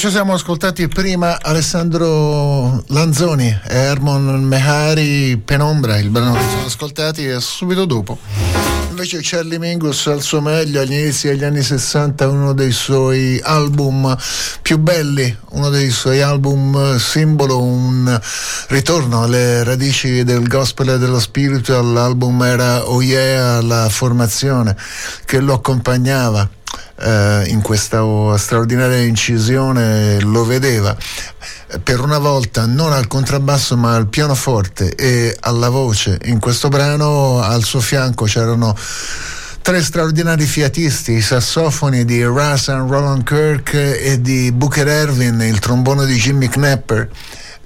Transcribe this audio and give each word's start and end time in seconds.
ci 0.00 0.08
siamo 0.08 0.32
ascoltati 0.32 0.88
prima 0.88 1.38
Alessandro 1.42 2.82
Lanzoni 2.86 3.48
e 3.68 3.76
Hermon 3.76 4.42
Mehari 4.44 5.36
Penombra, 5.36 5.98
il 5.98 6.08
brano 6.08 6.32
che 6.32 6.40
siamo 6.48 6.64
ascoltati 6.64 7.26
e 7.26 7.38
subito 7.38 7.84
dopo 7.84 8.16
invece 8.88 9.20
Charlie 9.22 9.58
Mingus 9.58 10.06
al 10.06 10.22
suo 10.22 10.40
meglio 10.40 10.80
agli 10.80 10.92
inizi 10.92 11.28
degli 11.28 11.44
anni 11.44 11.62
60, 11.62 12.28
uno 12.28 12.52
dei 12.52 12.70
suoi 12.70 13.40
album 13.42 14.16
più 14.60 14.78
belli, 14.78 15.34
uno 15.50 15.70
dei 15.70 15.90
suoi 15.90 16.20
album 16.20 16.96
simbolo, 16.98 17.62
un 17.62 18.20
ritorno 18.68 19.22
alle 19.22 19.64
radici 19.64 20.22
del 20.22 20.46
gospel 20.48 20.90
e 20.90 20.98
dello 20.98 21.18
spiritual. 21.18 21.92
L'album 21.92 22.42
era 22.42 22.88
Oh 22.88 23.02
Yeah, 23.02 23.62
la 23.62 23.88
formazione 23.88 24.76
che 25.24 25.40
lo 25.40 25.54
accompagnava. 25.54 26.48
Uh, 27.02 27.48
in 27.48 27.62
questa 27.62 28.36
straordinaria 28.36 28.98
incisione 28.98 30.20
lo 30.20 30.44
vedeva 30.44 30.94
per 31.82 32.00
una 32.00 32.18
volta 32.18 32.66
non 32.66 32.92
al 32.92 33.06
contrabbasso 33.06 33.74
ma 33.76 33.94
al 33.94 34.08
pianoforte 34.08 34.94
e 34.94 35.34
alla 35.40 35.68
voce. 35.68 36.18
In 36.24 36.40
questo 36.40 36.68
brano 36.68 37.40
al 37.40 37.62
suo 37.64 37.80
fianco 37.80 38.26
c'erano 38.26 38.76
tre 39.62 39.82
straordinari 39.82 40.44
fiatisti, 40.44 41.12
i 41.12 41.22
sassofoni 41.22 42.04
di 42.04 42.22
Russ 42.24 42.68
and 42.68 42.90
Roland 42.90 43.22
Kirk 43.22 43.74
e 43.74 44.20
di 44.20 44.50
Booker 44.52 44.88
Ervin, 44.88 45.40
il 45.40 45.58
trombone 45.58 46.06
di 46.06 46.16
Jimmy 46.16 46.48
Knapper 46.48 47.08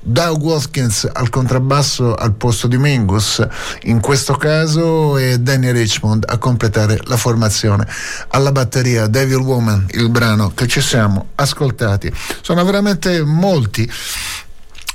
Doug 0.07 0.43
Watkins 0.43 1.09
al 1.11 1.31
contrabbasso 1.31 2.15
al 2.15 2.33
posto 2.35 2.67
di 2.67 2.77
Mingus 2.77 3.45
in 3.85 4.01
questo 4.01 4.35
caso 4.35 5.17
e 5.17 5.39
Danny 5.39 5.73
Richmond 5.73 6.25
a 6.29 6.37
completare 6.37 6.99
la 7.05 7.17
formazione. 7.17 7.89
Alla 8.29 8.53
batteria 8.53 9.07
Devil 9.07 9.39
Woman 9.39 9.87
il 9.93 10.11
brano 10.11 10.53
che 10.55 10.67
ci 10.67 10.83
siamo 10.83 11.29
ascoltati. 11.37 12.13
Sono 12.43 12.63
veramente 12.65 13.23
molti 13.25 13.91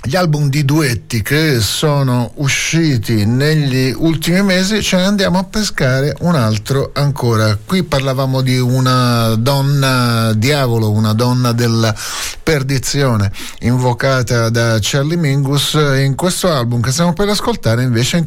gli 0.02 0.16
album 0.16 0.50
di 0.50 0.64
duetti 0.64 1.22
che 1.22 1.60
sono 1.60 2.32
usciti 2.36 3.26
negli 3.26 3.94
ultimi 3.96 4.42
mesi 4.42 4.82
ce 4.82 4.96
ne 4.96 5.04
andiamo 5.04 5.40
a 5.40 5.44
pescare 5.44 6.16
un 6.22 6.36
altro 6.36 6.92
ancora. 6.94 7.58
Qui 7.64 7.84
parlavamo 7.84 8.40
di 8.42 8.58
una 8.58 9.36
donna 9.36 10.32
diavolo, 10.34 10.92
una 10.92 11.14
donna 11.14 11.52
della 11.52 11.94
perdizione 12.42 13.30
invocata 13.60 14.50
da 14.50 14.78
Charlie 14.80 15.18
Mingus. 15.18 15.74
In 15.74 16.16
questo 16.16 16.50
album 16.50 16.80
che 16.80 16.92
stiamo 16.92 17.14
per 17.14 17.28
ascoltare 17.28 17.84
invece 17.84 18.18
in 18.18 18.26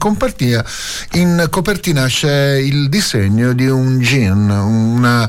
in 1.12 1.46
copertina 1.48 2.04
c'è 2.06 2.56
il 2.56 2.90
disegno 2.90 3.54
di 3.54 3.66
un 3.66 3.98
gin, 4.00 4.50
una 4.50 5.28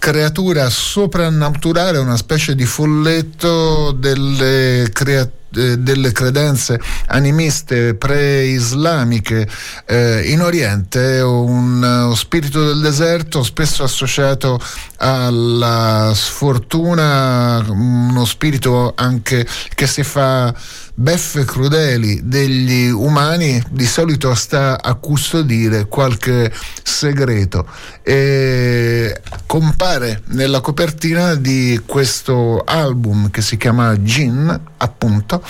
creatura 0.00 0.68
soprannaturale, 0.68 1.98
una 1.98 2.16
specie 2.16 2.56
di 2.56 2.64
folletto 2.64 3.92
delle 3.92 4.90
creature 4.92 5.42
eh, 5.56 5.78
delle 5.78 6.12
credenze 6.12 6.80
animiste 7.06 7.94
pre-islamiche 7.94 9.48
eh, 9.86 10.22
in 10.30 10.40
Oriente, 10.40 11.20
un, 11.20 11.82
uno 11.82 12.14
spirito 12.14 12.64
del 12.64 12.80
deserto 12.80 13.42
spesso 13.42 13.82
associato 13.82 14.60
alla 14.98 16.12
sfortuna, 16.14 17.64
uno 17.68 18.24
spirito 18.24 18.92
anche 18.96 19.46
che 19.74 19.86
si 19.86 20.02
fa 20.02 20.54
beffe 20.96 21.44
crudeli 21.44 22.20
degli 22.22 22.88
umani 22.88 23.60
di 23.70 23.84
solito 23.84 24.32
sta 24.34 24.80
a 24.80 24.94
custodire 24.94 25.86
qualche 25.86 26.52
segreto 26.82 27.66
e 28.02 29.20
compare 29.46 30.22
nella 30.26 30.60
copertina 30.60 31.34
di 31.34 31.82
questo 31.84 32.62
album 32.64 33.30
che 33.30 33.42
si 33.42 33.56
chiama 33.56 34.00
Gin 34.02 34.60
appunto 34.76 35.42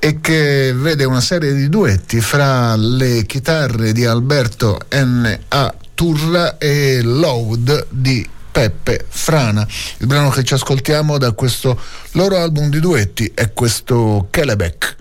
e 0.00 0.20
che 0.20 0.72
vede 0.74 1.04
una 1.04 1.20
serie 1.20 1.54
di 1.54 1.68
duetti 1.68 2.20
fra 2.20 2.74
le 2.74 3.24
chitarre 3.24 3.92
di 3.92 4.04
Alberto 4.04 4.78
N.A. 4.92 5.74
Turra 5.94 6.58
e 6.58 7.02
Load 7.02 7.86
di 7.90 8.28
Peppe 8.58 9.04
Frana. 9.08 9.64
Il 9.98 10.08
brano 10.08 10.30
che 10.30 10.42
ci 10.42 10.52
ascoltiamo 10.52 11.16
da 11.16 11.30
questo 11.30 11.80
loro 12.14 12.38
album 12.38 12.70
di 12.70 12.80
duetti 12.80 13.30
è 13.32 13.52
questo 13.52 14.26
Kelebec. 14.30 14.96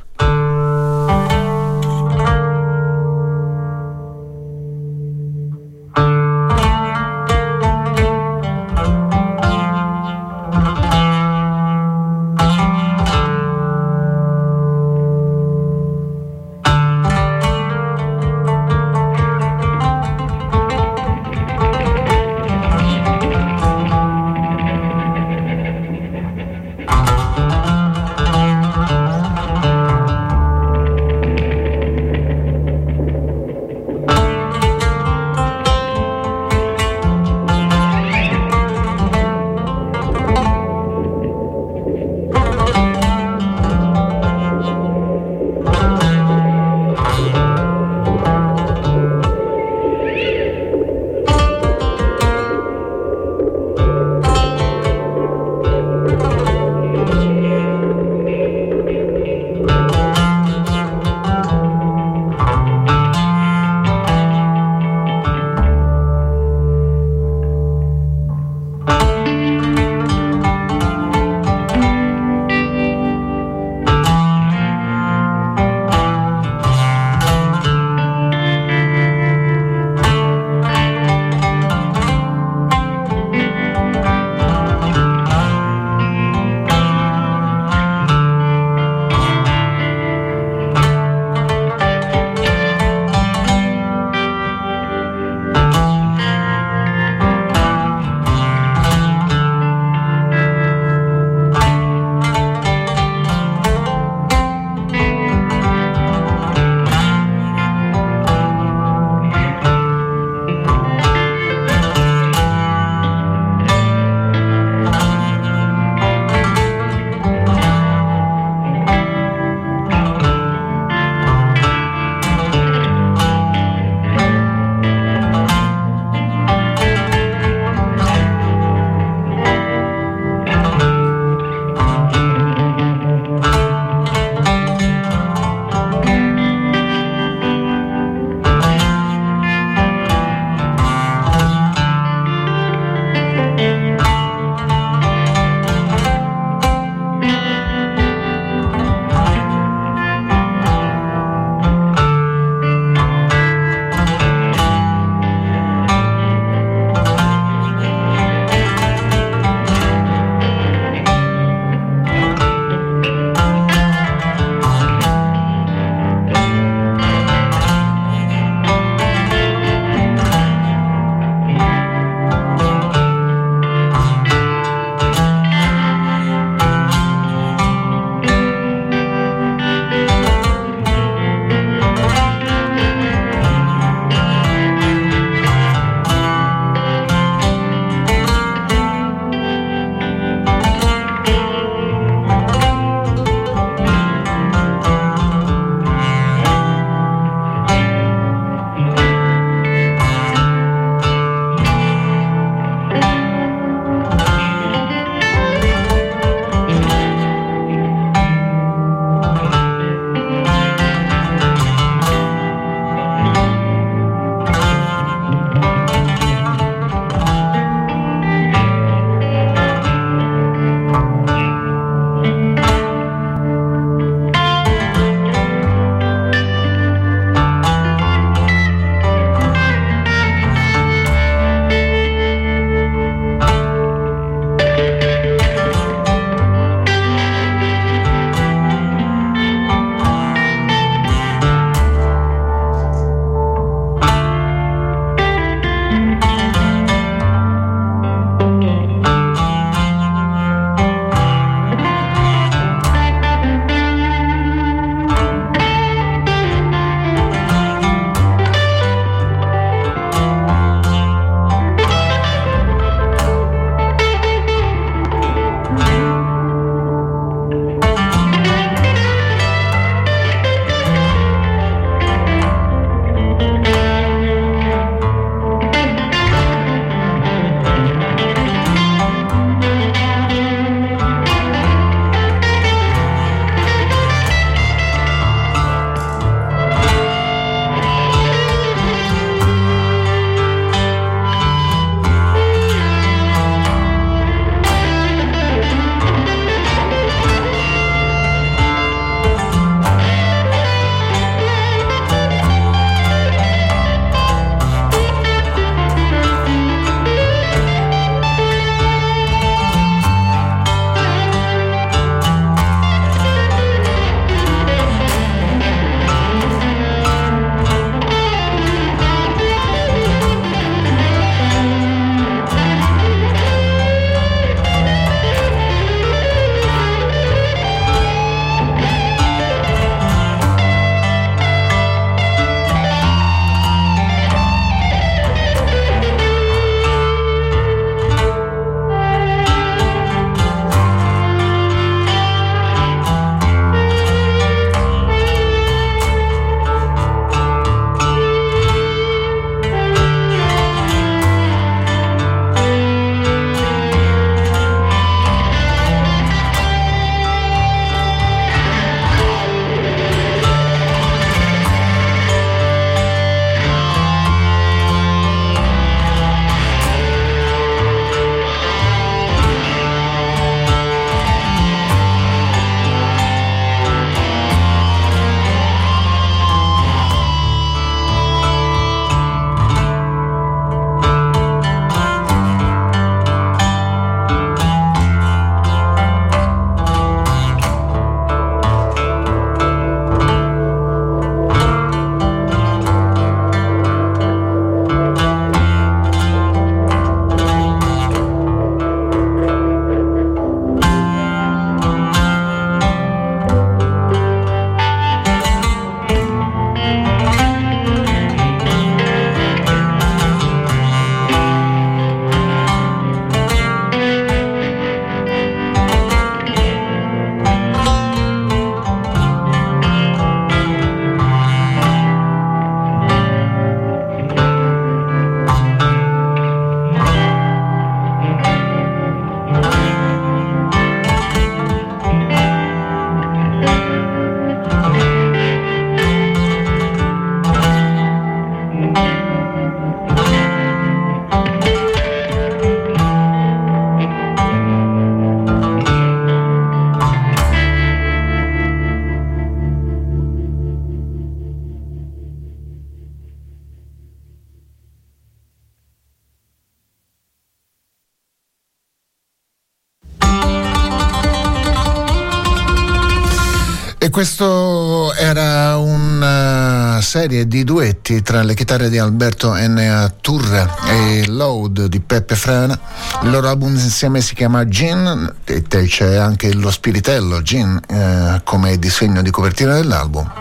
Questo 464.17 465.13
era 465.13 465.77
una 465.77 467.00
serie 467.03 467.47
di 467.47 467.63
duetti 467.63 468.24
tra 468.24 468.41
le 468.41 468.55
chitarre 468.55 468.89
di 468.89 468.97
Alberto 468.97 469.53
N. 469.53 470.12
Turra 470.21 470.75
e 470.88 471.27
Load 471.27 471.86
di 471.86 472.00
Peppe 472.00 472.36
Frana. 472.36 472.79
Il 473.21 473.29
loro 473.29 473.47
album 473.47 473.75
insieme 473.75 474.21
si 474.21 474.33
chiama 474.33 474.67
Gin 474.67 475.36
e 475.43 475.62
c'è 475.67 476.15
anche 476.15 476.51
lo 476.55 476.71
spiritello 476.71 477.43
Gin 477.43 477.79
eh, 477.88 478.41
come 478.43 478.79
disegno 478.79 479.21
di 479.21 479.29
copertina 479.29 479.75
dell'album. 479.75 480.31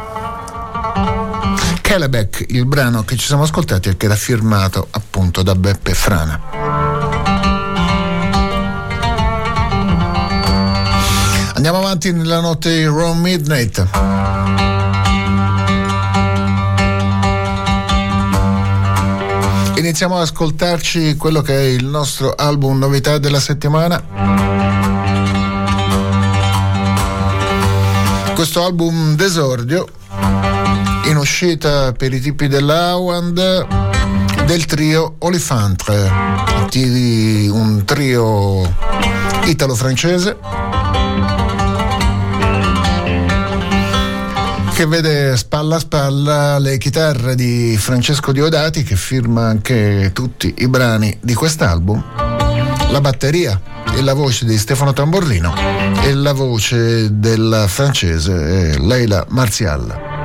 Calabec, 1.83 2.47
il 2.49 2.65
brano 2.65 3.05
che 3.05 3.17
ci 3.17 3.27
siamo 3.27 3.43
ascoltati 3.43 3.91
e 3.91 3.99
che 3.99 4.07
era 4.07 4.17
firmato 4.17 4.89
appunto 4.93 5.43
da 5.43 5.55
Beppe 5.55 5.93
Frana. 5.93 6.46
Andiamo 11.67 11.85
avanti 11.85 12.13
nella 12.13 12.39
notte 12.39 12.85
Rome 12.85 13.23
Midnight. 13.23 13.89
Iniziamo 19.75 20.15
ad 20.15 20.23
ascoltarci 20.23 21.17
quello 21.17 21.43
che 21.43 21.57
è 21.59 21.65
il 21.65 21.85
nostro 21.85 22.33
album 22.37 22.79
novità 22.79 23.19
della 23.19 23.41
settimana. 23.41 24.01
Questo 28.33 28.65
album 28.65 29.17
d'esordio 29.17 29.89
in 31.07 31.17
uscita 31.17 31.91
per 31.91 32.15
i 32.15 32.21
tipi 32.21 32.47
dell'Awand 32.47 33.67
del 34.45 34.65
trio 34.67 35.17
Olifantre, 35.19 36.13
un 37.51 37.83
trio 37.85 38.73
italo-francese 39.47 40.56
che 44.77 44.85
vede 44.85 45.39
spalla 45.39 45.77
a 45.77 45.79
spalla 45.79 46.59
le 46.59 46.77
chitarre 46.77 47.35
di 47.35 47.79
Francesco 47.79 48.31
Diodati 48.31 48.83
che 48.83 48.95
firma 48.95 49.47
anche 49.47 50.11
tutti 50.13 50.53
i 50.59 50.69
brani 50.69 51.17
di 51.23 51.33
quest'album, 51.33 52.05
la 52.91 53.01
batteria 53.01 53.59
e 53.95 54.03
la 54.03 54.13
voce 54.13 54.45
di 54.45 54.59
Stefano 54.59 54.93
Tamborlino 54.93 55.55
e 56.03 56.13
la 56.13 56.35
voce 56.35 57.09
della 57.19 57.67
francese 57.69 58.79
Leila 58.79 59.25
Marzial. 59.31 60.16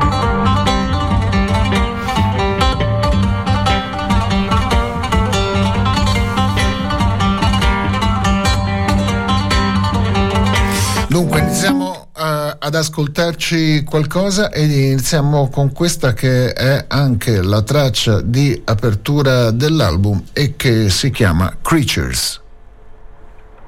ad 12.63 12.75
ascoltarci 12.75 13.83
qualcosa 13.83 14.51
e 14.51 14.65
iniziamo 14.65 15.49
con 15.49 15.71
questa 15.71 16.13
che 16.13 16.53
è 16.53 16.85
anche 16.87 17.41
la 17.41 17.63
traccia 17.63 18.21
di 18.21 18.61
apertura 18.65 19.49
dell'album 19.49 20.23
e 20.31 20.55
che 20.55 20.89
si 20.89 21.09
chiama 21.09 21.57
Creatures. 21.61 22.39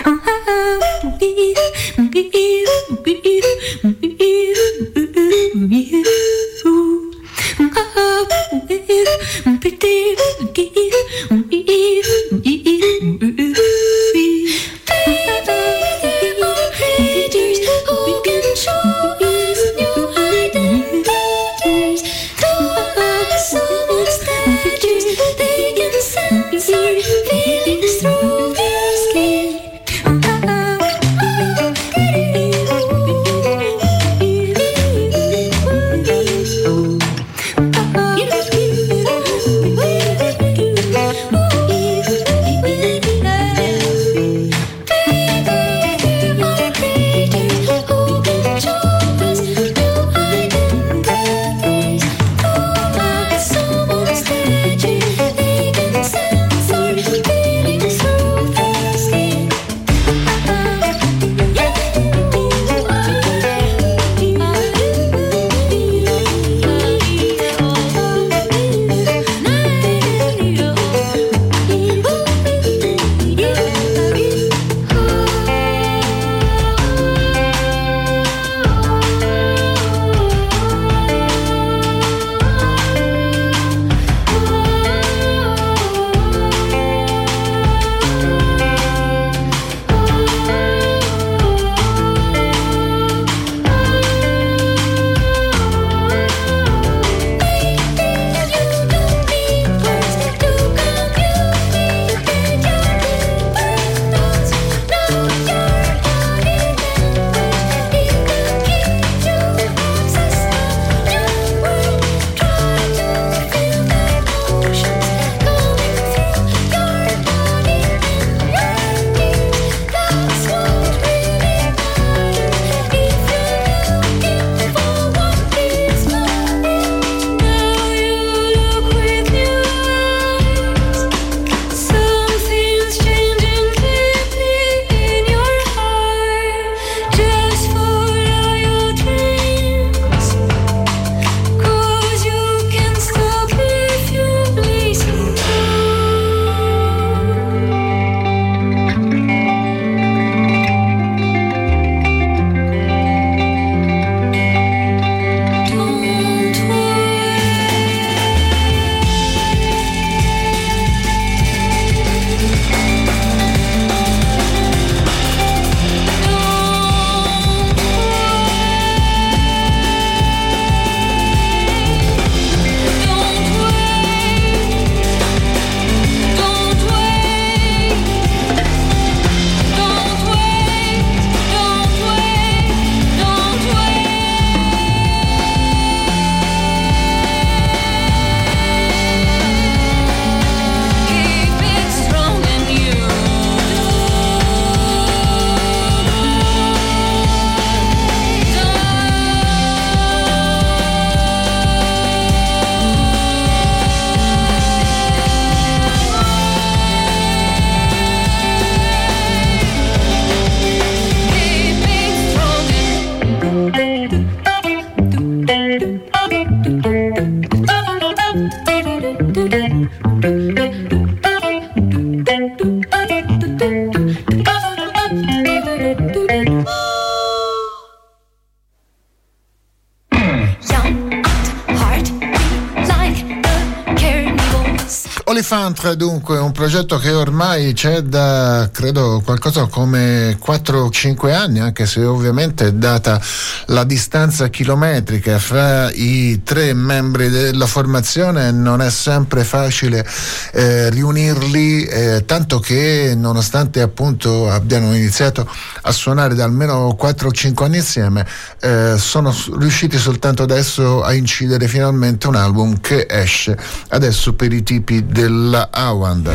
Olifantre 235.79 235.95
dunque, 235.95 236.37
un 236.37 236.51
progetto 236.51 236.97
che 236.97 237.11
ormai 237.11 237.71
c'è 237.71 238.01
da 238.01 238.69
credo 238.71 239.21
qualcosa 239.23 239.67
come 239.67 240.37
4-5 240.37 241.33
anni, 241.33 241.59
anche 241.59 241.85
se 241.85 242.03
ovviamente 242.03 242.77
data 242.77 243.21
la 243.67 243.85
distanza 243.85 244.49
chilometrica 244.49 245.39
fra 245.39 245.89
i 245.91 246.41
tre 246.43 246.73
membri 246.73 247.29
della 247.29 247.65
formazione 247.65 248.51
non 248.51 248.81
è 248.81 248.89
sempre 248.89 249.45
facile 249.45 250.05
eh, 250.51 250.89
riunirli, 250.89 251.85
eh, 251.85 252.25
tanto 252.25 252.59
che 252.59 253.13
nonostante 253.15 253.79
appunto 253.79 254.49
abbiano 254.49 254.93
iniziato 254.93 255.49
a 255.89 255.91
suonare 255.91 256.35
da 256.35 256.43
almeno 256.43 256.95
4-5 256.99 257.63
anni 257.63 257.77
insieme, 257.77 258.25
eh, 258.61 258.95
sono 258.97 259.35
riusciti 259.57 259.97
soltanto 259.97 260.43
adesso 260.43 261.01
a 261.03 261.13
incidere 261.13 261.67
finalmente 261.67 262.27
un 262.27 262.35
album 262.35 262.79
che 262.79 263.07
esce 263.09 263.57
adesso 263.89 264.33
per 264.35 264.53
i 264.53 264.61
tipi 264.61 265.07
della 265.07 265.69
Awand. 265.71 266.29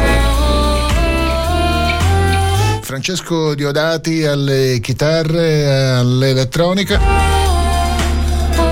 Francesco 2.83 3.55
Diodati 3.55 4.25
alle 4.25 4.81
chitarre, 4.81 5.95
all'elettronica. 5.99 7.01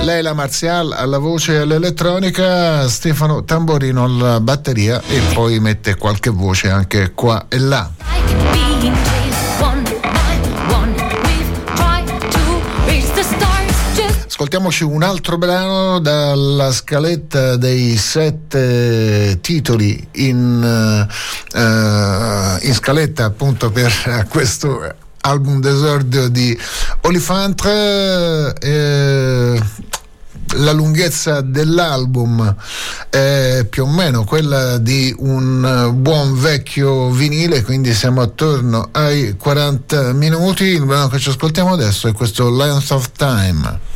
Leila 0.00 0.32
Marzial 0.32 0.92
alla 0.92 1.18
voce 1.18 1.52
e 1.54 1.56
all'elettronica, 1.58 2.88
Stefano 2.88 3.44
Tamborino 3.44 4.02
alla 4.02 4.40
batteria 4.40 5.00
e 5.06 5.20
poi 5.32 5.60
mette 5.60 5.94
qualche 5.94 6.30
voce 6.30 6.70
anche 6.70 7.12
qua 7.14 7.46
e 7.48 7.58
là. 7.58 7.88
Ascoltiamoci 14.52 14.84
un 14.84 15.02
altro 15.02 15.38
brano 15.38 15.98
dalla 15.98 16.70
scaletta 16.72 17.56
dei 17.56 17.96
sette 17.96 19.38
titoli 19.40 20.08
in, 20.16 21.08
uh, 21.54 22.66
in 22.66 22.74
scaletta 22.74 23.24
appunto 23.24 23.70
per 23.70 24.26
questo 24.28 24.94
album 25.22 25.58
d'esordio 25.58 26.28
di 26.28 26.54
Olifantre. 27.00 28.52
Eh, 28.60 29.58
la 30.56 30.72
lunghezza 30.72 31.40
dell'album 31.40 32.54
è 33.08 33.66
più 33.70 33.84
o 33.84 33.88
meno 33.88 34.24
quella 34.24 34.76
di 34.76 35.14
un 35.16 35.92
buon 35.94 36.38
vecchio 36.38 37.08
vinile, 37.08 37.62
quindi 37.62 37.94
siamo 37.94 38.20
attorno 38.20 38.90
ai 38.92 39.34
40 39.34 40.12
minuti. 40.12 40.64
Il 40.64 40.84
brano 40.84 41.08
che 41.08 41.18
ci 41.18 41.30
ascoltiamo 41.30 41.72
adesso 41.72 42.06
è 42.06 42.12
questo 42.12 42.54
Length 42.54 42.90
of 42.90 43.12
Time. 43.16 43.92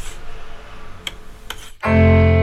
Música 1.87 2.36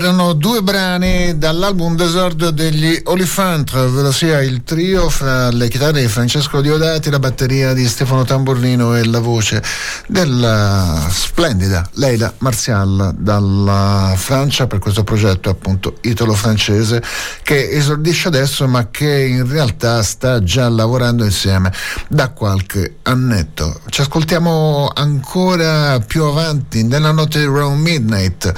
erano 0.00 0.32
due 0.32 0.62
brani 0.62 1.36
dall'album 1.36 1.94
d'esordio 1.94 2.50
degli 2.50 2.98
Olifant, 3.04 3.70
ovvero 3.74 4.10
sia 4.10 4.40
il 4.40 4.62
trio 4.64 5.10
fra 5.10 5.50
le 5.50 5.68
chitarre 5.68 6.00
di 6.00 6.08
Francesco 6.08 6.62
Diodati, 6.62 7.10
la 7.10 7.18
batteria 7.18 7.74
di 7.74 7.86
Stefano 7.86 8.24
Tambornino 8.24 8.96
e 8.96 9.04
la 9.04 9.18
voce 9.20 9.62
della 10.06 11.06
splendida 11.10 11.86
Leila 11.94 12.32
Marzial 12.38 13.14
dalla 13.18 14.14
Francia 14.16 14.66
per 14.66 14.78
questo 14.78 15.04
progetto 15.04 15.50
appunto 15.50 15.98
italo-francese 16.00 17.02
che 17.42 17.68
esordisce 17.68 18.28
adesso 18.28 18.66
ma 18.66 18.88
che 18.90 19.26
in 19.26 19.46
realtà 19.46 20.02
sta 20.02 20.42
già 20.42 20.70
lavorando 20.70 21.24
insieme 21.24 21.70
da 22.08 22.30
qualche 22.30 22.96
annetto. 23.02 23.80
Ci 23.90 24.00
ascoltiamo 24.00 24.90
ancora 24.94 25.98
più 26.00 26.24
avanti 26.24 26.84
nella 26.84 27.12
notte 27.12 27.38
di 27.40 27.44
Round 27.44 27.82
Midnight 27.82 28.50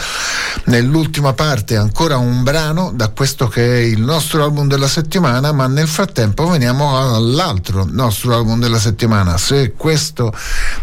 nell'ultimo 0.66 1.30
parte 1.32 1.76
ancora 1.76 2.16
un 2.16 2.42
brano 2.42 2.92
da 2.94 3.08
questo 3.08 3.48
che 3.48 3.64
è 3.64 3.80
il 3.80 4.00
nostro 4.00 4.42
album 4.42 4.68
della 4.68 4.88
settimana, 4.88 5.52
ma 5.52 5.66
nel 5.66 5.88
frattempo 5.88 6.48
veniamo 6.48 6.98
all'altro 6.98 7.86
nostro 7.90 8.34
album 8.34 8.60
della 8.60 8.78
settimana. 8.78 9.36
Se 9.38 9.72
questo 9.72 10.32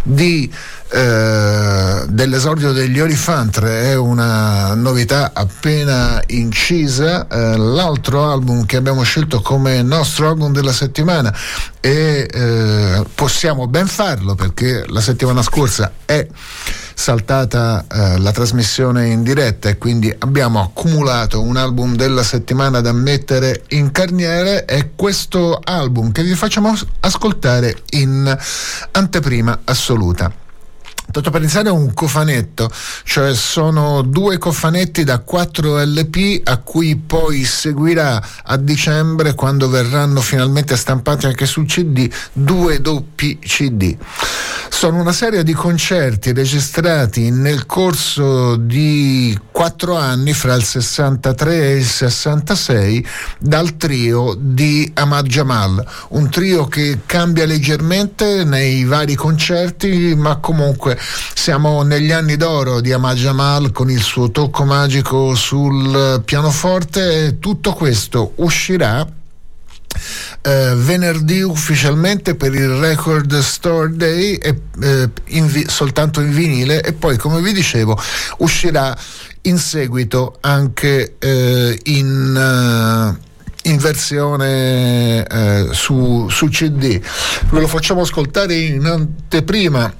di 0.04 0.52
eh, 0.92 2.06
dell'esordio 2.08 2.72
degli 2.72 3.00
Olifantre 3.00 3.92
è 3.92 3.96
una 3.96 4.74
novità 4.74 5.32
appena 5.34 6.20
incisa, 6.28 7.28
eh, 7.28 7.58
l'altro 7.58 8.32
album 8.32 8.66
che 8.66 8.78
abbiamo 8.78 9.04
scelto 9.04 9.42
come 9.42 9.84
nostro 9.84 10.28
album 10.28 10.52
della 10.52 10.74
settimana 10.74 11.32
e 11.80 12.28
eh, 12.32 13.06
possiamo 13.14 13.68
ben 13.68 13.86
farlo 13.86 14.34
perché 14.34 14.84
la 14.88 15.02
settimana 15.02 15.44
scorsa 15.44 15.92
è 16.06 16.26
saltata 17.00 17.86
eh, 17.90 18.20
la 18.20 18.32
trasmissione 18.34 19.08
in 19.08 19.24
diretta 19.24 19.70
e 19.70 19.78
quindi 19.78 20.14
abbiamo 20.20 20.60
accumulato 20.60 21.42
un 21.42 21.56
album 21.56 21.96
della 21.96 22.24
settimana 22.24 22.82
da 22.82 22.92
mettere 22.92 23.64
in 23.70 23.92
carniere 23.92 24.66
e 24.66 24.92
questo 24.98 25.62
album 25.64 26.12
che 26.12 26.24
vi 26.24 26.36
facciamo 26.36 26.78
ascoltare 27.00 27.84
in 27.92 28.38
anteprima 28.92 29.62
assoluta. 29.64 30.49
Tanto 31.12 31.32
per 31.32 31.42
iniziare 31.42 31.70
un 31.70 31.92
cofanetto, 31.92 32.70
cioè 33.04 33.34
sono 33.34 34.04
due 34.04 34.38
cofanetti 34.38 35.04
da 35.04 35.18
4 35.18 35.82
LP 35.82 36.42
a 36.44 36.58
cui 36.58 36.98
poi 36.98 37.44
seguirà 37.46 38.24
a 38.44 38.58
dicembre 38.58 39.34
quando 39.34 39.70
verranno 39.70 40.22
finalmente 40.22 40.78
stampati 40.78 41.26
anche 41.26 41.48
su 41.48 41.64
CD 41.66 42.08
due 42.32 42.80
doppi 42.80 43.40
CD. 43.40 43.98
Sono 44.70 45.02
una 45.02 45.12
serie 45.12 45.44
di 45.44 45.54
concerti 45.54 46.32
registrati 46.32 47.32
nel 47.32 47.66
corso 47.66 48.56
di 48.56 49.38
quattro 49.52 49.96
anni 49.98 50.34
fra 50.34 50.54
il 50.54 50.64
63 50.64 51.72
e 51.72 51.76
il 51.78 51.86
66 51.86 53.08
dal 53.40 53.78
trio 53.78 54.38
di 54.38 54.90
Ahmad 54.94 55.26
Jamal, 55.26 55.84
un 56.10 56.30
trio 56.30 56.68
che 56.68 57.00
cambia 57.08 57.46
leggermente 57.46 58.44
nei 58.44 58.84
vari 58.84 59.16
concerti 59.16 60.14
ma 60.16 60.38
comunque 60.38 60.98
siamo 61.34 61.84
negli 61.84 62.12
anni 62.12 62.36
d'oro 62.36 62.82
di 62.82 62.92
Ahmad 62.92 63.18
Jamal 63.18 63.72
con 63.72 63.90
il 63.90 64.02
suo 64.02 64.32
tocco 64.32 64.66
magico 64.66 65.36
sul 65.36 66.22
pianoforte. 66.26 67.38
Tutto 67.40 67.74
questo 67.74 68.34
uscirà 68.36 69.08
eh, 70.42 70.74
venerdì 70.76 71.42
ufficialmente 71.42 72.36
per 72.36 72.54
il 72.54 72.70
Record 72.70 73.40
Store 73.40 73.96
Day 73.96 74.36
e, 74.36 74.62
eh, 74.82 75.10
in 75.28 75.48
vi- 75.48 75.66
soltanto 75.68 76.22
in 76.22 76.32
vinile 76.32 76.82
e 76.82 76.94
poi 76.94 77.18
come 77.18 77.42
vi 77.42 77.52
dicevo 77.52 78.00
uscirà 78.38 78.98
in 79.44 79.58
seguito 79.58 80.38
anche 80.42 81.16
eh, 81.18 81.80
in 81.84 83.18
uh, 83.18 83.28
in 83.64 83.78
versione 83.78 85.26
su, 85.72 86.28
su, 86.30 86.48
CD. 86.48 87.00
Ve 87.50 87.60
lo 87.60 87.68
facciamo 87.68 88.02
ascoltare 88.02 88.56
in 88.56 88.86
anteprima 88.86 89.94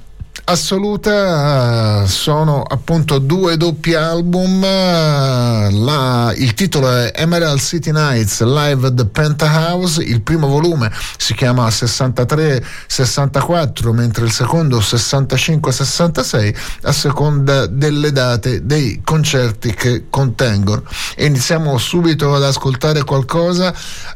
assoluta 0.44 2.06
sono 2.06 2.62
appunto 2.62 3.18
due 3.18 3.56
doppi 3.56 3.94
album 3.94 4.60
la, 4.60 6.32
il 6.36 6.54
titolo 6.54 6.90
è 6.90 7.12
Emerald 7.14 7.60
City 7.60 7.92
Nights 7.92 8.42
Live 8.42 8.86
at 8.86 8.94
the 8.94 9.06
Penthouse 9.06 10.02
il 10.02 10.22
primo 10.22 10.48
volume 10.48 10.90
si 11.16 11.34
chiama 11.34 11.68
63-64 11.68 13.92
mentre 13.92 14.24
il 14.24 14.32
secondo 14.32 14.78
65-66 14.78 16.54
a 16.82 16.92
seconda 16.92 17.66
delle 17.66 18.12
date 18.12 18.64
dei 18.64 19.00
concerti 19.04 19.74
che 19.74 20.04
contengono. 20.10 20.82
E 21.14 21.26
iniziamo 21.26 21.76
subito 21.78 22.34
ad 22.34 22.42
ascoltare 22.42 23.04
qualcosa 23.04 23.72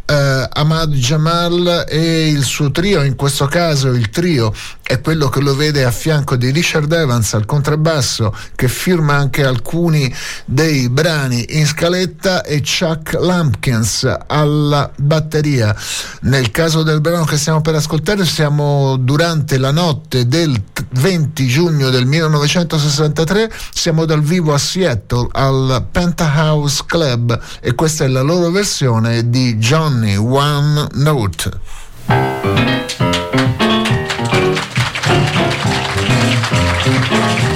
eh, 0.07 0.49
Ahmad 0.51 0.93
Jamal 0.93 1.87
e 1.89 2.29
il 2.29 2.43
suo 2.43 2.71
trio 2.71 3.03
in 3.03 3.17
questo 3.17 3.47
caso 3.47 3.89
il 3.89 4.11
trio 4.11 4.53
è 4.83 5.01
quello 5.01 5.29
che 5.29 5.41
lo 5.41 5.55
vede 5.55 5.85
a 5.85 5.91
fianco 5.91 6.14
di 6.15 6.51
Richard 6.51 6.93
Evans 6.93 7.35
al 7.35 7.45
contrabbasso 7.45 8.33
che 8.55 8.69
firma 8.69 9.17
anche 9.17 9.45
alcuni 9.45 10.15
dei 10.45 10.89
brani 10.89 11.45
in 11.59 11.67
scaletta 11.67 12.45
e 12.45 12.61
Chuck 12.63 13.15
Lampkins 13.15 14.09
alla 14.29 14.89
batteria. 14.97 15.75
Nel 16.23 16.53
caso 16.53 16.85
del 16.85 17.01
brano 17.01 17.25
che 17.25 17.37
stiamo 17.37 17.61
per 17.63 17.75
ascoltare 17.75 18.25
siamo 18.25 18.97
durante 18.97 19.59
la 19.59 19.73
notte 19.73 20.29
del 20.29 20.57
20 20.93 21.47
giugno 21.49 21.91
del 21.91 22.07
1963, 22.07 23.51
siamo 23.73 24.05
dal 24.05 24.23
vivo 24.23 24.55
a 24.55 24.59
Seattle 24.59 25.29
al 25.33 25.85
Penthouse 25.91 26.85
Club 26.87 27.39
e 27.61 27.75
questa 27.75 28.05
è 28.05 28.09
la 28.09 28.23
loro 28.23 28.51
versione 28.51 29.29
di 29.29 29.57
Johnny 29.57 30.15
One 30.15 30.87
Note. 30.93 31.61
E 36.87 37.54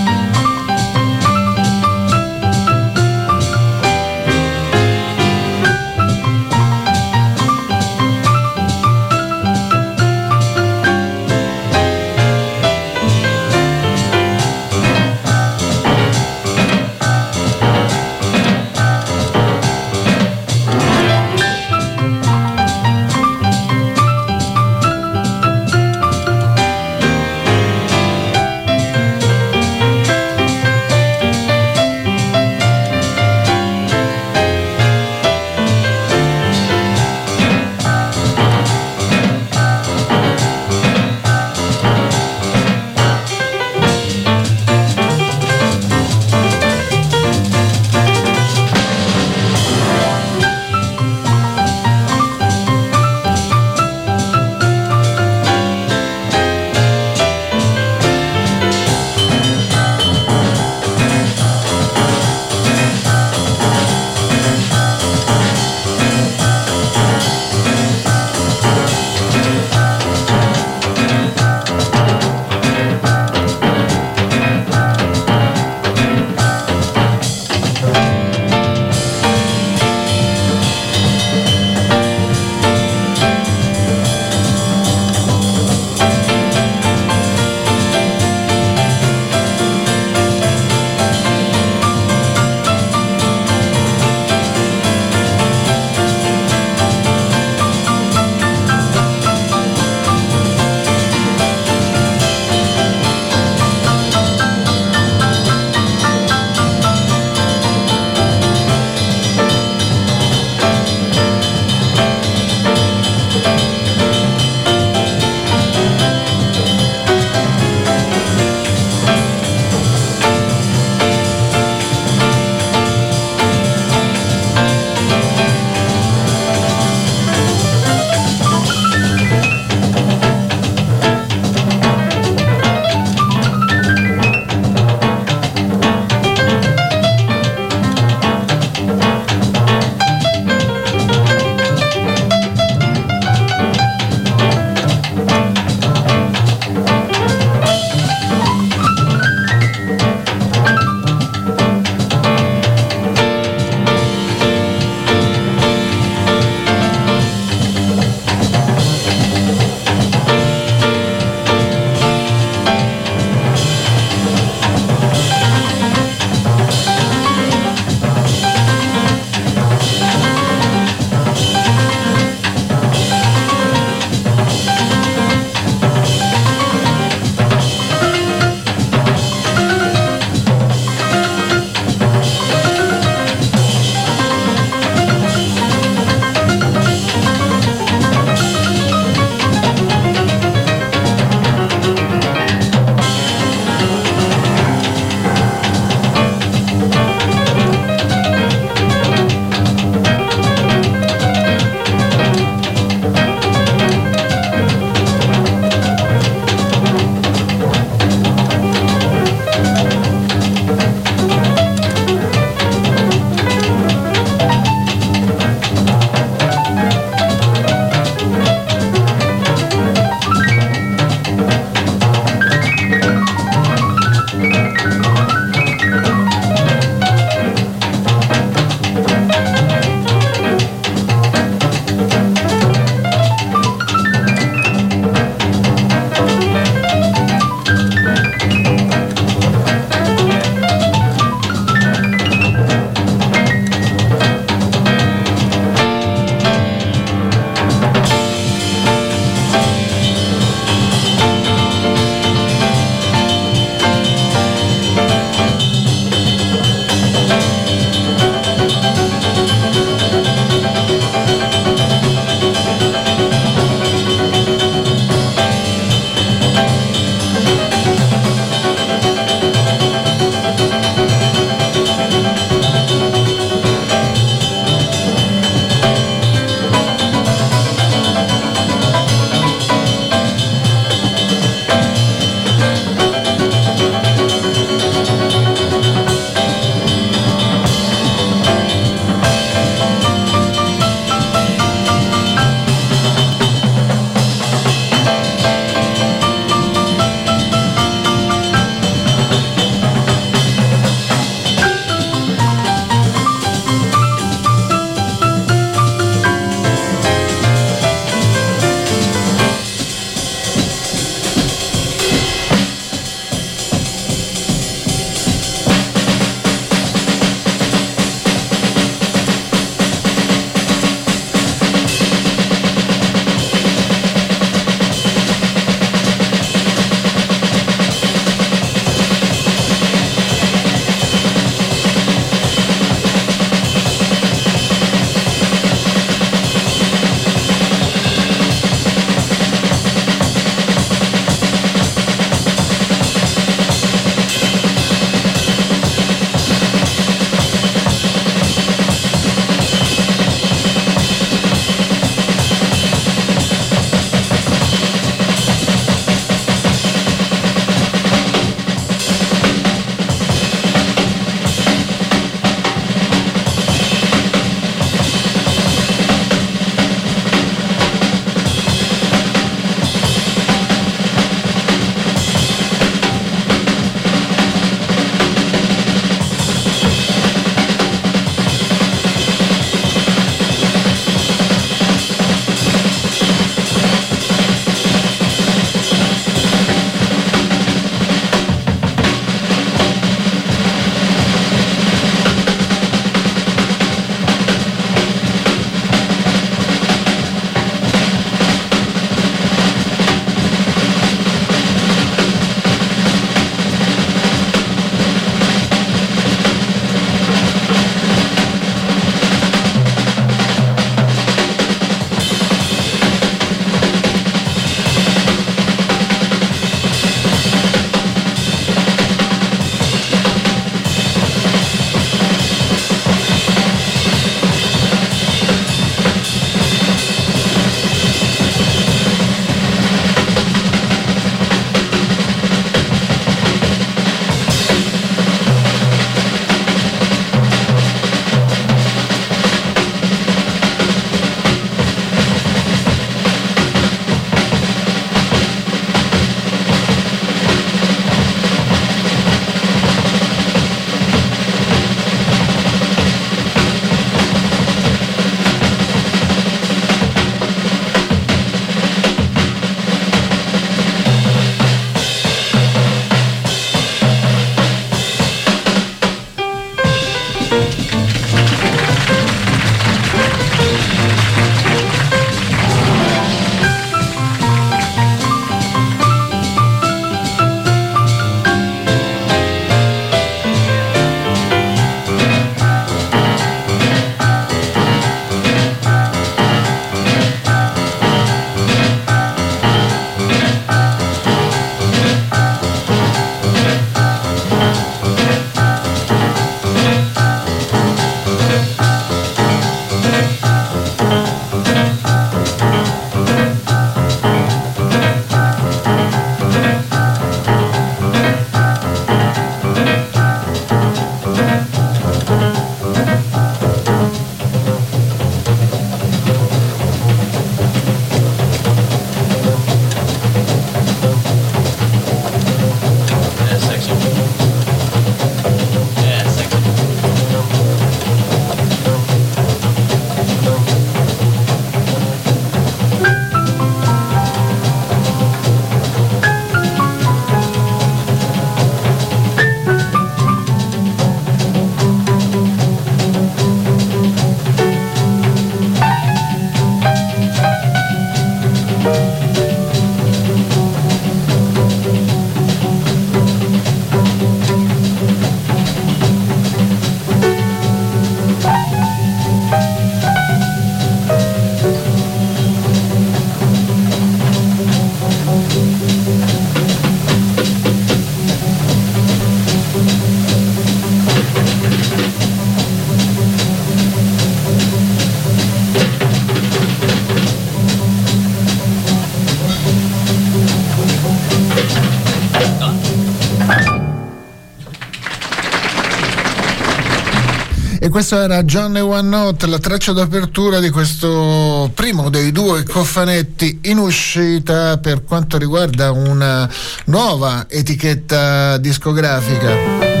questo 587.90 588.18
era 588.18 588.42
John 588.44 588.76
e 588.76 588.80
One 588.80 589.08
Note, 589.08 589.46
la 589.46 589.58
traccia 589.58 589.92
d'apertura 589.92 590.60
di 590.60 590.70
questo 590.70 591.70
primo 591.74 592.08
dei 592.08 592.30
due 592.30 592.62
cofanetti 592.62 593.58
in 593.62 593.78
uscita 593.78 594.78
per 594.78 595.02
quanto 595.02 595.36
riguarda 595.36 595.90
una 595.90 596.48
nuova 596.86 597.46
etichetta 597.48 598.58
discografica 598.58 600.00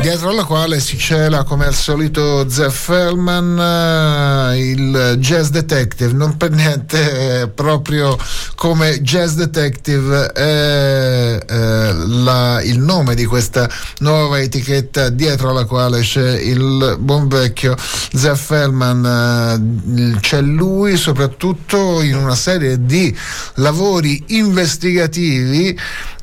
dietro 0.00 0.30
alla 0.30 0.44
quale 0.44 0.80
si 0.80 0.96
cela 0.96 1.44
come 1.44 1.66
al 1.66 1.74
solito 1.74 2.48
Zeff 2.48 2.84
Fellman, 2.84 4.52
eh, 4.52 4.70
il 4.70 5.16
jazz 5.18 5.50
detective, 5.50 6.12
non 6.12 6.38
per 6.38 6.50
niente 6.50 7.42
eh, 7.42 7.48
proprio 7.48 8.16
come 8.54 9.02
jazz 9.02 9.34
detective 9.34 10.32
è 10.32 11.38
eh, 11.46 11.46
la, 11.92 12.60
il 12.62 12.78
nome 12.78 13.14
di 13.14 13.24
questa 13.24 13.68
nuova 13.98 14.40
etichetta 14.40 15.08
dietro 15.08 15.50
alla 15.50 15.64
quale 15.64 16.00
c'è 16.00 16.38
il 16.38 16.96
buon 16.98 17.28
vecchio 17.28 17.76
Zeff 18.12 18.46
Fellman, 18.46 20.18
c'è 20.20 20.40
lui 20.40 20.96
soprattutto 20.96 22.02
in 22.02 22.16
una 22.16 22.34
serie 22.34 22.84
di 22.84 23.16
lavori 23.54 24.22
investigativi 24.28 25.78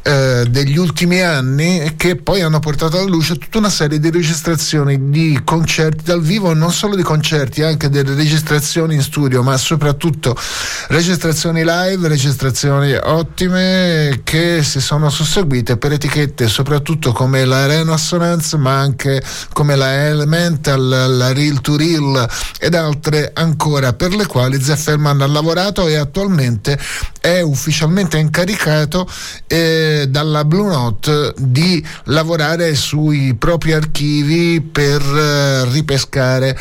eh, 0.08 0.46
degli 0.50 0.78
ultimi 0.78 1.22
anni 1.22 1.96
che 1.98 2.16
poi 2.16 2.40
hanno 2.40 2.60
portato 2.60 2.98
alla 2.98 3.10
luce 3.10 3.36
tutta 3.38 3.58
una 3.58 3.70
serie 3.70 4.00
di 4.00 4.10
registrazioni 4.10 5.10
di 5.10 5.42
concerti 5.44 6.06
dal 6.06 6.22
vivo, 6.22 6.54
non 6.54 6.72
solo 6.72 6.96
di 6.96 7.04
concerti, 7.04 7.62
anche 7.62 7.90
delle 7.90 8.16
registrazioni 8.16 8.96
in 8.96 9.02
studio, 9.02 9.44
ma 9.44 9.58
soprattutto 9.58 10.34
registrazioni 10.88 11.62
live, 11.66 12.08
registrazioni 12.08 12.96
ottime 12.96 14.22
che 14.24 14.64
si 14.64 14.80
sono 14.80 15.10
susseguite 15.10 15.76
per 15.76 15.92
etichette 15.92 16.48
soprattutto 16.48 17.12
come 17.12 17.44
la 17.44 17.66
Reno 17.66 17.92
Assonance, 17.92 18.56
ma 18.56 18.80
anche 18.80 19.22
come 19.52 19.76
la 19.76 20.06
Elemental, 20.08 21.18
la 21.18 21.34
Real 21.34 21.60
to 21.60 21.76
Real 21.76 22.26
ed 22.60 22.76
altre 22.76 23.32
ancora 23.34 23.92
per 23.92 24.16
le 24.16 24.26
quali 24.26 24.62
Zefferman 24.62 25.20
ha 25.20 25.28
lavorato 25.28 25.86
e 25.86 25.98
attualmente 25.98 26.80
è 27.20 27.42
ufficialmente 27.42 28.18
incaricato. 28.18 29.06
Eh, 29.48 29.97
dalla 30.06 30.46
Blue 30.46 30.70
Note 30.70 31.34
di 31.38 31.84
lavorare 32.06 32.76
sui 32.76 33.34
propri 33.34 33.74
archivi 33.74 34.62
per 34.62 35.02
eh, 35.02 35.66
ripescare 35.72 36.56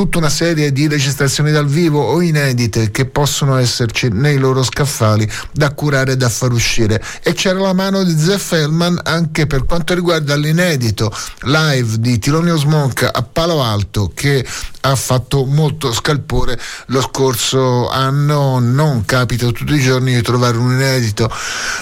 tutta 0.00 0.16
una 0.16 0.30
serie 0.30 0.72
di 0.72 0.88
registrazioni 0.88 1.50
dal 1.50 1.66
vivo 1.66 2.00
o 2.02 2.22
inedite 2.22 2.90
che 2.90 3.04
possono 3.04 3.56
esserci 3.56 4.08
nei 4.08 4.38
loro 4.38 4.62
scaffali 4.62 5.30
da 5.52 5.74
curare 5.74 6.12
e 6.12 6.16
da 6.16 6.30
far 6.30 6.52
uscire. 6.52 7.04
E 7.22 7.34
c'era 7.34 7.58
la 7.58 7.74
mano 7.74 8.02
di 8.02 8.18
Zeff 8.18 8.52
Hellman 8.52 8.98
anche 9.04 9.46
per 9.46 9.66
quanto 9.66 9.92
riguarda 9.92 10.36
l'inedito 10.36 11.14
live 11.42 11.98
di 11.98 12.18
Thelonious 12.18 12.64
Monk 12.64 13.10
a 13.12 13.22
Palo 13.22 13.62
Alto 13.62 14.10
che 14.14 14.42
ha 14.80 14.94
fatto 14.94 15.44
molto 15.44 15.92
scalpore 15.92 16.58
lo 16.86 17.00
scorso 17.00 17.88
anno. 17.88 18.58
Non 18.58 19.04
capita 19.04 19.46
tutti 19.50 19.74
i 19.74 19.80
giorni 19.80 20.14
di 20.14 20.22
trovare 20.22 20.56
un 20.56 20.72
inedito 20.72 21.30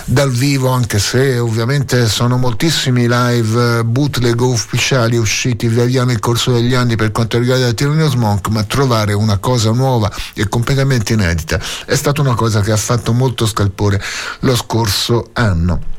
dal 0.04 0.30
vivo, 0.30 0.70
anche 0.70 0.98
se 0.98 1.38
ovviamente 1.38 2.08
sono 2.08 2.36
moltissimi 2.36 3.06
live 3.08 3.84
bootleg 3.84 4.40
ufficiali 4.40 5.16
usciti 5.16 5.68
via 5.68 5.84
via 5.84 6.04
nel 6.04 6.18
corso 6.18 6.52
degli 6.52 6.74
anni 6.74 6.96
per 6.96 7.12
quanto 7.12 7.38
riguarda 7.38 7.72
Thelonious 7.72 8.14
Monk, 8.14 8.48
ma 8.48 8.64
trovare 8.64 9.12
una 9.12 9.38
cosa 9.38 9.70
nuova 9.70 10.10
e 10.34 10.48
completamente 10.48 11.12
inedita 11.12 11.60
è 11.84 11.94
stata 11.94 12.20
una 12.20 12.34
cosa 12.34 12.60
che 12.60 12.72
ha 12.72 12.76
fatto 12.76 13.12
molto 13.12 13.46
scalpore 13.46 14.02
lo 14.40 14.56
scorso 14.56 15.30
anno. 15.32 15.96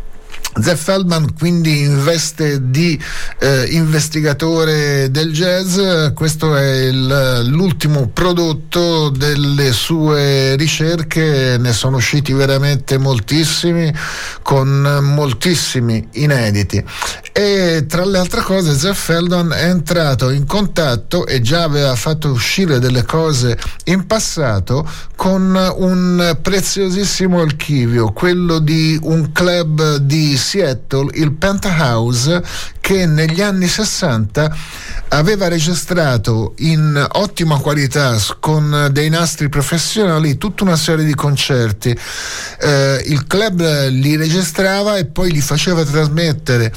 Zeff 0.61 0.83
Feldman 0.83 1.35
quindi 1.37 1.81
in 1.81 2.03
veste 2.03 2.69
di 2.69 2.99
eh, 3.39 3.65
investigatore 3.69 5.11
del 5.11 5.31
jazz, 5.31 5.79
questo 6.13 6.55
è 6.55 6.85
il, 6.85 7.43
l'ultimo 7.47 8.07
prodotto 8.07 9.09
delle 9.09 9.71
sue 9.71 10.55
ricerche, 10.55 11.57
ne 11.59 11.71
sono 11.73 11.97
usciti 11.97 12.33
veramente 12.33 12.97
moltissimi 12.97 13.93
con 14.41 14.99
moltissimi 15.01 16.07
inediti 16.13 16.83
e 17.31 17.85
tra 17.87 18.05
le 18.05 18.17
altre 18.17 18.41
cose 18.41 18.73
Zeff 18.73 19.05
Feldman 19.05 19.51
è 19.51 19.65
entrato 19.65 20.29
in 20.29 20.45
contatto 20.45 21.25
e 21.25 21.41
già 21.41 21.63
aveva 21.63 21.95
fatto 21.95 22.29
uscire 22.29 22.79
delle 22.79 23.03
cose 23.03 23.57
in 23.85 24.05
passato 24.07 24.87
con 25.15 25.55
un 25.77 26.37
preziosissimo 26.41 27.41
archivio, 27.41 28.11
quello 28.11 28.59
di 28.59 28.97
un 29.03 29.31
club 29.31 29.97
di 29.97 30.37
Seattle, 30.37 31.09
il 31.13 31.33
Penthouse, 31.33 32.43
che 32.79 33.05
negli 33.05 33.41
anni 33.41 33.67
60 33.67 34.55
aveva 35.09 35.47
registrato 35.47 36.53
in 36.59 37.07
ottima 37.13 37.59
qualità 37.59 38.17
con 38.39 38.89
dei 38.91 39.09
nastri 39.09 39.49
professionali 39.49 40.37
tutta 40.37 40.63
una 40.63 40.75
serie 40.75 41.05
di 41.05 41.13
concerti. 41.13 41.97
Eh, 42.59 43.03
il 43.07 43.27
club 43.27 43.89
li 43.89 44.15
registrava 44.15 44.97
e 44.97 45.05
poi 45.05 45.31
li 45.31 45.41
faceva 45.41 45.83
trasmettere 45.83 46.73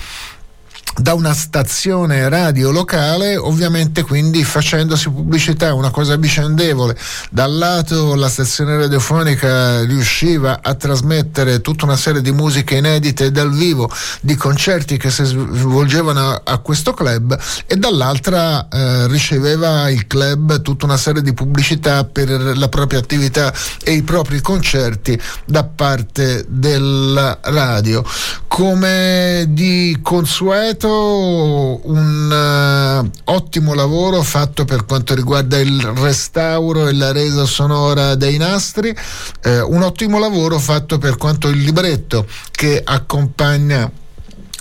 da 0.97 1.15
una 1.15 1.33
stazione 1.33 2.29
radio 2.29 2.71
locale, 2.71 3.37
ovviamente 3.37 4.03
quindi 4.03 4.45
facendosi 4.45 5.09
pubblicità, 5.11 5.73
una 5.75 5.91
cosa 5.91 6.17
vicendevole. 6.17 6.97
Dal 7.31 7.57
lato 7.57 8.15
la 8.15 8.29
stazione 8.29 8.77
radiofonica 8.77 9.85
riusciva 9.85 10.61
a 10.63 10.75
trasmettere 10.75 11.61
tutta 11.61 11.85
una 11.85 11.97
serie 11.97 12.21
di 12.21 12.33
musiche 12.33 12.77
inedite 12.77 13.31
dal 13.31 13.53
vivo, 13.53 13.91
di 14.21 14.35
concerti 14.35 14.99
che 14.99 15.11
si 15.11 15.25
svolgevano 15.25 16.41
a, 16.45 16.59
questo 16.59 16.93
club 16.93 17.39
e 17.67 17.77
dall'altra 17.77 18.69
eh, 18.69 19.07
riceveva 19.09 19.89
il 19.89 20.07
club 20.07 20.61
tutta 20.61 20.85
una 20.85 20.97
serie 20.97 21.23
di 21.23 21.33
pubblicità 21.33 22.05
per 22.05 22.29
la 22.29 22.69
propria 22.69 22.99
attività 22.99 23.53
e 23.83 23.93
i 23.93 24.03
propri 24.03 24.41
concerti 24.41 25.19
da 25.47 25.65
parte 25.65 26.45
della 26.49 27.39
radio. 27.43 28.05
Come 28.47 29.47
di 29.49 29.99
consueto 30.03 30.82
stato 30.83 31.81
un 31.85 33.05
uh, 33.05 33.33
ottimo 33.33 33.73
lavoro 33.75 34.21
fatto 34.23 34.65
per 34.65 34.85
quanto 34.85 35.15
riguarda 35.15 35.61
il 35.61 35.81
restauro 35.81 36.89
e 36.89 36.93
la 36.93 37.13
resa 37.13 37.45
sonora 37.45 38.17
dei 38.17 38.37
nastri, 38.37 38.95
eh, 39.43 39.61
un 39.61 39.83
ottimo 39.83 40.19
lavoro 40.19 40.59
fatto 40.59 40.99
per 40.99 41.17
quanto 41.17 41.49
il 41.49 41.59
libretto 41.59 42.27
che 42.51 42.81
accompagna 42.85 43.91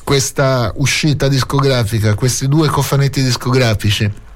questa 0.03 0.71
uscita 0.75 1.27
discografica, 1.27 2.13
questi 2.13 2.47
due 2.47 2.67
cofanetti 2.67 3.23
discografici 3.23 4.29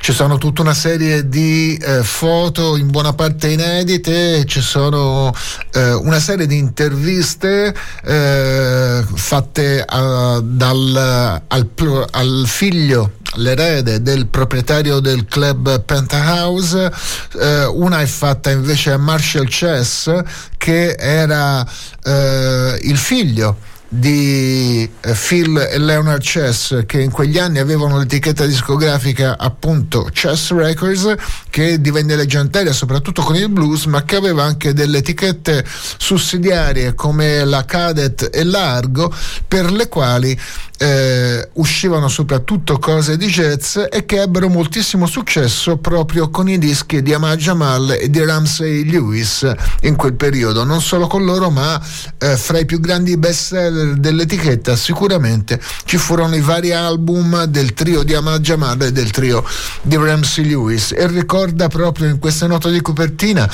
ci 0.00 0.12
sono 0.12 0.38
tutta 0.38 0.62
una 0.62 0.74
serie 0.74 1.28
di 1.28 1.76
eh, 1.76 2.02
foto 2.02 2.76
in 2.76 2.90
buona 2.90 3.12
parte 3.12 3.48
inedite, 3.48 4.44
ci 4.46 4.60
sono 4.60 5.34
eh, 5.72 5.92
una 5.92 6.20
serie 6.20 6.46
di 6.46 6.56
interviste 6.56 7.74
eh, 8.04 9.04
fatte 9.14 9.84
a, 9.86 10.40
dal, 10.42 11.42
al, 11.46 11.70
al 12.10 12.44
figlio 12.46 13.12
l'erede 13.34 14.00
del 14.02 14.26
proprietario 14.26 15.00
del 15.00 15.26
club 15.26 15.82
Penthouse, 15.82 16.90
eh, 17.38 17.64
una 17.66 18.00
è 18.00 18.06
fatta 18.06 18.50
invece 18.50 18.92
a 18.92 18.96
Marshall 18.96 19.46
Chess 19.46 20.22
che 20.56 20.96
era 20.98 21.66
eh, 22.04 22.78
il 22.82 22.96
figlio 22.96 23.67
di 23.90 24.88
eh, 25.00 25.14
Phil 25.14 25.56
e 25.56 25.78
Leonard 25.78 26.20
Chess 26.20 26.84
che 26.84 27.00
in 27.00 27.10
quegli 27.10 27.38
anni 27.38 27.58
avevano 27.58 27.96
l'etichetta 27.98 28.44
discografica 28.44 29.38
appunto 29.38 30.10
Chess 30.12 30.52
Records 30.52 31.14
che 31.48 31.80
divenne 31.80 32.14
leggendaria 32.14 32.72
soprattutto 32.72 33.22
con 33.22 33.34
il 33.36 33.48
blues 33.48 33.86
ma 33.86 34.04
che 34.04 34.16
aveva 34.16 34.42
anche 34.42 34.74
delle 34.74 34.98
etichette 34.98 35.64
sussidiarie 35.96 36.94
come 36.94 37.44
la 37.46 37.64
Cadet 37.64 38.28
e 38.30 38.44
l'Argo 38.44 39.10
per 39.46 39.72
le 39.72 39.88
quali 39.88 40.38
eh, 40.80 41.48
uscivano 41.54 42.08
soprattutto 42.08 42.78
cose 42.78 43.16
di 43.16 43.26
jazz 43.26 43.78
e 43.90 44.04
che 44.04 44.22
ebbero 44.22 44.48
moltissimo 44.48 45.06
successo 45.06 45.78
proprio 45.78 46.30
con 46.30 46.48
i 46.48 46.56
dischi 46.58 47.02
di 47.02 47.12
Ahmad 47.12 47.38
Jamal 47.38 47.96
e 47.98 48.08
di 48.08 48.24
Ramsey 48.24 48.84
Lewis 48.84 49.50
in 49.80 49.96
quel 49.96 50.14
periodo, 50.14 50.62
non 50.62 50.80
solo 50.80 51.06
con 51.08 51.24
loro 51.24 51.50
ma 51.50 51.80
eh, 52.18 52.36
fra 52.36 52.58
i 52.58 52.64
più 52.64 52.78
grandi 52.78 53.16
best 53.16 53.46
seller 53.46 53.77
dell'etichetta 53.96 54.76
sicuramente 54.76 55.60
ci 55.84 55.96
furono 55.96 56.34
i 56.34 56.40
vari 56.40 56.72
album 56.72 57.44
del 57.44 57.74
trio 57.74 58.02
di 58.02 58.14
Ahmad 58.14 58.40
Jamal 58.40 58.80
e 58.82 58.92
del 58.92 59.10
trio 59.10 59.44
di 59.82 59.96
Ramsey 59.96 60.44
Lewis. 60.44 60.92
E 60.92 61.06
ricorda 61.06 61.68
proprio 61.68 62.08
in 62.08 62.18
questa 62.18 62.46
nota 62.46 62.68
di 62.68 62.80
copertina 62.80 63.48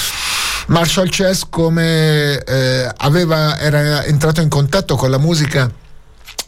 Marshall 0.67 1.09
Chess 1.09 1.43
come 1.49 2.43
eh, 2.43 2.91
aveva, 2.97 3.59
era 3.59 4.05
entrato 4.05 4.41
in 4.41 4.49
contatto 4.49 4.97
con 4.97 5.11
la 5.11 5.19
musica 5.19 5.71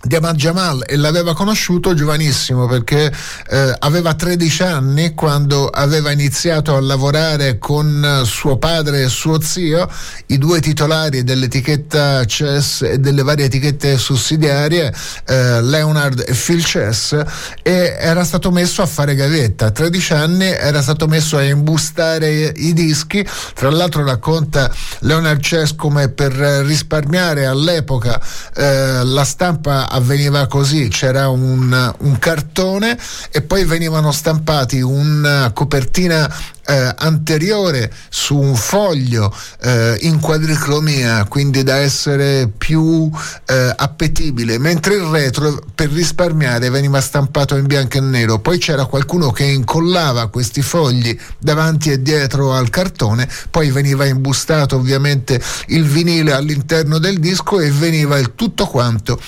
di 0.03 0.15
Ahmad 0.15 0.37
Jamal 0.37 0.85
e 0.87 0.97
l'aveva 0.97 1.35
conosciuto 1.35 1.95
giovanissimo 1.95 2.67
perché 2.67 3.13
eh, 3.49 3.75
aveva 3.79 4.15
13 4.15 4.63
anni 4.63 5.15
quando 5.15 5.69
aveva 5.69 6.11
iniziato 6.13 6.77
a 6.77 6.81
lavorare 6.81 7.59
con 7.59 8.23
suo 8.25 8.57
padre 8.59 9.03
e 9.03 9.09
suo 9.09 9.41
zio, 9.41 9.89
i 10.27 10.39
due 10.39 10.61
titolari 10.61 11.25
dell'etichetta 11.25 12.25
Chess 12.25 12.83
e 12.83 12.99
delle 12.99 13.23
varie 13.23 13.47
etichette 13.47 13.99
sussidiarie, 13.99 14.95
eh, 15.27 15.61
Leonard 15.63 16.25
e 16.27 16.35
Phil 16.35 16.63
Chess, 16.63 17.21
e 17.63 17.97
era 17.99 18.25
stato 18.25 18.51
messo 18.51 18.83
a 18.83 18.87
fare 18.87 19.15
gavetta. 19.15 19.67
A 19.67 19.71
13 19.71 20.13
anni 20.13 20.47
era 20.47 20.83
stato 20.83 21.07
messo 21.07 21.37
a 21.37 21.43
imbustare 21.43 22.53
i 22.55 22.73
dischi, 22.73 23.27
tra 23.55 23.71
l'altro 23.71 24.05
racconta 24.05 24.71
Leonard 25.01 25.41
Chess 25.41 25.75
come 25.75 26.09
per 26.09 26.33
risparmiare 26.33 27.47
all'epoca 27.47 28.21
eh, 28.55 29.03
la 29.05 29.25
stampa 29.25 29.89
avveniva 29.97 30.47
così, 30.47 30.89
c'era 30.89 31.29
un, 31.29 31.95
un 31.99 32.19
cartone 32.19 32.97
e 33.31 33.43
poi 33.43 33.65
venivano 33.65 34.13
stampati 34.13 34.81
una 34.81 35.51
copertina 35.53 36.33
eh, 36.67 36.95
anteriore 36.99 37.93
su 38.09 38.37
un 38.37 38.55
foglio 38.57 39.33
eh, 39.63 39.97
in 40.03 40.21
quadricromia, 40.21 41.25
quindi 41.27 41.63
da 41.63 41.77
essere 41.77 42.51
più 42.57 43.11
eh, 43.47 43.73
appetibile, 43.77 44.59
mentre 44.59 44.97
il 44.97 45.03
retro 45.03 45.63
per 45.75 45.91
risparmiare 45.91 46.69
veniva 46.71 47.01
stampato 47.01 47.57
in 47.57 47.67
bianco 47.67 47.99
e 47.99 48.01
nero. 48.01 48.41
Poi 48.41 48.59
c'era 48.59 48.87
qualcuno 48.87 49.31
che 49.31 49.45
incollava 49.45 50.29
questi 50.29 50.63
fogli 50.63 51.17
davanti 51.39 51.91
e 51.91 52.03
dietro 52.03 52.53
al 52.53 52.69
cartone, 52.69 53.29
poi 53.51 53.71
veniva 53.71 54.05
imbustato 54.05 54.77
ovviamente 54.77 55.41
il 55.69 55.85
vinile 55.85 56.33
all'interno 56.33 56.99
del 56.99 57.19
disco 57.19 57.61
e 57.61 57.71
veniva 57.71 58.19
il 58.19 58.35
tutto 58.35 58.67
quanto 58.67 59.21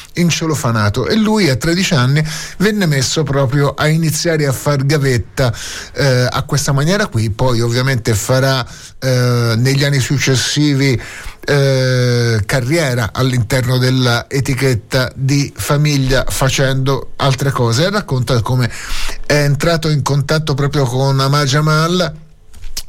incelofanato. 0.48 1.06
E 1.06 1.16
lui 1.16 1.48
a 1.48 1.56
13 1.56 1.94
anni 1.94 2.24
venne 2.58 2.86
messo 2.86 3.22
proprio 3.22 3.74
a 3.74 3.86
iniziare 3.88 4.46
a 4.46 4.52
far 4.52 4.84
gavetta 4.84 5.52
eh, 5.92 6.26
a 6.28 6.42
questa 6.42 6.72
maniera 6.72 7.06
qui 7.06 7.30
poi 7.30 7.60
ovviamente 7.60 8.14
farà 8.14 8.66
eh, 8.98 9.54
negli 9.56 9.84
anni 9.84 10.00
successivi 10.00 11.00
eh, 11.44 12.40
carriera 12.44 13.10
all'interno 13.12 13.78
dell'etichetta 13.78 15.12
di 15.14 15.52
famiglia 15.54 16.24
facendo 16.28 17.12
altre 17.16 17.50
cose 17.50 17.84
e 17.84 17.90
racconta 17.90 18.40
come 18.42 18.70
è 19.26 19.34
entrato 19.34 19.88
in 19.88 20.02
contatto 20.02 20.54
proprio 20.54 20.84
con 20.84 21.20
Amar 21.20 21.44
Jamal 21.44 22.26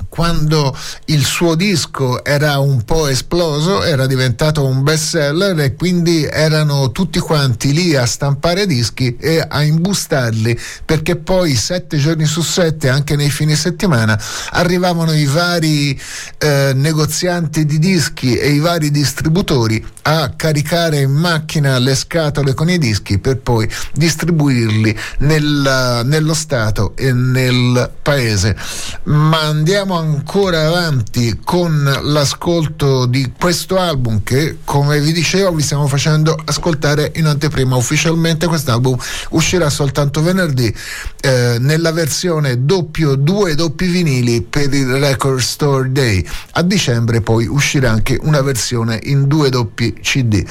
quando 0.07 0.75
il 1.05 1.23
suo 1.23 1.55
disco 1.55 2.23
era 2.23 2.59
un 2.59 2.83
po' 2.83 3.07
esploso, 3.07 3.83
era 3.83 4.07
diventato 4.07 4.65
un 4.65 4.83
best 4.83 5.09
seller 5.09 5.59
e 5.59 5.75
quindi 5.75 6.25
erano 6.25 6.91
tutti 6.91 7.19
quanti 7.19 7.73
lì 7.73 7.95
a 7.95 8.05
stampare 8.05 8.65
dischi 8.65 9.17
e 9.17 9.45
a 9.47 9.63
imbustarli 9.63 10.57
perché 10.85 11.15
poi 11.15 11.55
sette 11.55 11.97
giorni 11.97 12.25
su 12.25 12.41
sette, 12.41 12.89
anche 12.89 13.15
nei 13.15 13.29
fine 13.29 13.55
settimana, 13.55 14.19
arrivavano 14.51 15.13
i 15.13 15.25
vari 15.25 15.99
eh, 16.37 16.71
negozianti 16.73 17.65
di 17.65 17.79
dischi 17.79 18.35
e 18.35 18.49
i 18.49 18.59
vari 18.59 18.91
distributori 18.91 19.85
a 20.03 20.33
caricare 20.35 21.01
in 21.01 21.11
macchina 21.11 21.77
le 21.77 21.95
scatole 21.95 22.53
con 22.53 22.69
i 22.69 22.77
dischi 22.77 23.19
per 23.19 23.37
poi 23.37 23.69
distribuirli 23.93 24.97
nel, 25.19 26.01
nello 26.05 26.33
Stato 26.33 26.95
e 26.95 27.11
nel 27.13 27.91
paese. 28.01 28.55
Ma 29.03 29.41
andiamo 29.41 29.88
ancora 29.97 30.67
avanti 30.67 31.39
con 31.43 31.83
l'ascolto 32.03 33.05
di 33.05 33.33
questo 33.39 33.77
album 33.77 34.23
che 34.23 34.57
come 34.63 34.99
vi 34.99 35.11
dicevo 35.11 35.51
vi 35.51 35.61
stiamo 35.61 35.87
facendo 35.87 36.37
ascoltare 36.45 37.11
in 37.15 37.25
anteprima. 37.25 37.75
Ufficialmente 37.75 38.47
quest'album 38.47 38.97
uscirà 39.29 39.69
soltanto 39.69 40.21
venerdì 40.21 40.73
eh, 41.21 41.57
nella 41.59 41.91
versione 41.91 42.65
doppio 42.65 43.15
due 43.15 43.55
doppi 43.55 43.87
vinili 43.87 44.41
per 44.41 44.73
il 44.73 44.97
Record 44.97 45.39
Store 45.39 45.91
Day. 45.91 46.25
A 46.53 46.61
dicembre 46.61 47.21
poi 47.21 47.47
uscirà 47.47 47.91
anche 47.91 48.17
una 48.21 48.41
versione 48.41 48.99
in 49.03 49.27
due 49.27 49.49
doppi 49.49 49.93
CD 50.01 50.45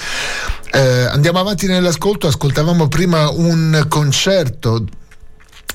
eh, 0.70 1.04
andiamo 1.04 1.38
avanti 1.38 1.66
nell'ascolto. 1.66 2.26
Ascoltavamo 2.26 2.88
prima 2.88 3.30
un 3.30 3.86
concerto 3.88 4.84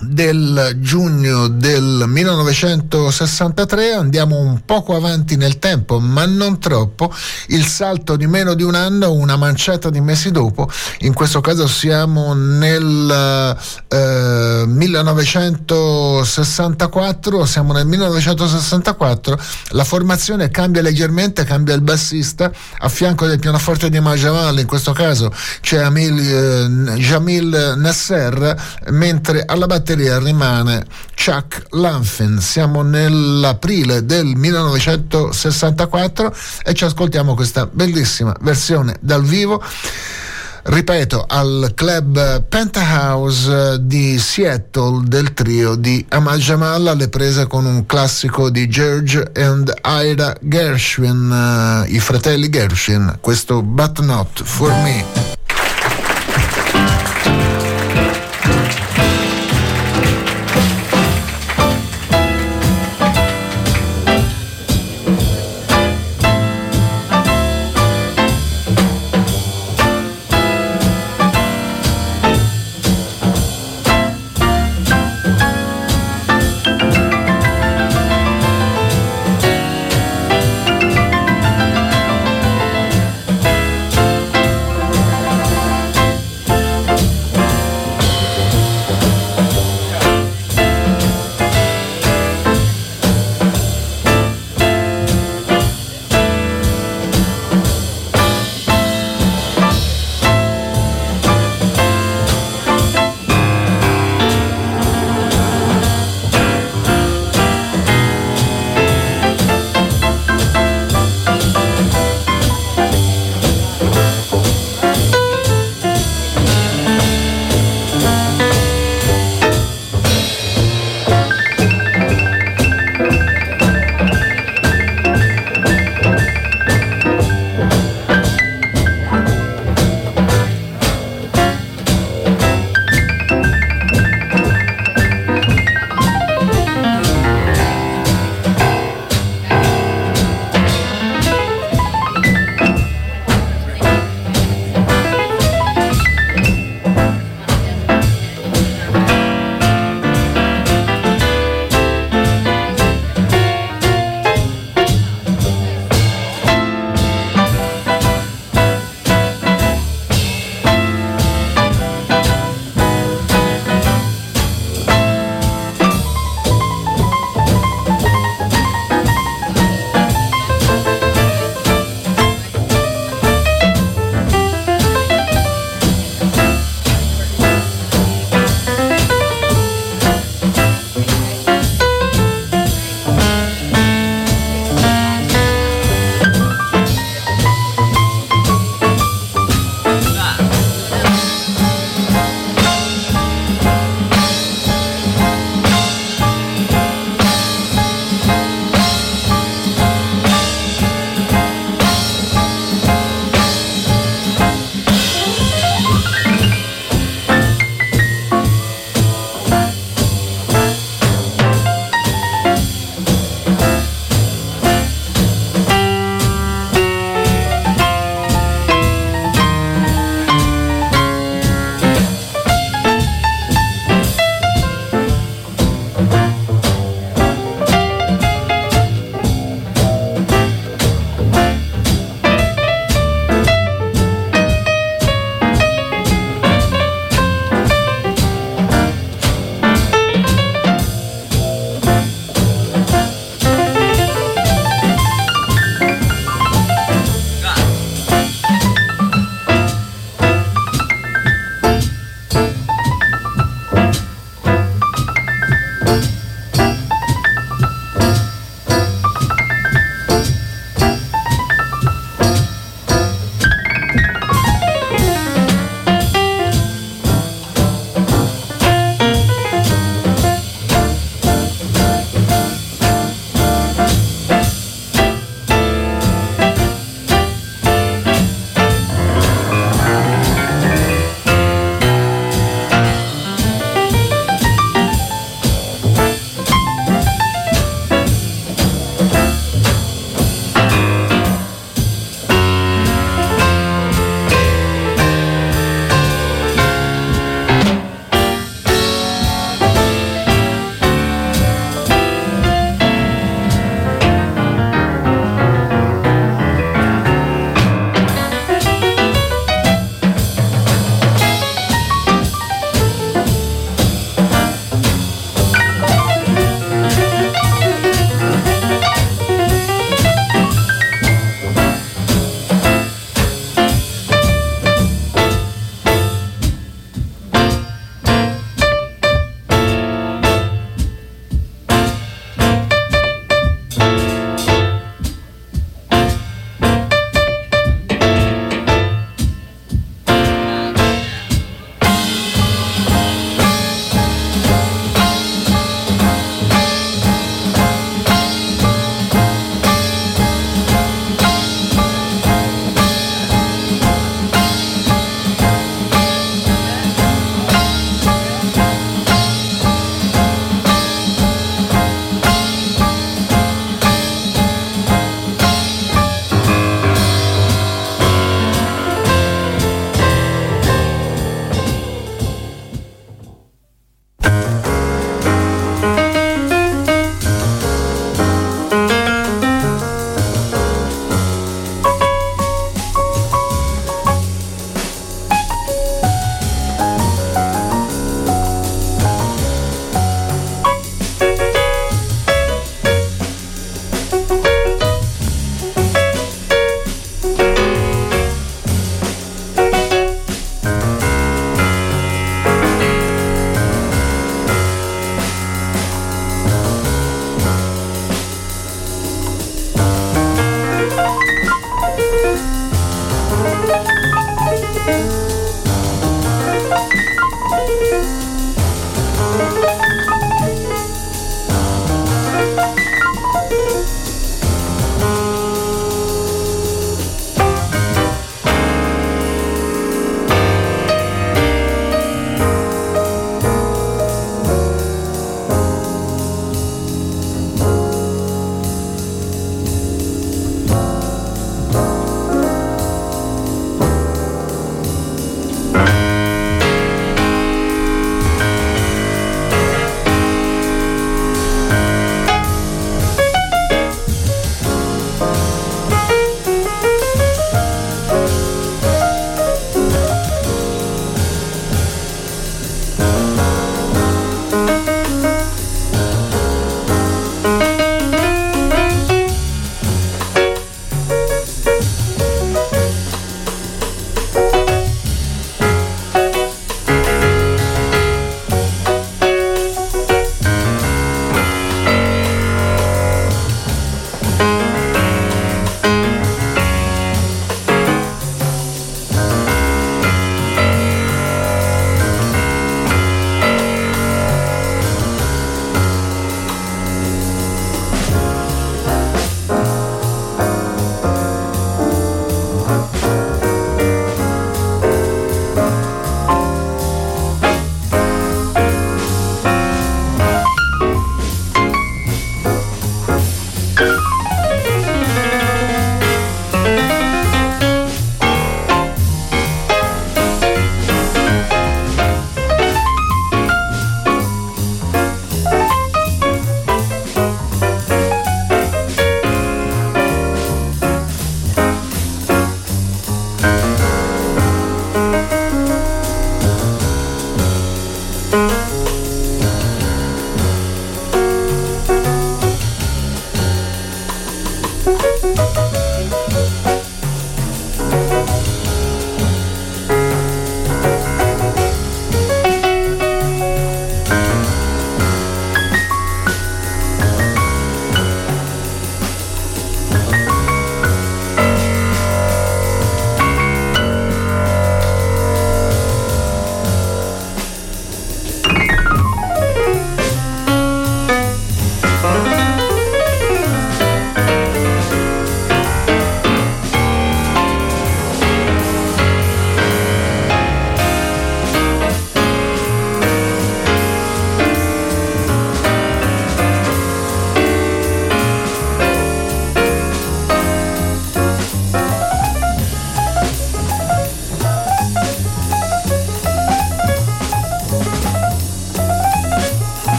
del 0.00 0.76
giugno 0.78 1.48
del 1.48 2.04
1963, 2.06 3.94
andiamo 3.94 4.38
un 4.38 4.60
poco 4.64 4.94
avanti 4.94 5.36
nel 5.36 5.58
tempo, 5.58 5.98
ma 5.98 6.24
non 6.24 6.60
troppo, 6.60 7.12
il 7.48 7.66
salto 7.66 8.14
di 8.16 8.28
meno 8.28 8.54
di 8.54 8.62
un 8.62 8.76
anno, 8.76 9.12
una 9.12 9.34
manciata 9.36 9.90
di 9.90 10.00
mesi 10.00 10.30
dopo, 10.30 10.70
in 11.00 11.14
questo 11.14 11.40
caso 11.40 11.66
siamo 11.66 12.32
nel 12.34 13.56
eh, 13.88 14.62
1964, 14.66 17.44
siamo 17.44 17.72
nel 17.72 17.86
1964, 17.86 19.36
la 19.70 19.84
formazione 19.84 20.48
cambia 20.50 20.82
leggermente, 20.82 21.42
cambia 21.44 21.74
il 21.74 21.80
bassista, 21.80 22.52
a 22.78 22.88
fianco 22.88 23.26
del 23.26 23.40
pianoforte 23.40 23.90
di 23.90 23.98
Majamal, 23.98 24.60
in 24.60 24.66
questo 24.66 24.92
caso 24.92 25.32
c'è 25.60 25.78
Amil, 25.78 26.20
eh, 26.20 26.68
Jamil 26.98 27.74
Nasser, 27.78 28.54
mentre 28.90 29.42
alla 29.44 29.66
batteria 29.66 29.86
batteria 29.88 30.18
rimane 30.18 30.84
Chuck 31.14 31.62
Lanfin. 31.70 32.40
Siamo 32.40 32.82
nell'aprile 32.82 34.04
del 34.04 34.26
1964 34.26 36.36
e 36.62 36.74
ci 36.74 36.84
ascoltiamo 36.84 37.34
questa 37.34 37.66
bellissima 37.66 38.36
versione 38.40 38.96
dal 39.00 39.24
vivo 39.24 39.64
ripeto, 40.60 41.24
al 41.26 41.72
club 41.74 42.42
Penthouse 42.42 43.78
di 43.80 44.18
Seattle 44.18 45.04
del 45.06 45.32
trio 45.32 45.76
di 45.76 46.04
Amal 46.10 46.38
Jamal 46.38 46.88
alle 46.88 47.08
prese 47.08 47.46
con 47.46 47.64
un 47.64 47.86
classico 47.86 48.50
di 48.50 48.68
George 48.68 49.30
and 49.34 49.72
Ira 49.82 50.36
Gershwin, 50.38 51.30
uh, 51.30 51.84
i 51.90 51.98
fratelli 51.98 52.50
Gershwin, 52.50 53.16
questo 53.22 53.62
But 53.62 54.00
Not 54.00 54.42
For 54.42 54.70
Me. 54.82 55.37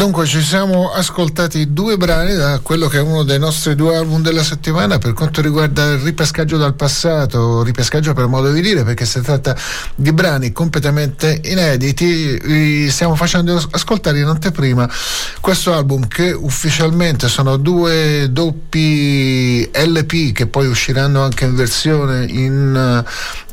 Dunque 0.00 0.24
ci 0.24 0.40
siamo 0.40 0.90
ascoltati 0.90 1.74
due 1.74 1.98
brani 1.98 2.34
da 2.34 2.60
quello 2.60 2.88
che 2.88 2.96
è 2.96 3.02
uno 3.02 3.22
dei 3.22 3.38
nostri 3.38 3.74
due 3.74 3.96
album 3.96 4.22
della 4.22 4.42
settimana 4.42 4.96
per 4.96 5.12
quanto 5.12 5.42
riguarda 5.42 5.92
il 5.92 5.98
ripescaggio 5.98 6.56
dal 6.56 6.72
passato, 6.72 7.62
ripescaggio 7.62 8.14
per 8.14 8.26
modo 8.26 8.50
di 8.50 8.62
dire, 8.62 8.82
perché 8.82 9.04
si 9.04 9.20
tratta 9.20 9.54
di 9.94 10.10
brani 10.14 10.52
completamente 10.52 11.42
inediti. 11.44 12.88
Stiamo 12.88 13.14
facendo 13.14 13.62
ascoltare 13.72 14.20
in 14.20 14.24
anteprima 14.24 14.88
questo 15.38 15.74
album 15.74 16.08
che 16.08 16.32
ufficialmente 16.32 17.28
sono 17.28 17.58
due 17.58 18.28
doppi 18.30 19.68
LP 19.70 20.32
che 20.32 20.46
poi 20.46 20.66
usciranno 20.66 21.22
anche 21.22 21.44
in 21.44 21.54
versione 21.54 22.24
in 22.24 23.04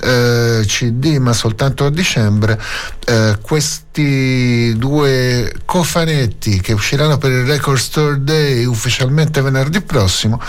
eh, 0.02 0.64
CD 0.66 1.18
ma 1.18 1.34
soltanto 1.34 1.84
a 1.84 1.90
dicembre. 1.92 2.58
Eh, 3.06 3.38
questi 3.42 4.74
due 4.78 5.54
cofanetti 5.66 6.37
che 6.38 6.74
usciranno 6.74 7.18
per 7.18 7.32
il 7.32 7.46
Record 7.46 7.80
Store 7.80 8.24
Day 8.24 8.66
ufficialmente 8.66 9.42
venerdì 9.42 9.82
prossimo, 9.82 10.40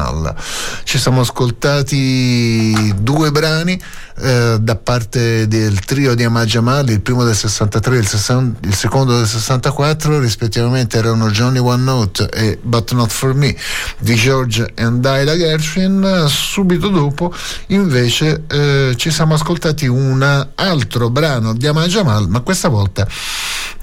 Ci 0.84 0.98
siamo 0.98 1.22
ascoltati 1.22 2.94
due 2.98 3.32
brani 3.32 3.82
eh, 4.18 4.58
da 4.60 4.76
parte 4.76 5.48
del 5.48 5.80
trio 5.80 6.16
di 6.16 6.24
Ahmad 6.24 6.48
Jamal, 6.48 6.90
il 6.90 7.02
primo 7.02 7.24
del 7.24 7.36
63 7.36 7.96
e 7.96 8.00
il, 8.00 8.08
60, 8.08 8.68
il 8.68 8.74
secondo 8.74 9.18
del 9.18 9.28
64, 9.28 10.20
rispettivamente 10.20 10.98
erano 10.98 11.30
Johnny 11.30 11.60
One 11.60 11.84
Note 11.84 12.30
e 12.30 12.58
But 12.62 12.94
Not 12.94 13.12
For 13.12 13.34
Me 13.34 13.56
di 13.98 14.16
George 14.16 14.72
and 14.76 15.04
Ida 15.04 15.36
Gershwin. 15.36 16.26
Subito 16.28 16.90
dopo 16.90 17.34
invece 17.68 18.44
eh, 18.48 18.94
ci 18.96 19.12
siamo 19.12 19.34
ascoltati 19.34 19.86
un 19.88 20.48
altro 20.56 21.10
brano 21.10 21.54
di 21.54 21.68
Ahmad 21.68 21.88
Jamal, 21.88 22.30
ma 22.30 22.40
questa 22.40 22.70
volta 22.70 23.08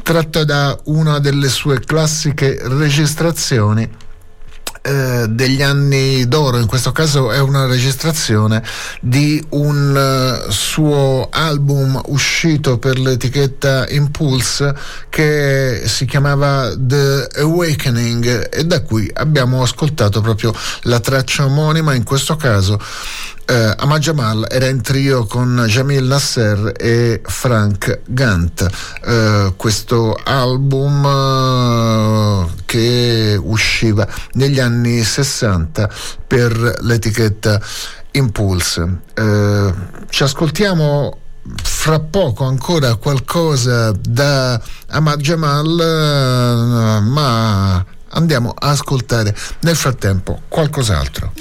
tratto 0.02 0.44
da 0.44 0.76
una 0.84 1.18
delle 1.18 1.48
sue 1.48 1.78
classiche 1.80 2.58
registrazioni 2.62 3.88
eh, 4.82 5.26
degli 5.28 5.62
anni 5.62 6.26
d'oro, 6.26 6.58
in 6.58 6.66
questo 6.66 6.90
caso 6.90 7.30
è 7.30 7.38
una 7.38 7.66
registrazione 7.66 8.62
di 9.00 9.40
un 9.50 10.44
uh, 10.46 10.50
suo 10.50 11.28
album 11.30 12.00
uscito 12.06 12.78
per 12.78 12.98
l'etichetta 12.98 13.86
Impulse 13.88 14.74
che 15.08 15.82
si 15.86 16.04
chiamava 16.04 16.74
The 16.76 17.28
Awakening 17.36 18.48
e 18.52 18.64
da 18.64 18.82
cui 18.82 19.08
abbiamo 19.14 19.62
ascoltato 19.62 20.20
proprio 20.20 20.52
la 20.82 20.98
traccia 20.98 21.44
omonima, 21.44 21.94
in 21.94 22.02
questo 22.02 22.34
caso 22.34 22.80
eh, 23.46 23.74
Ahmad 23.76 24.00
Jamal 24.00 24.46
era 24.50 24.66
in 24.66 24.80
trio 24.80 25.26
con 25.26 25.64
Jamil 25.66 26.04
Nasser 26.04 26.72
e 26.76 27.20
Frank 27.24 28.00
Gant. 28.06 28.68
Eh, 29.04 29.52
questo 29.56 30.18
album 30.22 31.04
eh, 31.04 32.62
che 32.66 33.38
usciva 33.42 34.06
negli 34.32 34.60
anni 34.60 35.02
60 35.02 35.90
per 36.26 36.76
l'etichetta 36.80 37.60
Impulse. 38.12 39.00
Eh, 39.14 39.74
ci 40.08 40.22
ascoltiamo 40.22 41.18
fra 41.62 41.98
poco 41.98 42.44
ancora 42.44 42.94
qualcosa 42.96 43.92
da 43.92 44.60
Ahmad 44.88 45.20
Jamal, 45.20 45.80
eh, 45.80 47.00
ma 47.00 47.84
andiamo 48.10 48.54
a 48.56 48.70
ascoltare 48.70 49.34
nel 49.60 49.76
frattempo 49.76 50.42
qualcos'altro. 50.48 51.32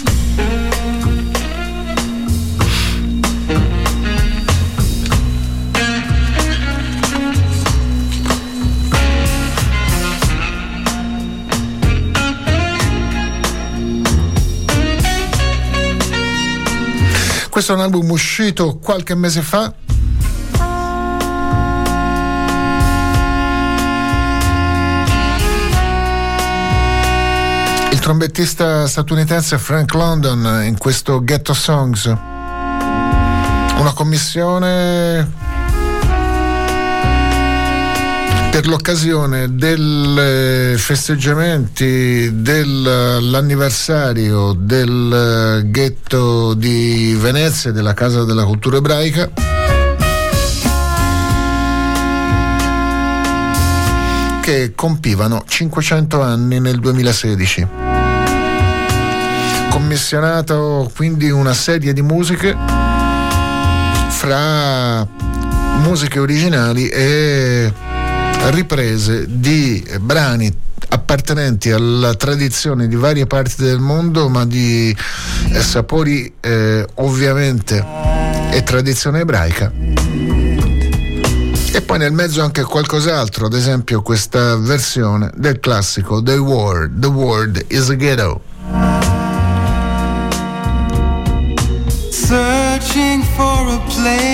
Questo 17.52 17.74
è 17.74 17.76
un 17.76 17.82
album 17.82 18.10
uscito 18.10 18.78
qualche 18.78 19.14
mese 19.14 19.42
fa. 19.42 19.74
Il 27.92 28.00
trombettista 28.00 28.88
statunitense 28.88 29.58
Frank 29.58 29.94
London 29.94 30.64
in 30.64 30.78
questo 30.78 31.22
Ghetto 31.22 31.54
Songs. 31.54 32.06
Una 32.06 33.92
commissione 33.94 35.51
per 38.52 38.68
l'occasione 38.68 39.56
dei 39.56 40.78
festeggiamenti 40.78 42.42
dell'anniversario 42.42 44.52
del 44.52 45.62
ghetto 45.68 46.54
di 46.54 47.18
Venezia, 47.18 47.72
della 47.72 47.94
Casa 47.94 48.26
della 48.26 48.44
Cultura 48.44 48.76
Ebraica. 48.78 49.32
che 54.42 54.74
compivano 54.76 55.46
500 55.48 56.22
anni 56.22 56.60
nel 56.60 56.80
2016. 56.80 57.68
Commissionato 59.70 60.92
quindi 60.94 61.30
una 61.30 61.54
serie 61.54 61.94
di 61.94 62.02
musiche 62.02 62.54
fra 64.10 65.08
musiche 65.84 66.20
originali 66.20 66.90
e 66.90 67.72
riprese 68.50 69.26
di 69.28 69.86
brani 70.00 70.54
appartenenti 70.90 71.72
alla 71.72 72.14
tradizione 72.16 72.88
di 72.88 72.96
varie 72.96 73.28
parti 73.28 73.64
del 73.64 73.80
mondo, 73.80 74.30
ma 74.30 74.46
di 74.46 74.96
eh, 75.52 75.62
sapori 75.62 76.34
eh, 76.40 76.86
ovviamente 76.96 77.86
e 78.52 78.64
tradizione 78.64 79.22
ebraica. 79.22 79.72
E 81.74 81.82
poi 81.82 81.98
nel 82.00 82.12
mezzo 82.12 82.42
anche 82.42 82.64
qualcos'altro, 82.64 83.46
ad 83.46 83.54
esempio 83.54 84.02
questa 84.02 84.58
versione 84.58 85.32
del 85.36 85.60
classico 85.60 86.22
The 86.22 86.36
World, 86.36 87.00
The 87.00 87.08
World 87.08 87.66
is 87.68 87.90
a 87.90 87.94
Ghetto. 87.94 88.42
Searching 92.10 93.24
for 93.36 93.68
a 93.68 93.80
place 93.88 94.31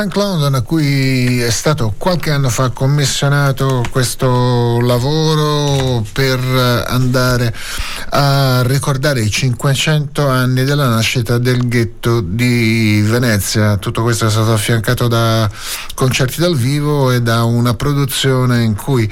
Frank 0.00 0.16
London 0.16 0.54
a 0.54 0.62
cui 0.62 1.42
è 1.42 1.50
stato 1.50 1.92
qualche 1.98 2.30
anno 2.30 2.48
fa 2.48 2.70
commissionato 2.70 3.84
questo 3.90 4.80
lavoro 4.80 6.02
per 6.10 6.40
andare 6.86 7.54
a 8.08 8.62
ricordare 8.62 9.20
i 9.20 9.28
500 9.28 10.26
anni 10.26 10.64
della 10.64 10.88
nascita 10.88 11.36
del 11.36 11.68
ghetto 11.68 12.22
di 12.22 13.02
Venezia. 13.04 13.76
Tutto 13.76 14.00
questo 14.00 14.24
è 14.24 14.30
stato 14.30 14.54
affiancato 14.54 15.06
da 15.06 15.46
concerti 15.92 16.40
dal 16.40 16.56
vivo 16.56 17.10
e 17.10 17.20
da 17.20 17.44
una 17.44 17.74
produzione 17.74 18.62
in 18.62 18.76
cui 18.76 19.06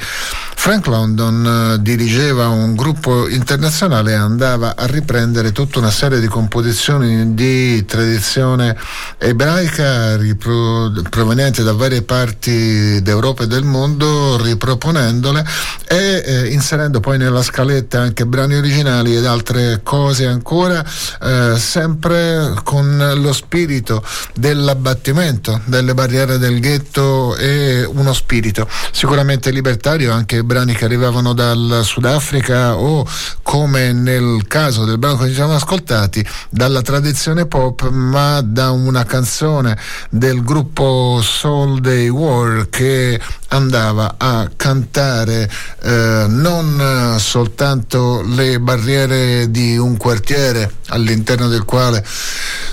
Frank 0.60 0.86
London 0.88 1.76
eh, 1.76 1.82
dirigeva 1.82 2.48
un 2.48 2.74
gruppo 2.74 3.28
internazionale 3.28 4.10
e 4.10 4.16
andava 4.16 4.74
a 4.76 4.86
riprendere 4.86 5.52
tutta 5.52 5.78
una 5.78 5.90
serie 5.90 6.18
di 6.18 6.26
composizioni 6.26 7.32
di 7.32 7.84
tradizione 7.86 8.76
ebraica 9.18 10.16
ripro- 10.16 10.92
provenienti 11.08 11.62
da 11.62 11.72
varie 11.72 12.02
parti 12.02 13.00
d'Europa 13.00 13.44
e 13.44 13.46
del 13.46 13.62
mondo, 13.62 14.36
riproponendole 14.42 15.46
e 15.86 16.22
eh, 16.26 16.46
inserendo 16.48 16.98
poi 17.00 17.18
nella 17.18 17.42
scaletta 17.42 18.00
anche 18.00 18.26
brani 18.26 18.56
originali 18.56 19.16
ed 19.16 19.24
altre 19.24 19.80
cose 19.84 20.26
ancora, 20.26 20.84
eh, 21.22 21.54
sempre 21.56 22.52
con 22.64 23.12
lo 23.14 23.32
spirito 23.32 24.04
dell'abbattimento 24.34 25.62
delle 25.64 25.94
barriere 25.94 26.36
del 26.36 26.58
ghetto 26.60 27.36
e 27.36 27.84
uno 27.84 28.12
spirito 28.12 28.68
sicuramente 28.90 29.50
libertario, 29.50 30.12
anche 30.12 30.42
brani 30.48 30.74
che 30.74 30.86
arrivavano 30.86 31.34
dal 31.34 31.82
Sudafrica 31.84 32.74
o 32.78 33.06
come 33.42 33.92
nel 33.92 34.46
caso 34.48 34.86
del 34.86 34.96
brano 34.96 35.18
che 35.18 35.28
ci 35.28 35.34
siamo 35.34 35.54
ascoltati, 35.54 36.26
dalla 36.48 36.80
tradizione 36.80 37.44
pop, 37.44 37.86
ma 37.90 38.40
da 38.40 38.70
una 38.70 39.04
canzone 39.04 39.78
del 40.08 40.42
gruppo 40.42 41.20
Soul 41.22 41.80
Day 41.80 42.08
War 42.08 42.70
che 42.70 43.20
andava 43.48 44.14
a 44.16 44.48
cantare 44.56 45.50
eh, 45.82 46.24
non 46.28 47.16
soltanto 47.18 48.22
le 48.26 48.58
barriere 48.58 49.50
di 49.50 49.76
un 49.76 49.98
quartiere 49.98 50.72
all'interno 50.86 51.48
del 51.48 51.64
quale 51.64 52.02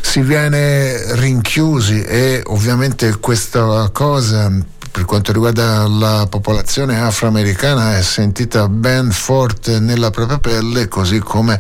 si 0.02 0.22
viene 0.22 1.14
rinchiusi 1.16 2.04
e 2.04 2.42
ovviamente 2.46 3.18
questa 3.20 3.90
cosa 3.92 4.50
per 4.96 5.04
quanto 5.04 5.34
riguarda 5.34 5.86
la 5.90 6.26
popolazione 6.30 6.98
afroamericana 6.98 7.98
è 7.98 8.02
sentita 8.02 8.70
ben 8.70 9.12
forte 9.12 9.82
nella 9.82 10.10
propria 10.10 10.38
pelle, 10.40 10.88
così 10.88 11.20
come 11.20 11.60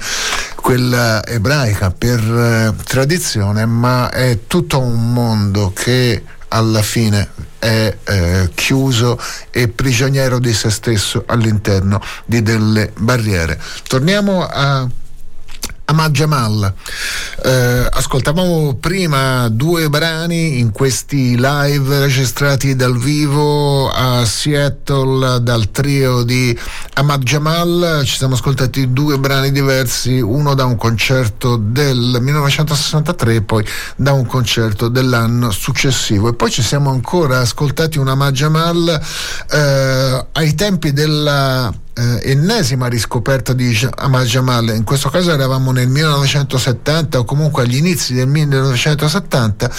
quella 0.55 1.21
ebraica 1.25 1.91
per 1.91 2.21
eh, 2.21 2.73
tradizione, 2.85 3.65
ma 3.65 4.09
è 4.09 4.47
tutto 4.47 4.79
un 4.79 5.11
mondo 5.11 5.73
che 5.75 6.23
alla 6.47 6.81
fine 6.81 7.27
è 7.59 7.97
eh, 8.05 8.51
chiuso 8.55 9.19
e 9.51 9.67
prigioniero 9.67 10.39
di 10.39 10.53
se 10.53 10.69
stesso 10.69 11.25
all'interno 11.27 11.99
di 12.23 12.41
delle 12.41 12.93
barriere. 12.95 13.59
Torniamo 13.85 14.47
a 14.49 14.87
Ahmad 15.85 16.11
Jamal. 16.11 16.73
Eh, 17.43 17.87
ascoltavamo 17.91 18.75
prima 18.79 19.47
due 19.49 19.87
brani 19.89 20.59
in 20.59 20.71
questi 20.71 21.35
live 21.37 21.99
registrati 21.99 22.75
dal 22.75 22.97
vivo 22.97 23.89
a 23.91 24.25
Seattle 24.25 25.41
dal 25.41 25.69
trio 25.71 26.23
di 26.23 26.57
Ahmad 26.95 27.21
Jamal. 27.21 28.01
Ci 28.03 28.17
siamo 28.17 28.33
ascoltati 28.33 28.91
due 28.93 29.19
brani 29.19 29.51
diversi, 29.51 30.19
uno 30.19 30.55
da 30.55 30.65
un 30.65 30.75
concerto 30.75 31.55
del 31.57 32.17
1963 32.19 33.35
e 33.35 33.41
poi 33.43 33.63
da 33.95 34.13
un 34.13 34.25
concerto 34.25 34.87
dell'anno 34.87 35.51
successivo. 35.51 36.29
E 36.29 36.33
poi 36.33 36.49
ci 36.49 36.63
siamo 36.63 36.89
ancora 36.89 37.39
ascoltati 37.39 37.99
un 37.99 38.07
Ahmad 38.07 38.33
Jamal 38.33 39.01
eh, 39.51 40.25
ai 40.31 40.55
tempi 40.55 40.93
della 40.93 41.71
eh, 41.95 42.31
ennesima 42.31 42.87
riscoperta 42.87 43.53
di 43.53 43.77
Amal 43.95 44.25
Jamal, 44.25 44.75
in 44.75 44.83
questo 44.83 45.09
caso 45.09 45.31
eravamo 45.31 45.71
nel 45.71 45.87
1970 45.87 47.19
o 47.19 47.23
comunque 47.23 47.63
agli 47.63 47.77
inizi 47.77 48.13
del 48.13 48.27
1970 48.27 49.71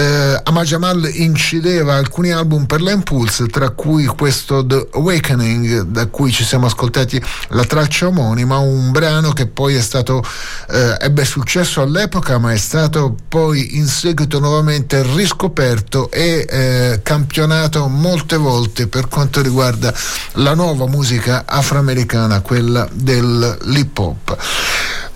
eh, 0.00 0.40
Amal 0.44 0.64
Jamal 0.64 1.10
incideva 1.12 1.96
alcuni 1.96 2.30
album 2.30 2.64
per 2.64 2.80
la 2.80 2.90
Impulse, 2.92 3.46
tra 3.48 3.68
cui 3.68 4.06
questo 4.06 4.64
The 4.64 4.88
Awakening, 4.94 5.82
da 5.82 6.06
cui 6.06 6.32
ci 6.32 6.42
siamo 6.42 6.66
ascoltati 6.66 7.22
la 7.48 7.64
traccia 7.64 8.06
omonima, 8.06 8.56
un 8.56 8.92
brano 8.92 9.32
che 9.32 9.46
poi 9.46 9.74
è 9.74 9.80
stato, 9.82 10.24
eh, 10.70 10.96
ebbe 11.00 11.24
successo 11.26 11.82
all'epoca, 11.82 12.38
ma 12.38 12.52
è 12.52 12.56
stato 12.56 13.14
poi 13.28 13.76
in 13.76 13.86
seguito 13.86 14.38
nuovamente 14.38 15.02
riscoperto 15.02 16.10
e 16.10 16.46
eh, 16.48 17.00
campionato 17.02 17.86
molte 17.88 18.38
volte 18.38 18.86
per 18.86 19.08
quanto 19.08 19.42
riguarda 19.42 19.92
la 20.34 20.54
nuova 20.54 20.86
musica 20.86 21.42
afroamericana, 21.44 22.40
quella 22.40 22.88
dell'hip 22.90 23.98
hop. 23.98 24.36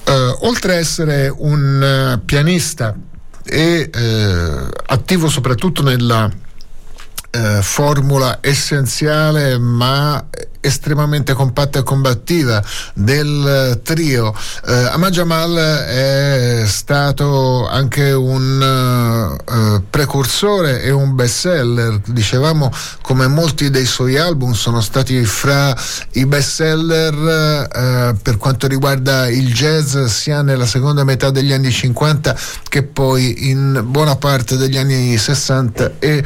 Uh, 0.07 0.47
oltre 0.47 0.75
a 0.75 0.77
essere 0.77 1.33
un 1.35 2.19
uh, 2.19 2.23
pianista 2.27 2.95
e 3.55 3.89
uh, 3.95 4.69
attivo 4.87 5.29
soprattutto 5.29 5.81
nella 5.81 6.29
formula 7.61 8.39
essenziale 8.41 9.59
ma 9.59 10.25
estremamente 10.65 11.35
compatta 11.35 11.81
e 11.81 11.83
combattiva 11.83 12.63
del 12.95 13.81
trio. 13.83 14.35
Eh, 14.67 14.73
Ahmad 14.73 15.13
Jamal 15.13 15.55
è 15.55 16.63
stato 16.67 17.69
anche 17.69 18.13
un 18.13 19.37
uh, 19.47 19.83
precursore 19.91 20.83
e 20.83 20.91
un 20.91 21.15
bestseller, 21.15 22.01
dicevamo 22.07 22.73
come 23.03 23.27
molti 23.27 23.69
dei 23.69 23.85
suoi 23.85 24.17
album 24.17 24.53
sono 24.53 24.81
stati 24.81 25.23
fra 25.25 25.77
i 26.13 26.25
bestseller 26.25 27.15
uh, 27.15 28.17
per 28.23 28.39
quanto 28.39 28.67
riguarda 28.67 29.29
il 29.29 29.53
jazz 29.53 29.99
sia 30.05 30.41
nella 30.41 30.67
seconda 30.67 31.05
metà 31.05 31.31
degli 31.31 31.53
anni 31.53 31.71
50 31.71 32.37
che 32.69 32.83
poi 32.85 33.51
in 33.51 33.83
buona 33.87 34.17
parte 34.17 34.57
degli 34.57 34.79
anni 34.79 35.17
60 35.19 35.93
e 35.99 36.25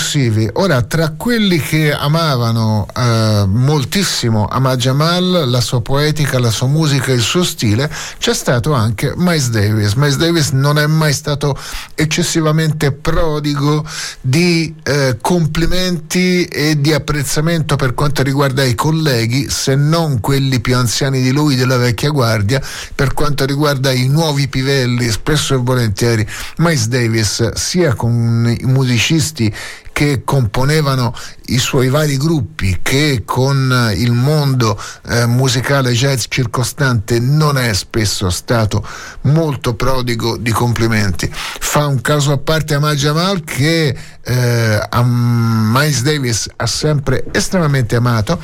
successivi. 0.00 0.48
Ora, 0.54 0.82
tra 0.82 1.10
quelli 1.10 1.58
che 1.58 1.92
amavano 1.92 2.86
uh, 2.92 3.46
moltissimo 3.46 4.46
Ahmad 4.46 4.78
Jamal, 4.78 5.44
la 5.46 5.60
sua 5.60 5.82
poetica, 5.82 6.38
la 6.38 6.50
sua 6.50 6.66
musica, 6.66 7.12
il 7.12 7.20
suo 7.20 7.44
stile, 7.44 7.88
c'è 8.18 8.34
stato 8.34 8.72
anche 8.72 9.12
Miles 9.16 9.50
Davis. 9.50 9.92
Miles 9.94 10.16
Davis 10.16 10.50
non 10.50 10.78
è 10.78 10.86
mai 10.86 11.12
stato 11.12 11.56
eccessivamente 11.94 12.92
prodigo 12.92 13.84
di 14.20 14.74
eh, 14.82 15.18
complimenti 15.20 16.44
e 16.46 16.80
di 16.80 16.92
apprezzamento 16.92 17.76
per 17.76 17.94
quanto 17.94 18.22
riguarda 18.22 18.64
i 18.64 18.74
colleghi, 18.74 19.48
se 19.50 19.74
non 19.74 20.20
quelli 20.20 20.60
più 20.60 20.76
anziani 20.76 21.20
di 21.20 21.30
lui 21.30 21.54
della 21.54 21.76
vecchia 21.76 22.10
guardia, 22.10 22.60
per 22.94 23.12
quanto 23.12 23.44
riguarda 23.44 23.92
i 23.92 24.08
nuovi 24.08 24.48
pivelli, 24.48 25.10
spesso 25.10 25.54
e 25.54 25.58
volentieri 25.58 26.26
Miles 26.56 26.88
Davis 26.88 27.52
sia 27.52 27.94
con 27.94 28.56
i 28.58 28.64
musicisti 28.64 29.52
che 29.92 30.22
componevano 30.24 31.14
i 31.46 31.58
suoi 31.58 31.88
vari 31.88 32.16
gruppi, 32.16 32.78
che 32.82 33.22
con 33.24 33.92
il 33.94 34.12
mondo 34.12 34.80
eh, 35.08 35.26
musicale 35.26 35.92
jazz 35.92 36.24
circostante 36.28 37.18
non 37.18 37.58
è 37.58 37.72
spesso 37.74 38.30
stato 38.30 38.86
molto 39.22 39.74
prodigo 39.74 40.36
di 40.36 40.50
complimenti. 40.52 41.30
Fa 41.32 41.86
un 41.86 42.00
caso 42.00 42.32
a 42.32 42.38
parte 42.38 42.74
a 42.74 42.78
Majamal 42.78 43.44
che 43.44 43.96
eh, 44.22 44.86
a 44.88 45.02
Miles 45.04 46.02
Davis 46.02 46.48
ha 46.56 46.66
sempre 46.66 47.24
estremamente 47.32 47.96
amato 47.96 48.40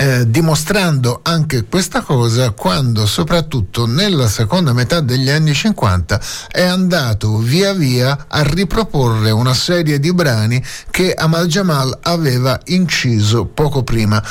eh, 0.00 0.30
dimostrando 0.30 1.20
anche 1.22 1.66
questa 1.66 2.00
cosa 2.00 2.52
quando 2.52 3.04
soprattutto 3.04 3.84
nella 3.84 4.28
seconda 4.28 4.72
metà 4.72 5.00
degli 5.00 5.28
anni 5.28 5.52
50 5.52 6.18
è 6.50 6.62
andato 6.62 7.36
via 7.36 7.74
via 7.74 8.24
a 8.26 8.42
riproporre 8.42 9.30
una 9.30 9.52
serie 9.52 10.00
di 10.00 10.14
brani 10.14 10.64
che 10.90 11.12
Amal 11.12 11.48
Jamal 11.48 11.98
aveva 12.04 12.58
inciso 12.68 13.44
poco 13.44 13.82
prima, 13.82 14.24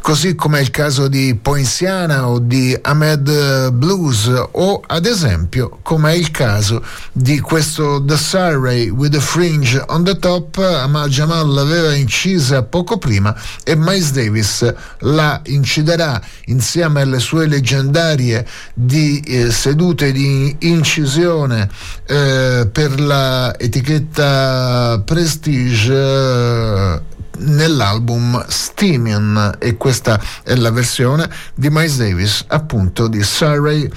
così 0.00 0.34
come 0.34 0.58
è 0.58 0.62
il 0.62 0.70
caso 0.70 1.06
di 1.06 1.38
Poinciana 1.40 2.26
o 2.26 2.40
di 2.40 2.76
Ahmed 2.82 3.70
Blues 3.70 4.28
o 4.50 4.82
ad 4.84 5.06
esempio 5.06 5.78
come 5.82 6.10
è 6.10 6.16
il 6.16 6.32
caso 6.32 6.82
di 7.12 7.38
questo 7.38 8.02
The 8.04 8.16
Surrey 8.16 8.88
with 8.88 9.12
the 9.12 9.20
Fringe 9.20 9.80
on 9.86 10.02
the 10.02 10.18
Top, 10.18 10.56
Amal 10.58 11.08
Jamal 11.08 11.48
l'aveva 11.48 11.94
incisa 11.94 12.64
poco 12.64 12.98
prima 12.98 13.32
e 13.62 13.76
Miles 13.76 14.10
Davis 14.10 14.72
la 15.04 15.40
inciderà 15.46 16.20
insieme 16.46 17.02
alle 17.02 17.18
sue 17.18 17.46
leggendarie 17.46 18.46
di 18.74 19.20
eh, 19.20 19.50
sedute 19.50 20.12
di 20.12 20.54
incisione 20.60 21.68
eh, 22.06 22.68
per 22.70 23.00
la 23.00 23.58
etichetta 23.58 25.02
Prestige 25.04 25.92
eh, 25.92 27.00
nell'album 27.38 28.44
Steamian 28.46 29.56
e 29.58 29.76
questa 29.76 30.20
è 30.42 30.54
la 30.54 30.70
versione 30.70 31.28
di 31.54 31.68
Miles 31.70 31.96
Davis 31.96 32.44
appunto 32.48 33.08
di 33.08 33.22
Surrey 33.22 33.90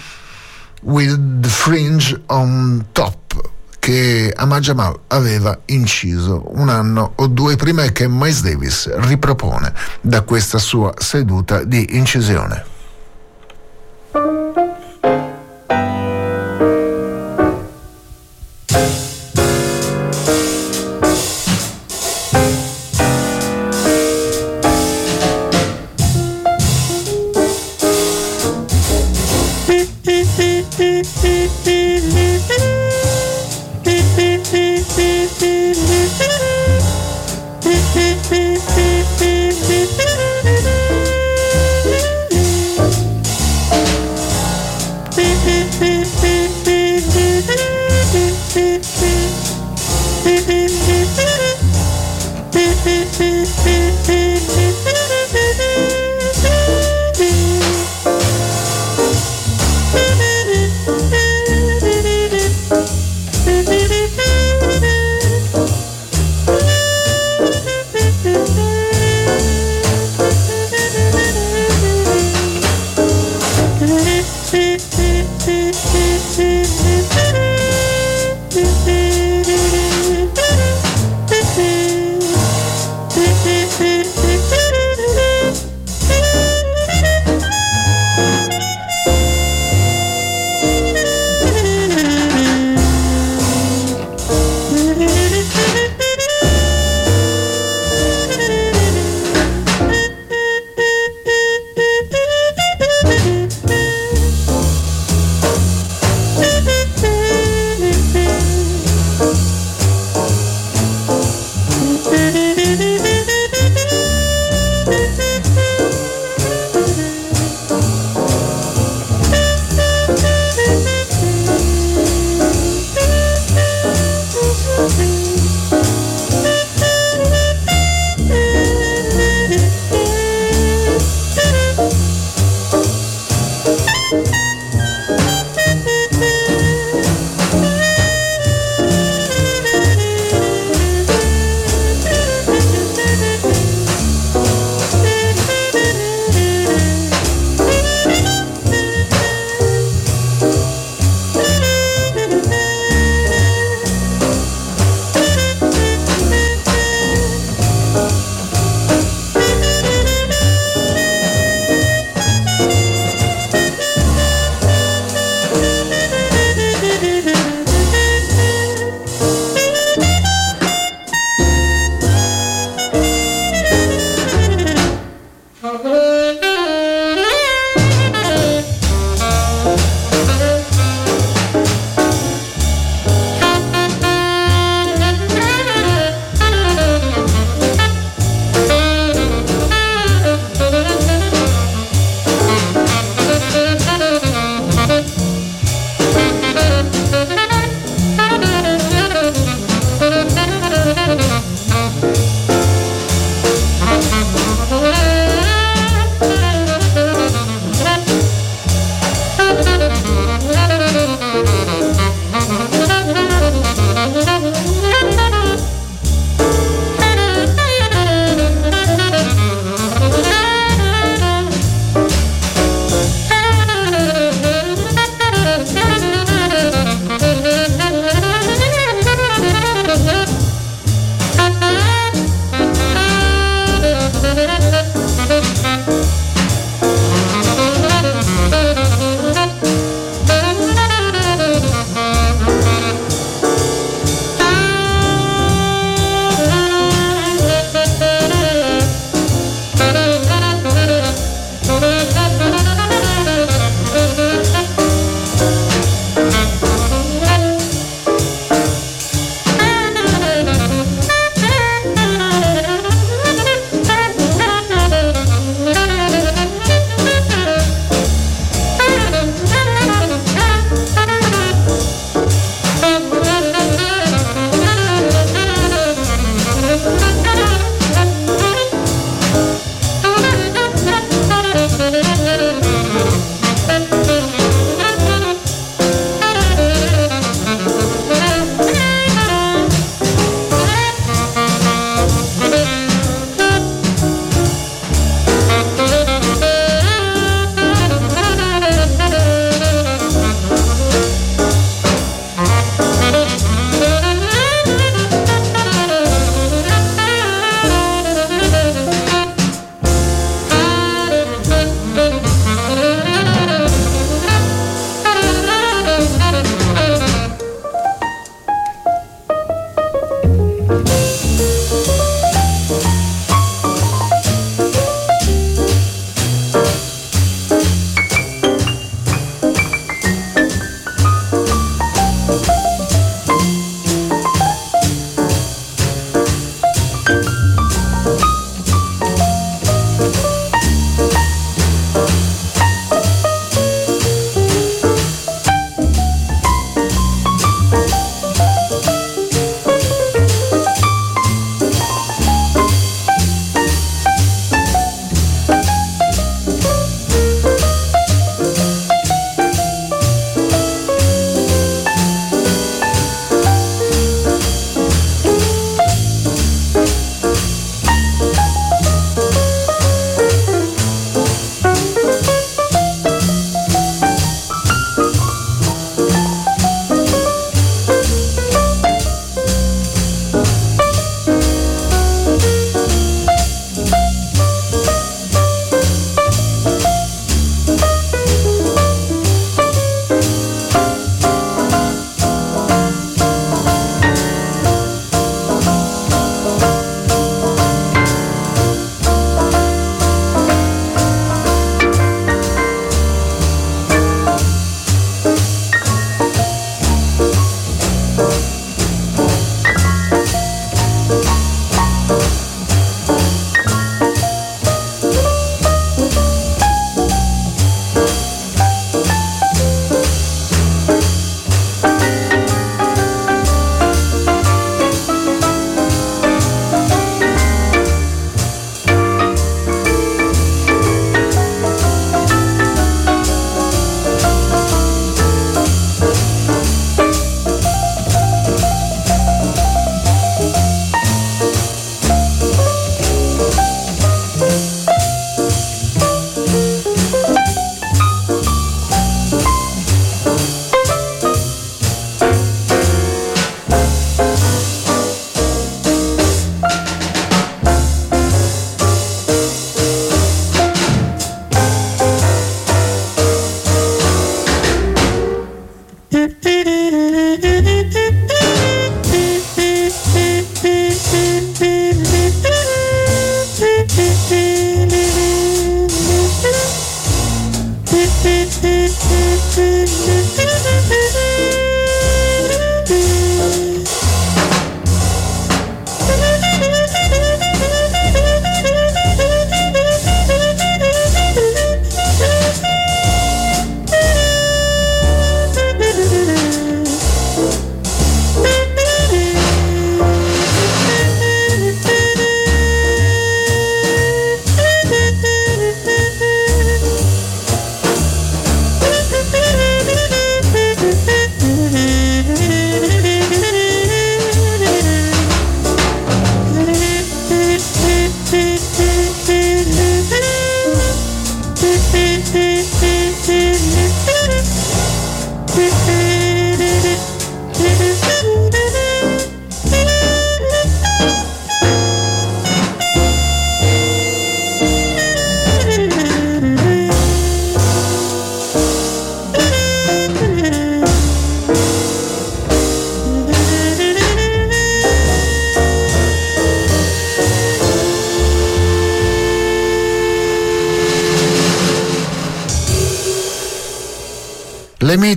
with 0.82 1.40
the 1.42 1.50
Fringe 1.50 2.22
on 2.28 2.88
Top 2.92 3.56
che 3.88 4.34
Ahmad 4.36 4.62
Jamal 4.64 5.00
aveva 5.08 5.58
inciso 5.68 6.44
un 6.56 6.68
anno 6.68 7.14
o 7.16 7.28
due 7.28 7.56
prima 7.56 7.84
che 7.84 8.10
Miles 8.10 8.42
Davis 8.42 8.94
ripropone 9.08 9.72
da 10.02 10.24
questa 10.24 10.58
sua 10.58 10.94
seduta 10.98 11.64
di 11.64 11.96
incisione. 11.96 12.66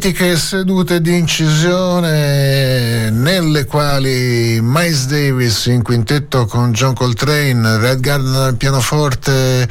Mitiche 0.03 0.35
sedute 0.39 1.03
di 1.03 1.19
incisione 1.19 3.11
nelle 3.11 3.67
quali 3.67 4.59
Miles 4.63 5.05
Davis 5.05 5.67
in 5.67 5.83
quintetto 5.83 6.47
con 6.47 6.73
John 6.73 6.95
Coltrane, 6.95 7.77
Red 7.77 8.01
Gardner 8.01 8.45
al 8.45 8.57
pianoforte, 8.57 9.69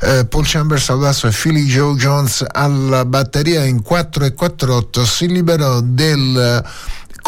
eh, 0.00 0.26
Paul 0.28 0.44
Chambers 0.44 0.88
al 0.88 0.98
basso 0.98 1.28
e 1.28 1.30
Philly 1.30 1.66
Joe 1.66 1.94
Jones 1.94 2.44
alla 2.50 3.04
batteria 3.04 3.62
in 3.62 3.80
4 3.80 4.24
e 4.24 4.34
4-8 4.34 5.04
si 5.04 5.28
liberò 5.28 5.80
del 5.80 6.64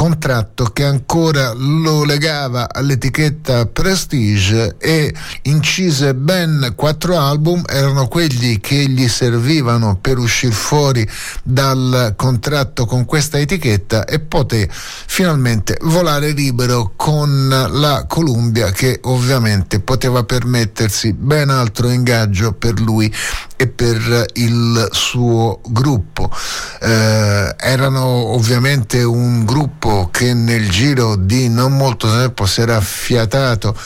contratto 0.03 0.65
che 0.65 0.83
ancora 0.83 1.53
lo 1.55 2.03
legava 2.03 2.69
all'etichetta 2.69 3.67
Prestige 3.67 4.75
e 4.79 5.15
incise 5.43 6.13
ben 6.17 6.73
quattro 6.75 7.17
album, 7.17 7.63
erano 7.69 8.09
quelli 8.09 8.59
che 8.59 8.89
gli 8.89 9.07
servivano 9.07 9.99
per 10.01 10.19
uscire 10.19 10.53
fuori 10.53 11.09
dal 11.45 12.15
contratto 12.17 12.85
con 12.85 13.05
questa 13.05 13.39
etichetta 13.39 14.05
e 14.05 14.19
poté 14.19 14.69
finalmente 14.73 15.79
volare 15.83 16.33
libero 16.33 16.95
con 16.97 17.49
la 17.49 18.05
Columbia 18.09 18.73
che 18.73 18.99
ovviamente 19.03 19.79
poteva 19.79 20.25
permettersi 20.25 21.13
ben 21.13 21.49
altro 21.49 21.89
ingaggio 21.89 22.55
per 22.55 22.81
lui 22.81 23.15
e 23.63 23.69
per 23.69 24.27
il 24.35 24.89
suo 24.91 25.61
gruppo. 25.69 26.29
Eh, 26.81 27.55
erano 27.59 28.05
ovviamente 28.35 29.05
un 29.05 29.45
gruppo 29.45 30.09
che 30.11 30.35
nel 30.35 30.69
giro 30.69 31.15
di 31.15 31.49
non 31.49 31.77
molto 31.77 32.09
tempo 32.09 32.45
si 32.45 32.61
era 32.61 32.77
affiatato 32.77 33.77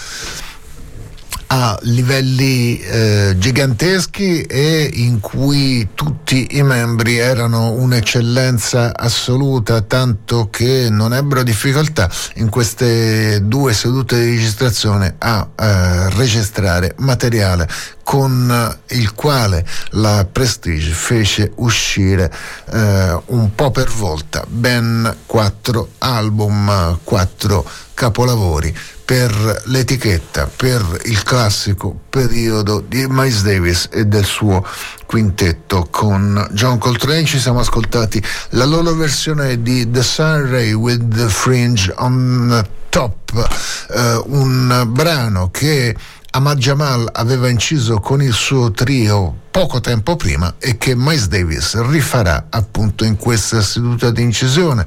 a 1.58 1.78
livelli 1.84 2.78
eh, 2.78 3.34
giganteschi 3.38 4.42
e 4.42 4.90
in 4.92 5.20
cui 5.20 5.88
tutti 5.94 6.58
i 6.58 6.62
membri 6.62 7.16
erano 7.16 7.70
un'eccellenza 7.70 8.94
assoluta, 8.94 9.80
tanto 9.80 10.48
che 10.50 10.88
non 10.90 11.14
ebbero 11.14 11.42
difficoltà 11.42 12.10
in 12.34 12.50
queste 12.50 13.40
due 13.42 13.72
sedute 13.72 14.20
di 14.20 14.32
registrazione 14.32 15.14
a 15.16 15.48
eh, 15.56 16.10
registrare 16.10 16.94
materiale 16.98 17.66
con 18.04 18.78
il 18.88 19.14
quale 19.14 19.66
la 19.92 20.26
Prestige 20.30 20.90
fece 20.90 21.52
uscire 21.56 22.30
eh, 22.70 23.18
un 23.26 23.54
po' 23.54 23.70
per 23.70 23.88
volta 23.88 24.44
ben 24.46 25.16
quattro 25.24 25.88
album, 25.98 26.98
quattro 27.02 27.66
capolavori 27.96 28.76
per 29.06 29.62
l'etichetta, 29.66 30.50
per 30.54 31.00
il 31.04 31.22
classico 31.22 31.98
periodo 32.10 32.84
di 32.86 33.06
Miles 33.08 33.42
Davis 33.42 33.88
e 33.90 34.04
del 34.04 34.26
suo 34.26 34.62
quintetto 35.06 35.88
con 35.90 36.46
John 36.52 36.76
Coltrane. 36.76 37.24
Ci 37.24 37.38
siamo 37.38 37.60
ascoltati 37.60 38.22
la 38.50 38.66
loro 38.66 38.92
versione 38.92 39.62
di 39.62 39.90
The 39.90 40.02
Sun 40.02 40.50
Ray 40.50 40.72
with 40.72 41.08
the 41.08 41.28
Fringe 41.28 41.90
on 41.96 42.68
Top, 42.90 43.48
eh, 43.94 44.22
un 44.26 44.84
brano 44.88 45.48
che 45.50 45.96
Ahmad 46.36 46.58
Jamal 46.58 47.08
aveva 47.14 47.48
inciso 47.48 47.98
con 47.98 48.20
il 48.20 48.34
suo 48.34 48.70
trio 48.70 49.44
poco 49.50 49.80
tempo 49.80 50.16
prima 50.16 50.56
e 50.58 50.76
che 50.76 50.94
Miles 50.94 51.28
Davis 51.28 51.80
rifarà 51.88 52.48
appunto 52.50 53.04
in 53.04 53.16
questa 53.16 53.62
seduta 53.62 54.10
di 54.10 54.20
incisione 54.20 54.84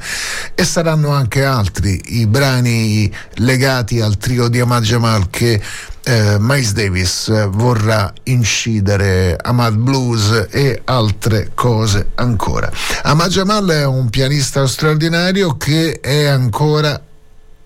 e 0.54 0.64
saranno 0.64 1.10
anche 1.10 1.44
altri 1.44 2.00
i 2.20 2.28
brani 2.28 3.12
legati 3.38 4.00
al 4.00 4.18
trio 4.18 4.48
di 4.48 4.60
Ahmad 4.60 4.84
Jamal 4.84 5.32
che 5.32 5.60
eh, 6.04 6.38
Miles 6.40 6.74
Davis 6.74 7.50
vorrà 7.50 8.14
incidere 8.26 9.36
Ahmad 9.42 9.74
Blues 9.74 10.50
e 10.52 10.82
altre 10.86 11.50
cose 11.56 12.12
ancora. 12.14 12.72
Ahmad 13.02 13.32
Jamal 13.32 13.68
è 13.70 13.86
un 13.88 14.08
pianista 14.12 14.68
straordinario 14.68 15.58
che 15.58 16.00
è 16.00 16.26
ancora 16.26 17.09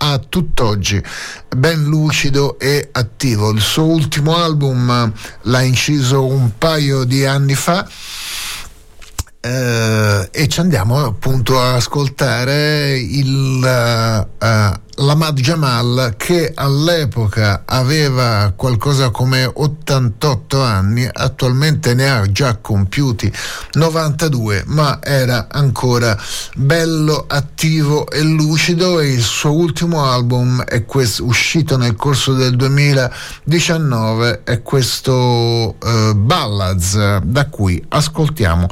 a 0.05 0.19
tutt'oggi 0.19 1.01
ben 1.55 1.83
lucido 1.83 2.59
e 2.59 2.89
attivo. 2.91 3.51
Il 3.51 3.61
suo 3.61 3.85
ultimo 3.85 4.35
album 4.35 5.13
l'ha 5.41 5.61
inciso 5.61 6.25
un 6.25 6.57
paio 6.57 7.05
di 7.05 7.25
anni 7.25 7.55
fa. 7.55 7.87
Eh, 9.39 10.29
e 10.31 10.47
ci 10.47 10.59
andiamo 10.59 11.05
appunto 11.05 11.59
a 11.59 11.75
ascoltare 11.75 12.97
il 12.97 13.61
uh, 13.61 14.92
Lamad 14.97 15.39
Jamal 15.39 16.13
che 16.17 16.51
all'epoca 16.53 17.63
aveva 17.65 18.53
qualcosa 18.55 19.09
come 19.09 19.49
88 19.51 20.61
anni, 20.61 21.09
attualmente 21.11 21.95
ne 21.95 22.11
ha 22.11 22.31
già 22.31 22.57
compiuti 22.57 23.31
92, 23.71 24.63
ma 24.67 24.99
era 25.01 25.47
ancora 25.49 26.15
bello, 26.55 27.25
attivo 27.27 28.07
e 28.09 28.21
lucido 28.21 28.99
e 28.99 29.13
il 29.13 29.21
suo 29.21 29.53
ultimo 29.53 30.05
album 30.05 30.61
è 30.63 30.85
questo, 30.85 31.25
uscito 31.25 31.75
nel 31.75 31.95
corso 31.95 32.33
del 32.33 32.55
2019 32.55 34.43
è 34.43 34.61
questo 34.61 35.75
uh, 35.79 36.13
Ballads 36.13 37.17
da 37.23 37.47
cui 37.47 37.83
ascoltiamo 37.89 38.67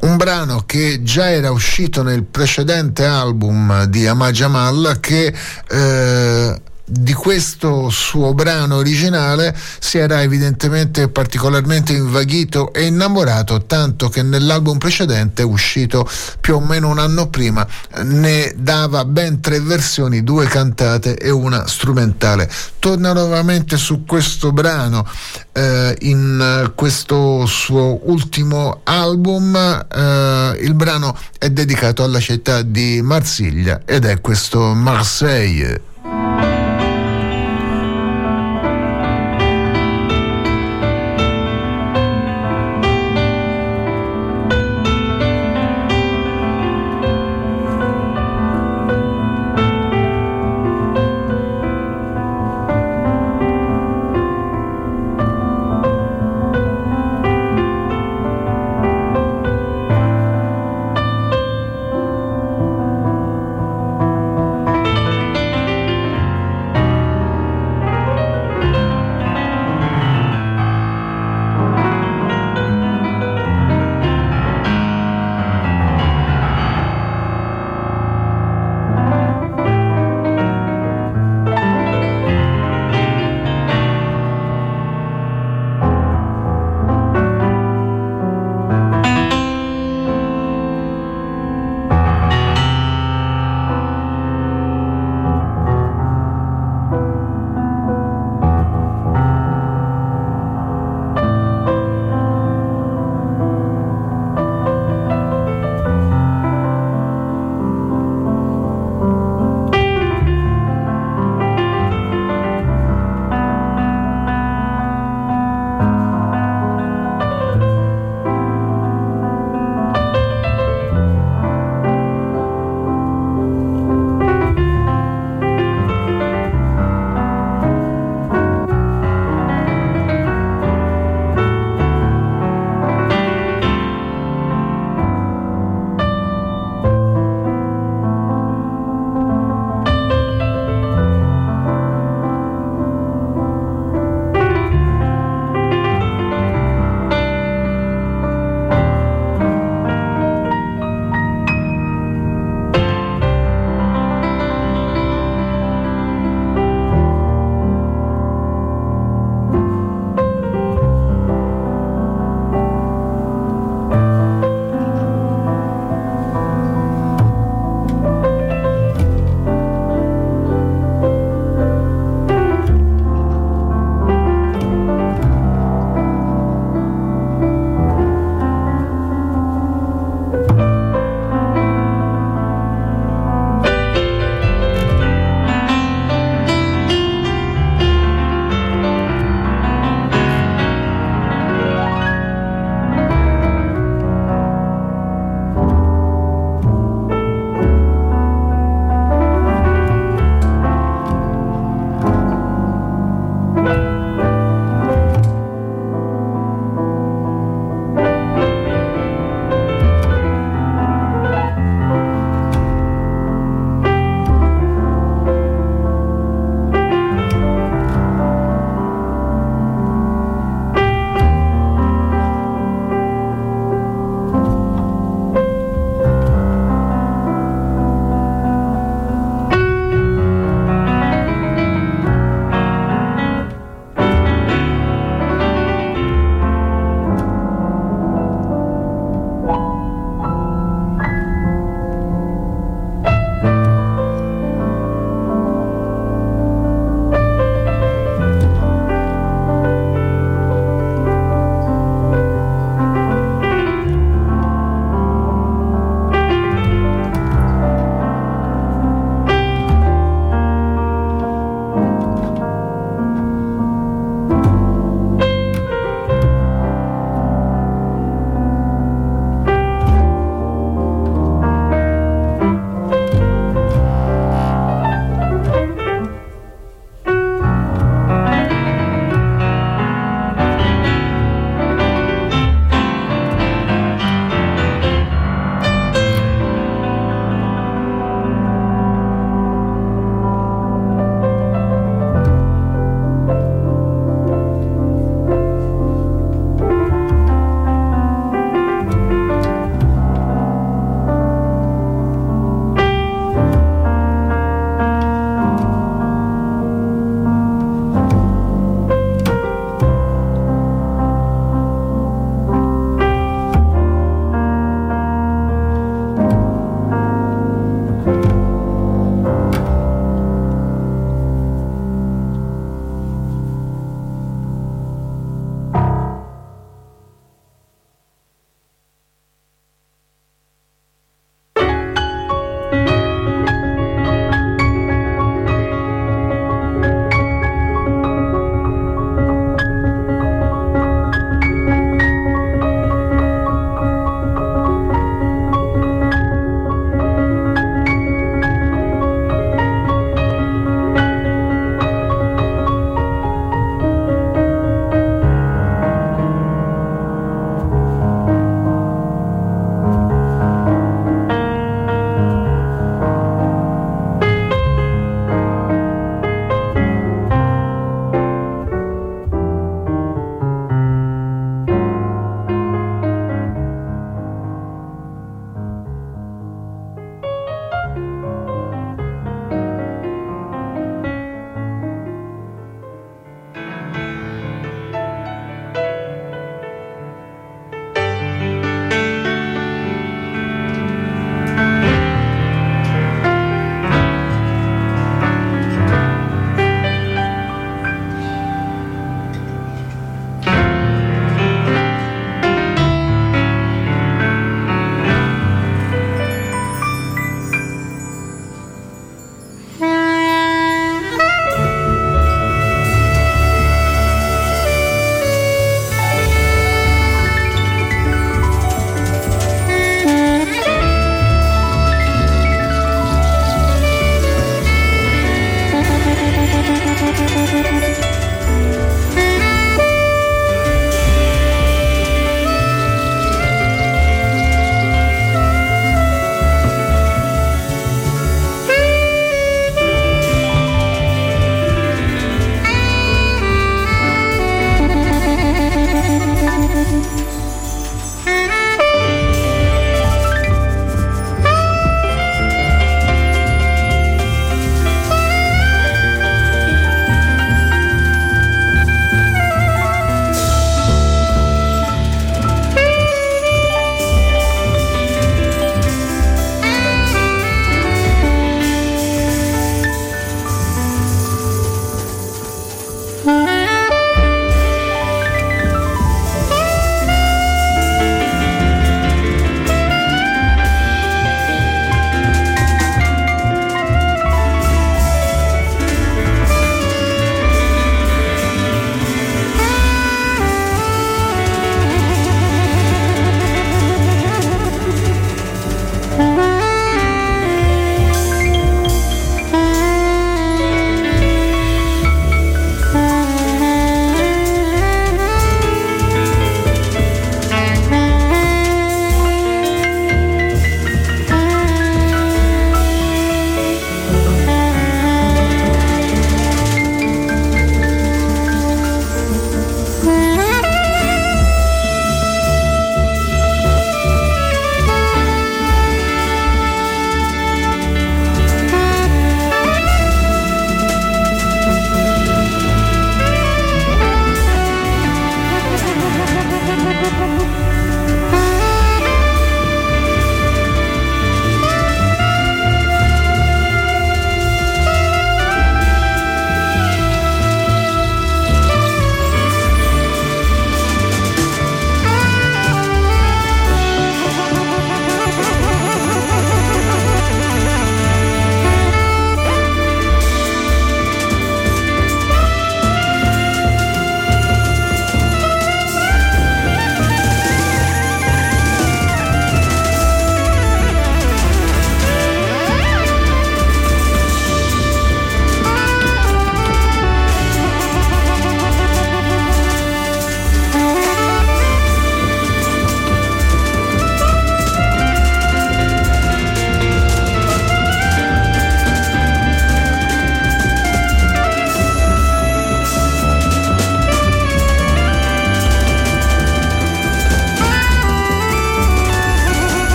un 0.00 0.16
brano 0.16 0.64
che 0.66 1.02
già 1.02 1.30
era 1.30 1.50
uscito 1.50 2.02
nel 2.02 2.24
precedente 2.24 3.04
album 3.04 3.84
di 3.84 4.06
Ahmad 4.06 4.32
Jamal 4.34 4.98
che 5.00 5.32
eh, 5.72 6.54
di 6.84 7.12
questo 7.12 7.88
suo 7.90 8.34
brano 8.34 8.76
originale 8.76 9.56
si 9.78 9.98
era 9.98 10.22
evidentemente 10.22 11.08
particolarmente 11.08 11.92
invaghito 11.92 12.72
e 12.72 12.86
innamorato, 12.86 13.64
tanto 13.64 14.08
che 14.08 14.22
nell'album 14.22 14.78
precedente, 14.78 15.42
uscito 15.42 16.08
più 16.40 16.56
o 16.56 16.60
meno 16.60 16.88
un 16.88 16.98
anno 16.98 17.28
prima, 17.28 17.66
ne 18.02 18.52
dava 18.56 19.04
ben 19.04 19.40
tre 19.40 19.60
versioni, 19.60 20.22
due 20.22 20.46
cantate 20.46 21.16
e 21.16 21.30
una 21.30 21.66
strumentale. 21.66 22.50
Torna 22.78 23.12
nuovamente 23.12 23.76
su 23.76 24.04
questo 24.04 24.52
brano 24.52 25.06
eh, 25.52 25.96
in 26.00 26.72
questo 26.74 27.46
suo 27.46 28.00
ultimo 28.10 28.80
album, 28.84 29.54
eh, 29.54 30.58
il 30.60 30.74
brano 30.74 31.16
è 31.38 31.48
dedicato 31.50 32.02
alla 32.02 32.20
città 32.20 32.62
di 32.62 33.00
Marsiglia 33.02 33.82
ed 33.84 34.04
è 34.04 34.20
questo 34.20 34.74
Marseille. 34.74 36.51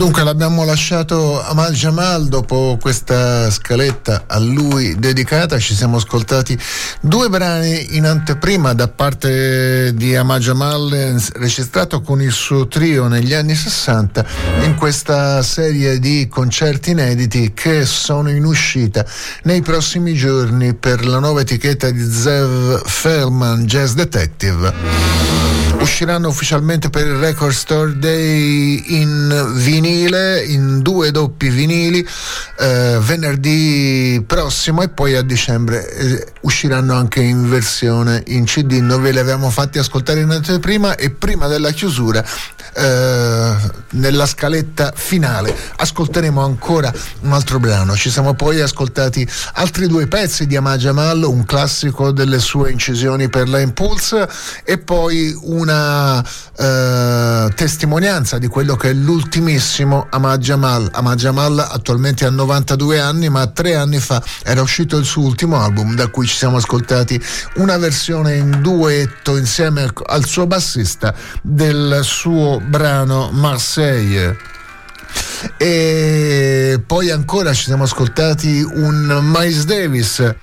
Dunque 0.00 0.24
l'abbiamo 0.24 0.64
lasciato 0.64 1.44
Amal 1.44 1.74
Jamal 1.74 2.28
dopo 2.28 2.78
questa 2.80 3.50
scaletta 3.50 4.24
a 4.28 4.38
lui 4.38 4.98
dedicata, 4.98 5.58
ci 5.58 5.74
siamo 5.74 5.98
ascoltati 5.98 6.58
due 7.02 7.28
brani 7.28 7.96
in 7.96 8.06
anteprima 8.06 8.72
da 8.72 8.88
parte 8.88 9.92
di 9.94 10.16
Amal 10.16 10.40
Jamal 10.40 11.20
registrato 11.34 12.00
con 12.00 12.22
il 12.22 12.32
suo 12.32 12.66
trio 12.66 13.08
negli 13.08 13.34
anni 13.34 13.54
60 13.54 14.24
in 14.62 14.74
questa 14.74 15.42
serie 15.42 15.98
di 15.98 16.28
concerti 16.28 16.92
inediti 16.92 17.52
che 17.52 17.84
sono 17.84 18.30
in 18.30 18.46
uscita 18.46 19.04
nei 19.42 19.60
prossimi 19.60 20.14
giorni 20.14 20.72
per 20.72 21.06
la 21.06 21.18
nuova 21.18 21.42
etichetta 21.42 21.90
di 21.90 22.10
Zev 22.10 22.80
Feldman 22.86 23.66
Jazz 23.66 23.92
Detective 23.92 25.69
usciranno 25.80 26.28
ufficialmente 26.28 26.90
per 26.90 27.06
il 27.06 27.16
Record 27.16 27.52
Store 27.52 27.98
Day 27.98 28.82
in 29.00 29.52
vinile, 29.54 30.44
in 30.44 30.80
due 30.80 31.10
doppi 31.10 31.48
vinili, 31.48 32.06
eh, 32.58 32.98
venerdì 33.00 34.22
prossimo 34.26 34.82
e 34.82 34.88
poi 34.88 35.14
a 35.16 35.22
dicembre 35.22 35.90
eh, 35.90 36.26
usciranno 36.42 36.94
anche 36.94 37.20
in 37.20 37.48
versione 37.48 38.22
in 38.26 38.44
CD. 38.44 38.72
Noi 38.74 39.00
ve 39.00 39.12
li 39.12 39.18
avevamo 39.18 39.50
fatti 39.50 39.78
ascoltare 39.78 40.20
in 40.20 40.30
anteprima 40.30 40.96
e 40.96 41.10
prima 41.10 41.46
della 41.48 41.70
chiusura 41.70 42.24
eh, 42.74 43.56
nella 43.90 44.26
scaletta 44.26 44.92
finale 44.94 45.56
ascolteremo 45.76 46.42
ancora 46.42 46.92
un 47.20 47.32
altro 47.32 47.58
brano. 47.58 47.96
Ci 47.96 48.10
siamo 48.10 48.34
poi 48.34 48.60
ascoltati 48.60 49.26
altri 49.54 49.86
due 49.86 50.06
pezzi 50.06 50.46
di 50.46 50.56
Amaja 50.56 50.92
Mallo, 50.92 51.30
un 51.30 51.44
classico 51.44 52.12
delle 52.12 52.38
sue 52.38 52.70
incisioni 52.70 53.28
per 53.28 53.48
la 53.48 53.60
Impulse 53.60 54.28
e 54.64 54.78
poi 54.78 55.34
una 55.42 55.69
eh, 55.70 57.52
testimonianza 57.54 58.38
di 58.38 58.46
quello 58.48 58.76
che 58.76 58.90
è 58.90 58.92
l'ultimissimo 58.92 60.06
Ahmad 60.10 60.40
Jamal. 60.40 60.88
Ahmad 60.92 61.18
Jamal 61.18 61.58
attualmente 61.58 62.24
ha 62.24 62.30
92 62.30 63.00
anni, 63.00 63.28
ma 63.28 63.46
tre 63.46 63.74
anni 63.76 63.98
fa 63.98 64.22
era 64.42 64.60
uscito 64.62 64.96
il 64.96 65.04
suo 65.04 65.22
ultimo 65.22 65.60
album 65.62 65.94
da 65.94 66.08
cui 66.08 66.26
ci 66.26 66.36
siamo 66.36 66.56
ascoltati 66.56 67.20
una 67.56 67.76
versione 67.78 68.36
in 68.36 68.60
duetto 68.60 69.36
insieme 69.36 69.88
al 70.06 70.24
suo 70.24 70.46
bassista 70.46 71.14
del 71.42 72.00
suo 72.02 72.60
brano 72.60 73.30
Marseille. 73.32 74.36
E 75.56 76.82
poi 76.86 77.10
ancora 77.10 77.52
ci 77.52 77.64
siamo 77.64 77.84
ascoltati 77.84 78.62
un 78.62 79.20
Miles 79.22 79.64
Davis 79.64 80.34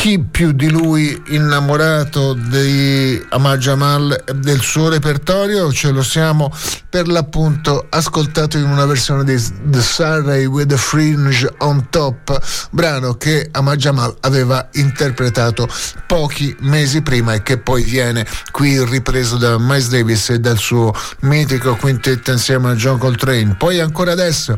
chi 0.00 0.18
più 0.18 0.52
di 0.52 0.70
lui 0.70 1.22
innamorato 1.26 2.32
di 2.32 3.22
Amar 3.28 3.58
Jamal 3.58 4.24
e 4.26 4.32
del 4.32 4.58
suo 4.60 4.88
repertorio 4.88 5.70
ce 5.74 5.90
lo 5.90 6.02
siamo 6.02 6.50
per 6.88 7.06
l'appunto 7.06 7.86
ascoltato 7.90 8.56
in 8.56 8.64
una 8.64 8.86
versione 8.86 9.24
di 9.24 9.38
The 9.64 9.82
Surrey 9.82 10.46
with 10.46 10.68
the 10.68 10.78
Fringe 10.78 11.46
on 11.58 11.90
Top 11.90 12.34
brano 12.70 13.12
che 13.16 13.50
Amar 13.52 13.76
Jamal 13.76 14.16
aveva 14.20 14.70
interpretato 14.72 15.68
pochi 16.06 16.56
mesi 16.60 17.02
prima 17.02 17.34
e 17.34 17.42
che 17.42 17.58
poi 17.58 17.82
viene 17.82 18.26
qui 18.52 18.82
ripreso 18.82 19.36
da 19.36 19.58
Miles 19.58 19.90
Davis 19.90 20.30
e 20.30 20.40
dal 20.40 20.56
suo 20.56 20.94
mitico 21.20 21.76
quintetto 21.76 22.32
insieme 22.32 22.70
a 22.70 22.74
John 22.74 22.96
Coltrane. 22.96 23.54
Poi 23.58 23.80
ancora 23.80 24.12
adesso 24.12 24.56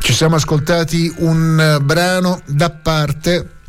ci 0.00 0.12
siamo 0.12 0.34
ascoltati 0.34 1.14
un 1.18 1.78
brano 1.84 2.42
da 2.46 2.70
parte 2.70 3.60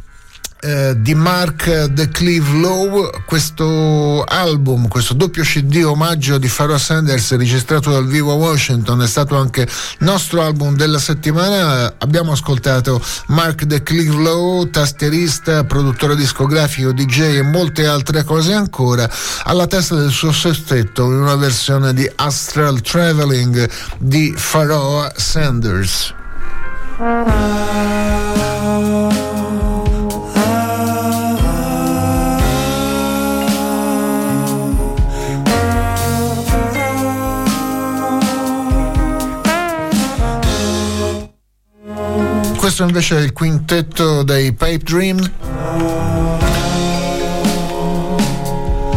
eh, 0.64 0.96
di 0.98 1.14
Mark 1.14 1.92
The 1.92 2.08
Cleve 2.08 2.58
Lowe, 2.58 3.10
questo 3.26 4.24
album, 4.24 4.88
questo 4.88 5.14
doppio 5.14 5.44
CD 5.44 5.84
omaggio 5.84 6.38
di 6.38 6.48
Pharoah 6.48 6.78
Sanders 6.78 7.36
registrato 7.36 7.92
dal 7.92 8.08
vivo 8.08 8.32
a 8.32 8.36
Washington, 8.36 9.02
è 9.02 9.08
stato 9.08 9.36
anche 9.36 9.68
nostro 10.00 10.42
album 10.42 10.78
della 10.78 11.00
settimana. 11.00 11.96
Abbiamo 11.98 12.32
ascoltato 12.32 13.02
Mark 13.28 13.66
The 13.66 13.84
Cleve 13.84 14.16
Lowe, 14.16 14.70
tastierista, 14.70 15.66
produttore 15.66 16.16
discografico, 16.16 16.94
DJ 16.94 17.38
e 17.38 17.42
molte 17.42 17.86
altre 17.86 18.24
cose 18.24 18.54
ancora, 18.54 19.10
alla 19.44 19.68
testa 19.68 19.96
del 19.96 20.12
suo 20.12 20.32
sestetto 20.32 21.04
in 21.04 21.20
una 21.20 21.36
versione 21.36 21.94
di 21.94 22.10
Astral 22.16 22.80
Traveling 22.80 23.70
di 23.98 24.34
Pharoah 24.52 25.12
Sanders. 25.18 26.14
Questo 42.64 42.84
invece 42.84 43.18
è 43.18 43.20
il 43.20 43.34
quintetto 43.34 44.24
dei 44.24 44.54
Pipe 44.54 44.78
Dream. 44.78 45.32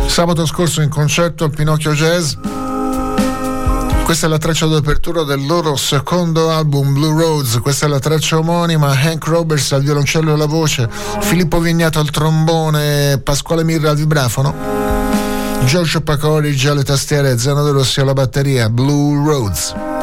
Sabato 0.06 0.46
scorso 0.46 0.82
in 0.82 0.88
concerto 0.88 1.42
al 1.42 1.50
Pinocchio 1.50 1.90
Jazz. 1.90 2.34
Questa 4.04 4.26
è 4.26 4.28
la 4.30 4.38
traccia 4.38 4.66
d'apertura 4.66 5.24
del 5.24 5.44
loro 5.44 5.74
secondo 5.74 6.52
album 6.52 6.92
Blue 6.92 7.20
Roads, 7.20 7.58
questa 7.58 7.86
è 7.86 7.88
la 7.88 7.98
traccia 7.98 8.38
omonima, 8.38 8.90
Hank 8.90 9.26
Roberts 9.26 9.72
al 9.72 9.82
violoncello 9.82 10.30
e 10.30 10.34
alla 10.34 10.46
voce, 10.46 10.88
Filippo 11.22 11.58
Vignato 11.58 11.98
al 11.98 12.10
trombone, 12.10 13.18
Pasquale 13.18 13.64
Mirra 13.64 13.90
al 13.90 13.96
vibrafono, 13.96 14.54
Giorgio 15.64 16.02
Pacoric 16.02 16.66
alle 16.66 16.84
tastiere, 16.84 17.36
Zeno 17.36 17.64
De 17.64 17.72
Rossi 17.72 17.98
alla 17.98 18.12
batteria, 18.12 18.70
Blue 18.70 19.24
Roads. 19.24 19.95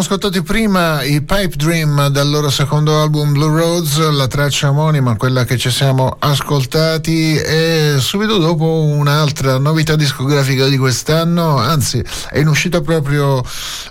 Ci 0.00 0.06
siamo 0.06 0.16
ascoltati 0.18 0.42
prima 0.42 1.02
i 1.02 1.20
Pipe 1.20 1.56
Dream 1.56 2.08
dal 2.08 2.30
loro 2.30 2.48
secondo 2.48 3.02
album 3.02 3.32
Blue 3.32 3.54
Roads, 3.54 3.98
la 4.08 4.26
traccia 4.28 4.70
omonima, 4.70 5.14
quella 5.16 5.44
che 5.44 5.58
ci 5.58 5.68
siamo 5.68 6.16
ascoltati 6.18 7.36
e 7.36 7.96
subito 7.98 8.38
dopo 8.38 8.64
un'altra 8.64 9.58
novità 9.58 9.96
discografica 9.96 10.68
di 10.68 10.78
quest'anno, 10.78 11.58
anzi 11.58 12.02
è 12.30 12.38
in 12.38 12.48
uscita 12.48 12.80
proprio 12.80 13.44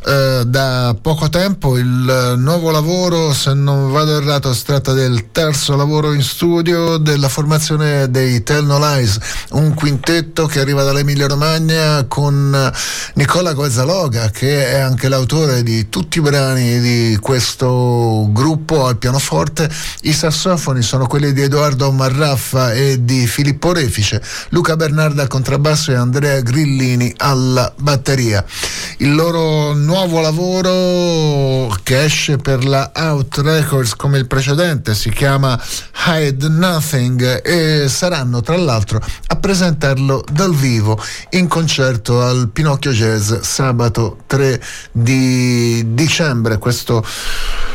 eh, 0.10 0.44
da 0.48 0.96
poco 1.00 1.30
tempo 1.30 1.78
il 1.78 2.34
nuovo 2.38 2.72
lavoro, 2.72 3.32
se 3.32 3.54
non 3.54 3.92
vado 3.92 4.18
errato, 4.18 4.52
si 4.56 4.66
tratta 4.66 4.92
del 4.94 5.30
terzo 5.32 5.76
lavoro 5.76 6.14
in 6.14 6.24
studio 6.24 6.98
della 6.98 7.30
formazione 7.30 8.10
dei 8.10 8.42
Tell 8.42 8.66
No 8.66 8.80
Lies, 8.80 9.20
un 9.52 9.76
quintetto 9.76 10.48
che 10.48 10.62
arriva 10.62 10.84
dall'Emilia 10.84 11.28
Romagna 11.28 12.06
con 12.08 12.72
Nicola 13.14 13.54
Guazzaloga 13.54 14.30
che 14.32 14.72
è 14.72 14.80
anche 14.80 15.10
l'autore 15.10 15.62
di 15.62 15.90
tutti 15.90 16.18
i 16.18 16.22
brani 16.22 16.80
di 16.80 17.18
questo 17.22 18.28
gruppo 18.32 18.88
al 18.88 18.98
pianoforte. 18.98 19.70
I 20.02 20.14
sassofoni 20.14 20.82
sono 20.82 21.06
quelli 21.06 21.34
di 21.34 21.44
Edoardo 21.44 21.92
Marraffa 21.92 22.74
e 22.74 23.04
di 23.04 23.28
Filippo 23.28 23.74
Refice, 23.74 24.22
Luca 24.50 24.76
Bernarda 24.76 25.22
al 25.22 25.28
contrabbasso 25.28 25.92
e 25.92 25.96
Andrea 25.96 26.42
Grillini 26.42 27.14
alla 27.18 27.72
batteria. 27.78 28.44
Il 29.02 29.16
loro 29.16 29.74
nuovo 29.74 30.20
lavoro 30.20 31.74
che 31.84 32.04
esce 32.04 32.36
per 32.36 32.66
la 32.66 32.92
Out 32.94 33.38
Records 33.38 33.96
come 33.96 34.18
il 34.18 34.28
precedente 34.28 34.94
si 34.94 35.10
chiama 35.10 35.58
Hide 36.06 36.50
Nothing 36.50 37.42
e 37.42 37.88
saranno 37.88 38.42
tra 38.42 38.58
l'altro 38.58 39.00
a 39.28 39.36
presentarlo 39.38 40.22
dal 40.30 40.54
vivo 40.54 41.02
in 41.30 41.48
concerto 41.48 42.22
al 42.22 42.50
Pinocchio 42.50 42.92
Jazz 42.92 43.36
sabato 43.36 44.18
3 44.28 44.62
di 44.92 45.94
dicembre. 45.94 46.58
Questo 46.58 47.02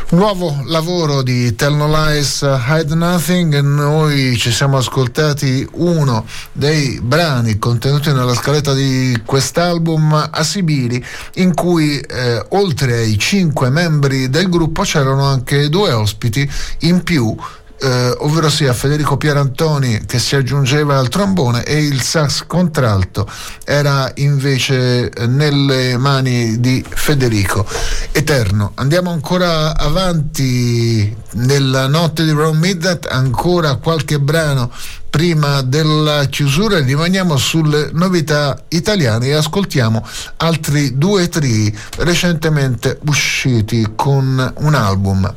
nuovo 0.09 0.61
lavoro 0.65 1.23
di 1.23 1.55
Tell 1.55 1.73
Hide 1.75 2.93
Nothing 2.93 3.59
noi 3.61 4.37
ci 4.37 4.51
siamo 4.51 4.77
ascoltati 4.77 5.67
uno 5.73 6.25
dei 6.51 6.99
brani 7.01 7.57
contenuti 7.57 8.11
nella 8.11 8.35
scaletta 8.35 8.73
di 8.73 9.19
quest'album 9.25 10.29
a 10.31 10.43
Sibili 10.43 11.03
in 11.35 11.53
cui 11.53 11.99
eh, 11.99 12.43
oltre 12.49 12.97
ai 12.97 13.17
cinque 13.17 13.69
membri 13.69 14.29
del 14.29 14.49
gruppo 14.49 14.83
c'erano 14.83 15.23
anche 15.23 15.69
due 15.69 15.91
ospiti 15.91 16.49
in 16.79 17.03
più 17.03 17.35
eh, 17.79 18.15
ovvero 18.19 18.49
sia 18.49 18.73
Federico 18.73 19.17
Pierantoni 19.17 20.05
che 20.05 20.19
si 20.19 20.35
aggiungeva 20.35 20.97
al 20.97 21.09
trombone 21.09 21.63
e 21.63 21.83
il 21.83 22.01
sax 22.01 22.45
contralto 22.47 23.29
era 23.63 24.11
invece 24.15 25.11
nelle 25.27 25.97
mani 25.97 26.59
di 26.59 26.83
Federico 26.87 27.65
Eterno. 28.11 28.71
Andiamo 28.75 29.11
ancora 29.11 29.77
avanti 29.77 31.15
nella 31.33 31.87
notte 31.87 32.23
di 32.23 32.31
Round 32.31 32.59
Midnight, 32.59 33.07
ancora 33.09 33.75
qualche 33.75 34.19
brano 34.19 34.71
prima 35.09 35.61
della 35.61 36.25
chiusura 36.25 36.79
rimaniamo 36.79 37.37
sulle 37.37 37.89
novità 37.93 38.61
italiane 38.67 39.27
e 39.27 39.33
ascoltiamo 39.33 40.05
altri 40.37 40.97
due 40.97 41.29
tri 41.29 41.73
recentemente 41.99 42.99
usciti 43.05 43.93
con 43.95 44.53
un 44.57 44.73
album 44.73 45.33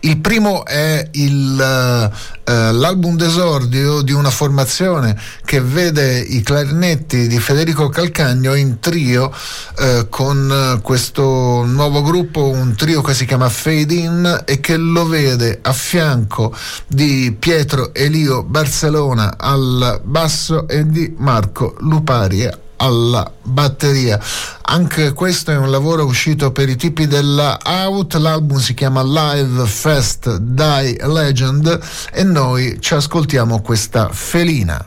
il 0.00 0.18
primo 0.18 0.64
è 0.64 1.08
il, 1.12 1.58
uh, 1.58 2.50
l'album 2.50 3.16
d'esordio 3.16 4.02
di 4.02 4.12
una 4.12 4.30
formazione 4.30 5.18
che 5.44 5.60
vede 5.60 6.18
i 6.18 6.42
clarinetti 6.42 7.26
di 7.26 7.38
Federico 7.40 7.88
Calcagno 7.88 8.54
in 8.54 8.78
trio 8.78 9.32
uh, 9.78 10.08
con 10.08 10.80
questo 10.82 11.64
nuovo 11.64 12.02
gruppo, 12.02 12.48
un 12.48 12.74
trio 12.76 13.02
che 13.02 13.14
si 13.14 13.26
chiama 13.26 13.48
Fade 13.48 13.94
In 13.94 14.42
e 14.44 14.60
che 14.60 14.76
lo 14.76 15.06
vede 15.06 15.58
a 15.62 15.72
fianco 15.72 16.54
di 16.86 17.34
Pietro 17.38 17.92
Elio 17.92 18.44
Barcellona 18.44 19.36
al 19.36 20.00
basso 20.04 20.68
e 20.68 20.86
di 20.86 21.14
Marco 21.18 21.74
Luparia 21.80 22.60
alla 22.76 23.30
batteria. 23.42 24.20
Anche 24.62 25.12
questo 25.12 25.50
è 25.52 25.56
un 25.56 25.70
lavoro 25.70 26.04
uscito 26.04 26.52
per 26.52 26.68
i 26.68 26.76
tipi 26.76 27.06
della 27.06 27.58
Out, 27.62 28.14
l'album 28.14 28.58
si 28.58 28.74
chiama 28.74 29.02
Live 29.02 29.66
Fest 29.66 30.36
Die 30.38 30.98
Legend 31.06 31.80
e 32.12 32.24
noi 32.24 32.78
ci 32.80 32.94
ascoltiamo 32.94 33.60
questa 33.60 34.08
felina. 34.10 34.84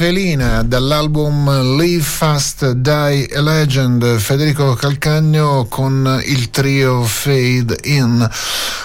Felina 0.00 0.62
dall'album 0.62 1.76
Live 1.76 2.02
Fast 2.02 2.70
Die 2.70 3.28
a 3.34 3.42
Legend, 3.42 4.16
Federico 4.16 4.72
Calcagno 4.72 5.66
con 5.68 6.22
il 6.24 6.48
trio 6.48 7.04
Fade 7.04 7.76
In, 7.82 8.26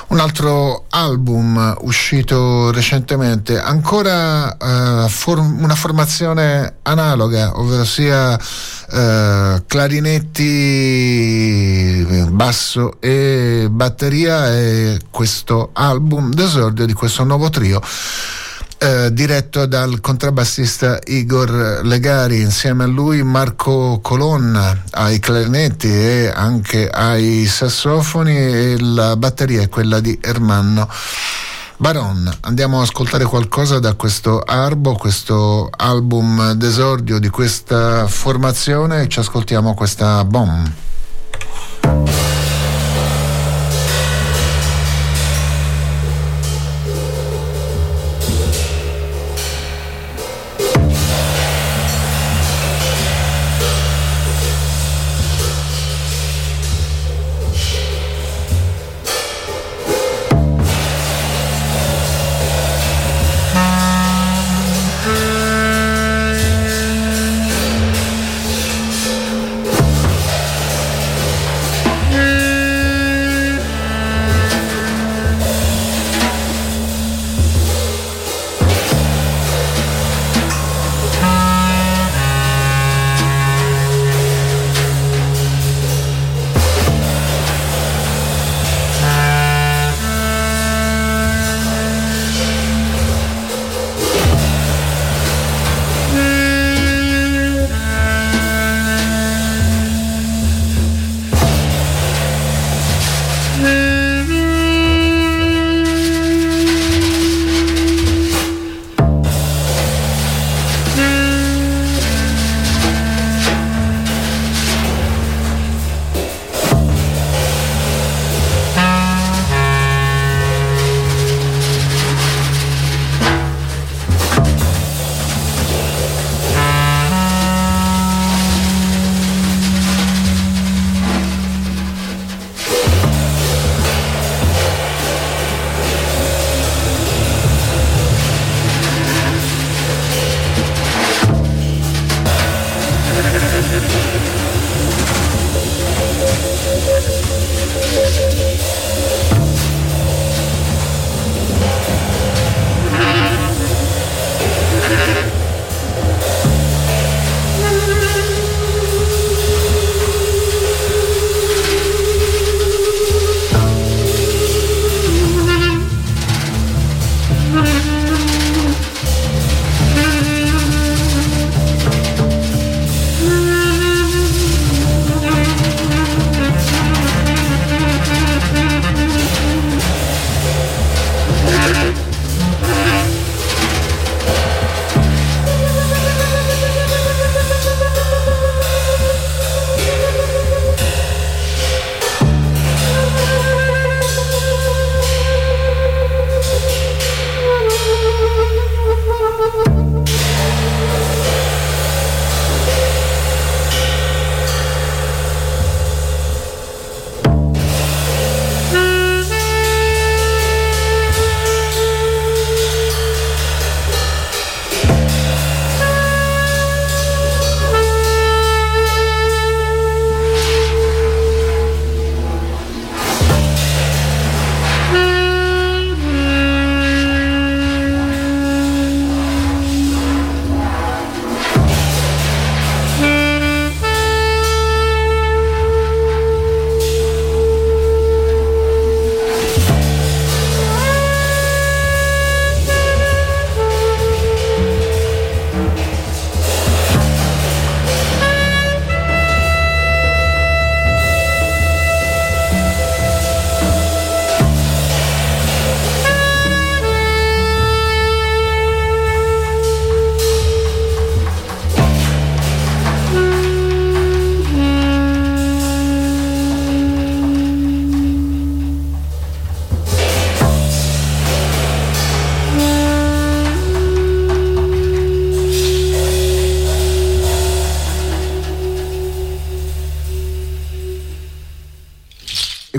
un 0.08 0.20
altro 0.20 0.88
album 0.90 1.78
uscito 1.84 2.70
recentemente, 2.72 3.58
ancora 3.58 4.58
uh, 4.60 5.08
form- 5.08 5.64
una 5.64 5.76
formazione 5.76 6.80
analoga, 6.82 7.60
ovvero 7.60 7.86
sia 7.86 8.34
uh, 8.34 9.64
clarinetti, 9.66 10.46
basso 12.32 13.00
e 13.00 13.70
batteria 13.72 14.54
e 14.54 15.00
questo 15.10 15.70
album 15.72 16.34
d'esordio 16.34 16.86
di 16.86 16.92
questo 16.92 17.24
nuovo 17.24 17.50
trio 17.50 17.82
diretto 19.10 19.66
dal 19.66 20.00
contrabbassista 20.00 21.00
Igor 21.06 21.82
Legari, 21.84 22.42
insieme 22.42 22.84
a 22.84 22.88
lui 22.88 23.24
Marco 23.24 24.00
Colonna 24.02 24.84
ai 24.92 25.20
clarinetti 25.20 25.88
e 25.88 26.32
anche 26.34 26.90
ai 26.90 27.46
sassofoni 27.46 28.36
e 28.36 28.76
la 28.80 29.16
batteria 29.16 29.62
è 29.62 29.70
quella 29.70 30.00
di 30.00 30.18
Ermanno. 30.22 30.90
Baron, 31.78 32.32
andiamo 32.42 32.78
ad 32.78 32.84
ascoltare 32.84 33.26
qualcosa 33.26 33.80
da 33.80 33.94
questo 33.96 34.40
Arbo, 34.40 34.96
questo 34.96 35.70
album 35.76 36.54
d'esordio 36.54 37.20
di 37.20 37.30
questa 37.30 38.08
formazione 38.08 39.02
e 39.02 39.08
ci 39.10 39.20
ascoltiamo 39.20 39.74
questa 39.74 40.24
bomb. 40.24 40.85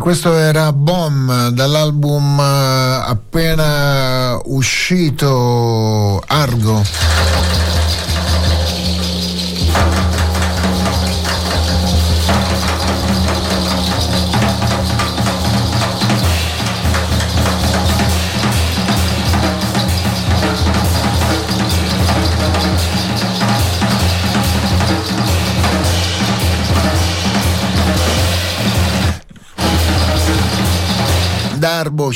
Questo 0.07 0.37
era 0.37 0.73
Bomb 0.73 1.49
dall'album 1.49 2.16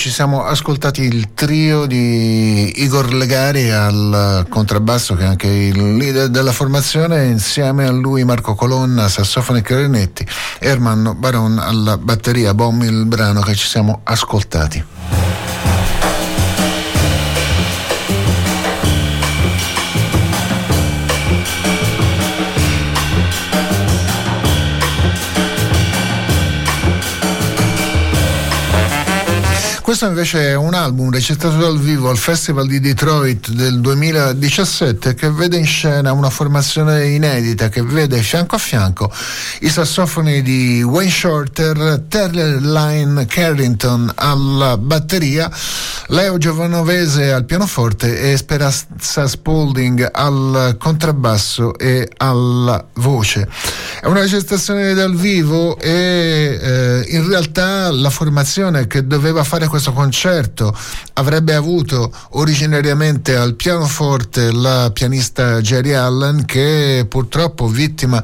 ci 0.01 0.09
siamo 0.09 0.45
ascoltati 0.45 1.03
il 1.03 1.35
trio 1.35 1.85
di 1.85 2.73
Igor 2.83 3.13
Legari 3.13 3.71
al 3.71 4.47
contrabbasso 4.49 5.15
che 5.15 5.25
è 5.25 5.27
anche 5.27 5.47
il 5.47 5.97
leader 5.97 6.31
della 6.31 6.53
formazione 6.53 7.27
insieme 7.27 7.87
a 7.87 7.91
lui 7.91 8.25
Marco 8.25 8.55
Colonna, 8.55 9.11
sassofono 9.11 9.59
e 9.59 9.61
clarinetti 9.61 10.27
e 10.59 10.69
Ermanno 10.69 11.15
Baron 11.15 11.59
alla 11.59 11.99
batteria, 11.99 12.55
Bomb 12.55 12.83
il 12.83 13.05
brano 13.05 13.43
che 13.43 13.55
ci 13.55 13.69
siamo 13.69 14.01
ascoltati. 14.05 15.00
Questo 29.91 30.07
invece 30.07 30.51
è 30.51 30.55
un 30.55 30.75
album 30.75 31.11
registrato 31.11 31.57
dal 31.57 31.77
vivo 31.77 32.11
al 32.11 32.17
Festival 32.17 32.69
di 32.69 32.79
Detroit 32.79 33.51
del 33.51 33.81
2017 33.81 35.15
che 35.15 35.33
vede 35.33 35.57
in 35.57 35.67
scena 35.67 36.13
una 36.13 36.31
formazione 36.31 37.09
inedita 37.09 37.69
che 37.69 37.83
vede 37.83 38.23
fianco 38.23 38.55
a 38.55 38.59
fianco 38.59 39.13
i 39.63 39.69
sassofoni 39.69 40.43
di 40.43 40.81
Wayne 40.81 41.11
Shorter, 41.11 42.05
Terry 42.07 42.61
Line 42.61 43.27
Carrington 43.27 44.13
alla 44.15 44.77
batteria, 44.77 45.51
Leo 46.11 46.39
Giovanovese 46.39 47.33
al 47.33 47.45
pianoforte 47.45 48.33
e 48.33 48.37
Speranza 48.37 49.29
Spalding 49.29 50.09
al 50.11 50.75
contrabbasso 50.77 51.79
e 51.79 52.09
alla 52.17 52.85
voce. 52.95 53.49
È 54.01 54.07
una 54.07 54.19
registrazione 54.19 54.93
dal 54.93 55.15
vivo 55.15 55.79
e 55.79 56.59
eh, 56.61 57.05
in 57.11 57.29
realtà 57.29 57.93
la 57.93 58.11
formazione 58.11 58.89
che 58.89 59.07
doveva 59.07 59.45
fare 59.45 59.69
questo 59.69 59.93
concerto 59.93 60.77
avrebbe 61.13 61.55
avuto 61.55 62.13
originariamente 62.31 63.37
al 63.37 63.55
pianoforte 63.55 64.51
la 64.51 64.91
pianista 64.93 65.61
Jerry 65.61 65.93
Allen 65.93 66.45
che 66.45 67.07
purtroppo 67.09 67.69
vittima 67.69 68.21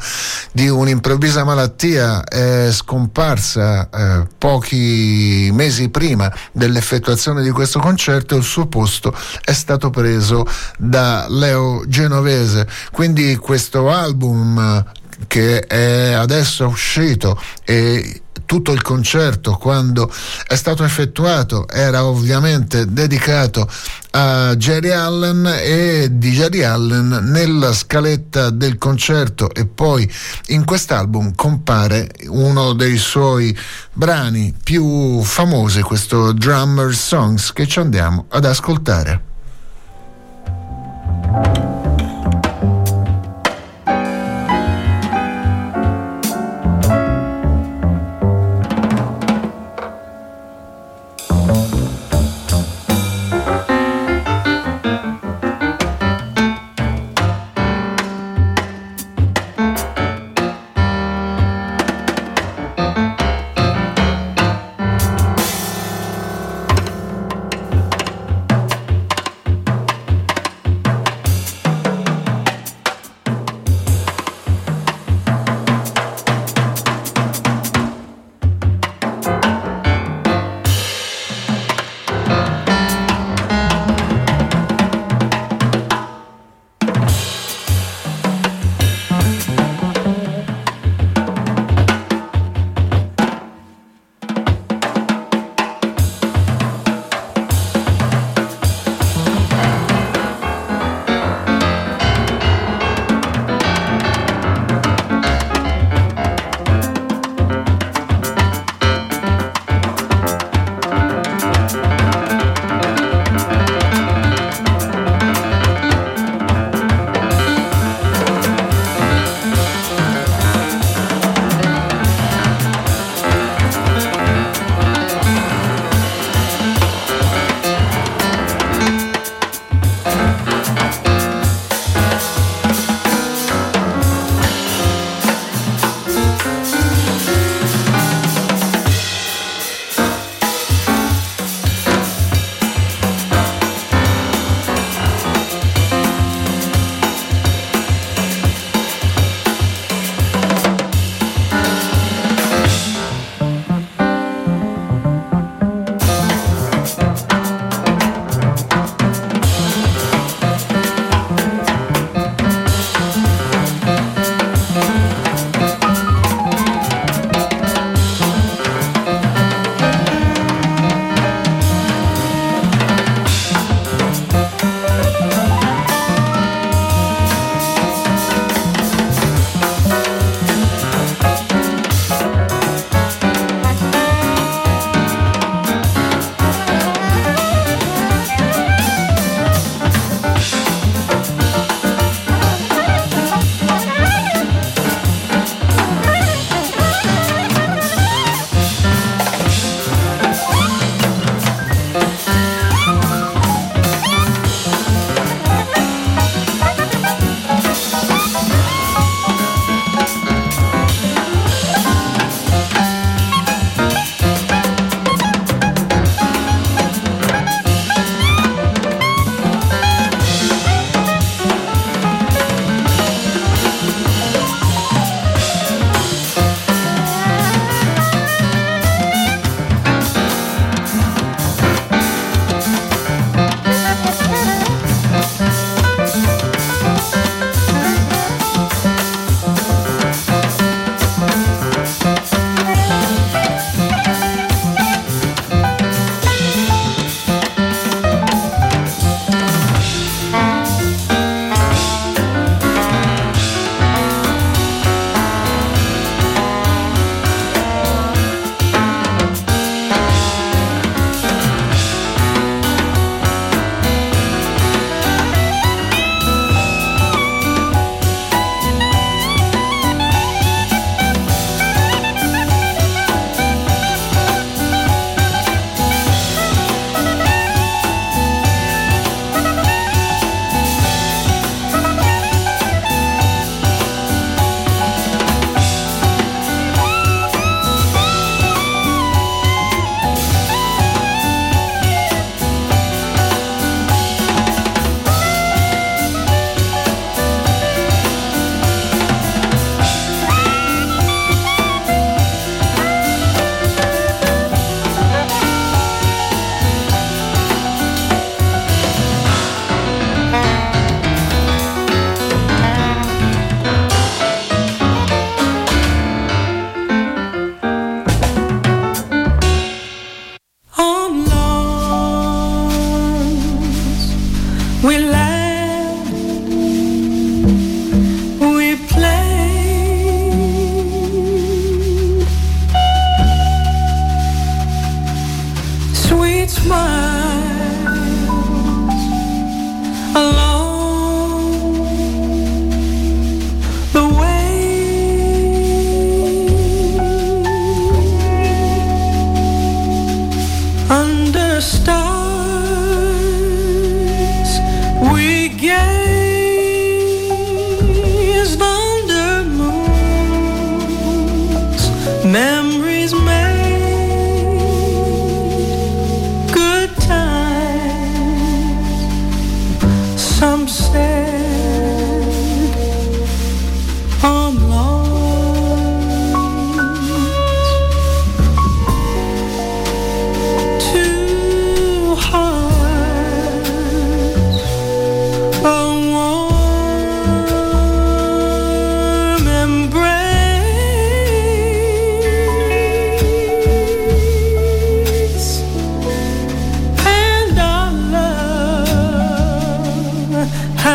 di 0.51 0.69
un'improvvisa 0.69 1.45
malattia 1.45 2.25
è 2.25 2.69
scomparsa 2.73 3.89
eh, 3.91 4.27
pochi 4.39 5.51
mesi 5.53 5.89
prima 5.89 6.33
dell'effettuazione 6.51 7.43
di 7.43 7.51
questo 7.51 7.76
concerto 7.79 8.37
il 8.37 8.43
suo 8.43 8.67
posto 8.67 9.15
è 9.45 9.53
stato 9.53 9.91
preso 9.91 10.47
da 10.79 11.27
Leo 11.29 11.85
Genovese. 11.87 12.69
Quindi 12.93 13.37
questo 13.37 13.91
album 13.91 14.85
che 15.27 15.61
è 15.61 16.13
adesso 16.13 16.67
uscito 16.67 17.41
e 17.65 18.23
tutto 18.47 18.73
il 18.73 18.81
concerto 18.81 19.57
quando 19.57 20.11
è 20.47 20.55
stato 20.55 20.85
effettuato 20.85 21.69
era 21.69 22.05
ovviamente 22.05 22.91
dedicato 22.91 23.69
a 24.13 24.57
Jerry 24.57 24.91
Allen 24.91 25.47
e 25.61 26.09
di 26.13 26.31
Jerry 26.31 26.63
Allen 26.63 27.29
nella 27.31 27.75
scaletta 27.75 28.49
del 28.51 28.79
concerto 28.79 29.53
e 29.53 29.67
poi 29.67 30.11
in 30.47 30.65
quest'album 30.65 31.35
compare 31.35 32.11
uno 32.29 32.73
dei 32.73 32.97
suoi 32.97 33.57
brani 33.93 34.55
più 34.63 35.23
famosi, 35.23 35.83
questo 35.83 36.33
Drummer 36.33 36.95
Songs 36.95 37.53
che 37.53 37.67
ci 37.67 37.81
andiamo 37.81 38.25
ad 38.29 38.47
ascoltare. 38.47 39.35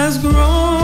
has 0.01 0.17
grown. 0.17 0.80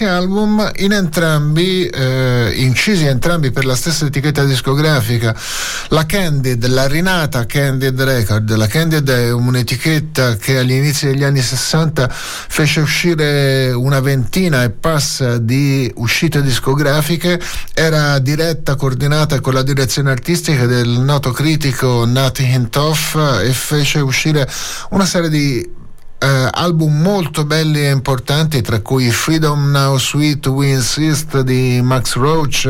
Diversi 0.00 0.04
album, 0.04 0.70
in 0.76 0.92
entrambi 0.92 1.86
eh, 1.86 2.52
incisi 2.56 3.04
entrambi 3.06 3.50
per 3.50 3.64
la 3.64 3.74
stessa 3.74 4.06
etichetta 4.06 4.44
discografica. 4.44 5.34
La 5.88 6.06
Candid, 6.06 6.66
la 6.66 6.86
rinata 6.86 7.44
Candid 7.46 8.00
Record. 8.00 8.54
La 8.56 8.66
Candid 8.66 9.08
è 9.10 9.30
un'etichetta 9.30 10.36
che 10.36 10.58
agli 10.58 10.72
inizi 10.72 11.06
degli 11.06 11.24
anni 11.24 11.40
60 11.40 12.08
fece 12.10 12.80
uscire 12.80 13.72
una 13.72 14.00
ventina 14.00 14.62
e 14.62 14.70
passa 14.70 15.38
di 15.38 15.90
uscite 15.96 16.42
discografiche, 16.42 17.40
era 17.74 18.18
diretta, 18.18 18.76
coordinata 18.76 19.40
con 19.40 19.54
la 19.54 19.62
direzione 19.62 20.10
artistica 20.10 20.66
del 20.66 20.88
noto 20.88 21.30
critico 21.30 22.04
Nati 22.06 22.44
Hintoff 22.44 23.16
e 23.42 23.52
fece 23.52 24.00
uscire 24.00 24.48
una 24.90 25.04
serie 25.04 25.28
di 25.28 25.78
album 26.60 27.00
molto 27.00 27.46
belli 27.46 27.80
e 27.80 27.90
importanti, 27.90 28.60
tra 28.60 28.80
cui 28.80 29.10
Freedom 29.10 29.70
Now 29.70 29.96
Sweet 29.96 30.46
We 30.48 30.68
Insist 30.68 31.40
di 31.40 31.80
Max 31.82 32.16
Roach, 32.16 32.68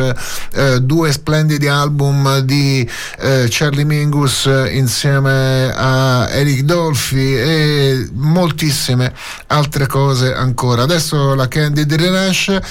eh, 0.53 0.81
due 0.81 1.11
splendidi 1.11 1.67
album 1.67 2.39
di 2.39 2.89
eh, 3.19 3.49
Charlie 3.51 3.85
Mingus 3.85 4.49
insieme 4.71 5.73
a 5.75 6.29
Eric 6.31 6.61
Dolphy 6.61 7.35
e 7.35 8.09
moltissime 8.13 9.13
altre 9.49 9.87
cose 9.89 10.33
ancora. 10.35 10.83
Adesso 10.83 11.35
la 11.35 11.49
Candid 11.49 11.93
rinasce 11.93 12.63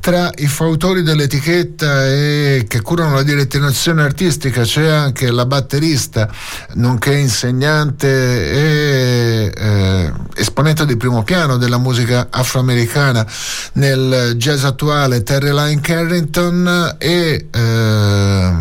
tra 0.00 0.30
i 0.36 0.48
fautori 0.48 1.02
dell'etichetta 1.02 2.06
e 2.06 2.64
che 2.66 2.80
curano 2.80 3.14
la 3.14 3.22
direzione 3.22 4.02
artistica 4.02 4.62
c'è 4.62 4.86
anche 4.86 5.30
la 5.30 5.46
batterista, 5.46 6.28
nonché 6.74 7.14
insegnante 7.14 8.08
e 8.50 9.52
eh, 9.56 10.12
esponente 10.56 10.86
di 10.86 10.96
primo 10.96 11.22
piano 11.22 11.58
della 11.58 11.76
musica 11.76 12.28
afroamericana 12.30 13.26
nel 13.74 14.36
jazz 14.36 14.64
attuale, 14.64 15.22
Terry 15.22 15.52
Lyne 15.52 15.82
Carrington 15.82 16.96
e 16.96 17.48
eh, 17.50 18.52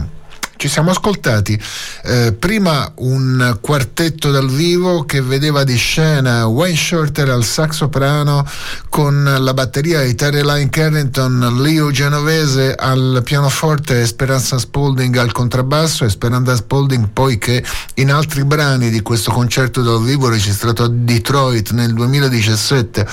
ci 0.57 0.67
siamo 0.67 0.91
ascoltati. 0.91 1.59
Eh, 2.03 2.33
prima 2.37 2.91
un 2.95 3.57
quartetto 3.61 4.31
dal 4.31 4.49
vivo 4.49 5.03
che 5.03 5.21
vedeva 5.21 5.63
di 5.63 5.75
scena 5.75 6.45
Wayne 6.45 6.77
Shorter 6.77 7.29
al 7.29 7.43
sax 7.43 7.71
soprano 7.75 8.47
con 8.89 9.23
la 9.23 9.53
batteria 9.53 10.01
di 10.01 10.15
Terry 10.15 10.41
Line 10.41 10.69
Carrington, 10.69 11.57
Leo 11.61 11.91
Genovese 11.91 12.73
al 12.73 13.21
pianoforte 13.23 14.01
e 14.01 14.05
Speranza 14.05 14.57
Spalding 14.57 15.15
al 15.17 15.31
contrabbasso 15.31 16.05
e 16.05 16.09
Speranza 16.09 16.55
Spalding 16.55 17.09
poi 17.11 17.37
che 17.37 17.63
in 17.95 18.11
altri 18.11 18.45
brani 18.45 18.89
di 18.89 19.01
questo 19.01 19.31
concerto 19.31 19.81
dal 19.81 20.01
vivo 20.03 20.29
registrato 20.29 20.83
a 20.83 20.89
Detroit 20.89 21.71
nel 21.71 21.93
2017 21.93 23.07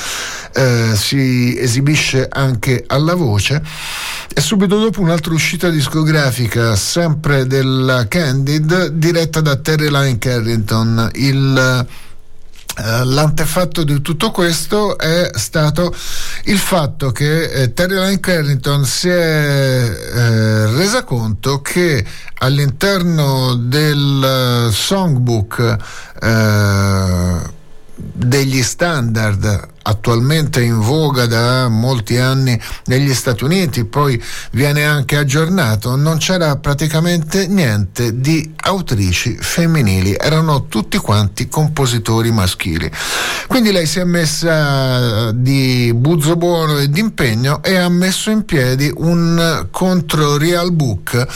eh, 0.54 0.92
si 0.94 1.58
esibisce 1.58 2.28
anche 2.30 2.84
alla 2.86 3.14
voce. 3.14 3.62
E 4.34 4.40
subito 4.40 4.78
dopo 4.78 5.00
un'altra 5.00 5.34
uscita 5.34 5.68
discografica 5.68 6.74
sempre 6.76 7.31
della 7.40 8.06
Candid 8.08 8.88
diretta 8.88 9.40
da 9.40 9.56
Terry 9.56 9.90
Line 9.90 10.18
Carrington. 10.18 11.10
Il 11.14 11.86
Uh, 12.74 13.04
l'antefatto 13.04 13.84
di 13.84 14.00
tutto 14.00 14.30
questo 14.30 14.96
è 14.96 15.30
stato 15.34 15.94
il 16.44 16.56
fatto 16.56 17.12
che 17.12 17.50
eh, 17.50 17.74
Terry 17.74 17.96
Line 17.96 18.18
Carrington 18.18 18.86
si 18.86 19.10
è 19.10 19.12
eh, 19.12 20.66
resa 20.74 21.04
conto 21.04 21.60
che 21.60 22.02
all'interno 22.38 23.56
del 23.56 24.70
songbook 24.72 25.76
eh, 26.18 27.50
degli 27.94 28.62
standard 28.62 29.68
attualmente 29.82 30.62
in 30.62 30.78
voga 30.80 31.26
da 31.26 31.68
molti 31.68 32.16
anni 32.18 32.58
negli 32.86 33.12
Stati 33.14 33.44
Uniti, 33.44 33.84
poi 33.84 34.22
viene 34.52 34.84
anche 34.84 35.16
aggiornato, 35.16 35.96
non 35.96 36.18
c'era 36.18 36.56
praticamente 36.56 37.46
niente 37.46 38.20
di 38.20 38.54
autrici 38.56 39.36
femminili, 39.40 40.14
erano 40.18 40.66
tutti 40.66 40.98
quanti 40.98 41.48
compositori 41.48 42.30
maschili. 42.30 42.90
Quindi 43.46 43.72
lei 43.72 43.86
si 43.86 43.98
è 43.98 44.04
messa 44.04 45.30
di 45.32 45.92
buzzo 45.94 46.36
buono 46.36 46.78
e 46.78 46.88
d'impegno 46.88 47.62
e 47.62 47.76
ha 47.76 47.88
messo 47.88 48.30
in 48.30 48.44
piedi 48.44 48.90
un 48.94 49.66
contro 49.70 50.36
real 50.36 50.72
book 50.72 51.26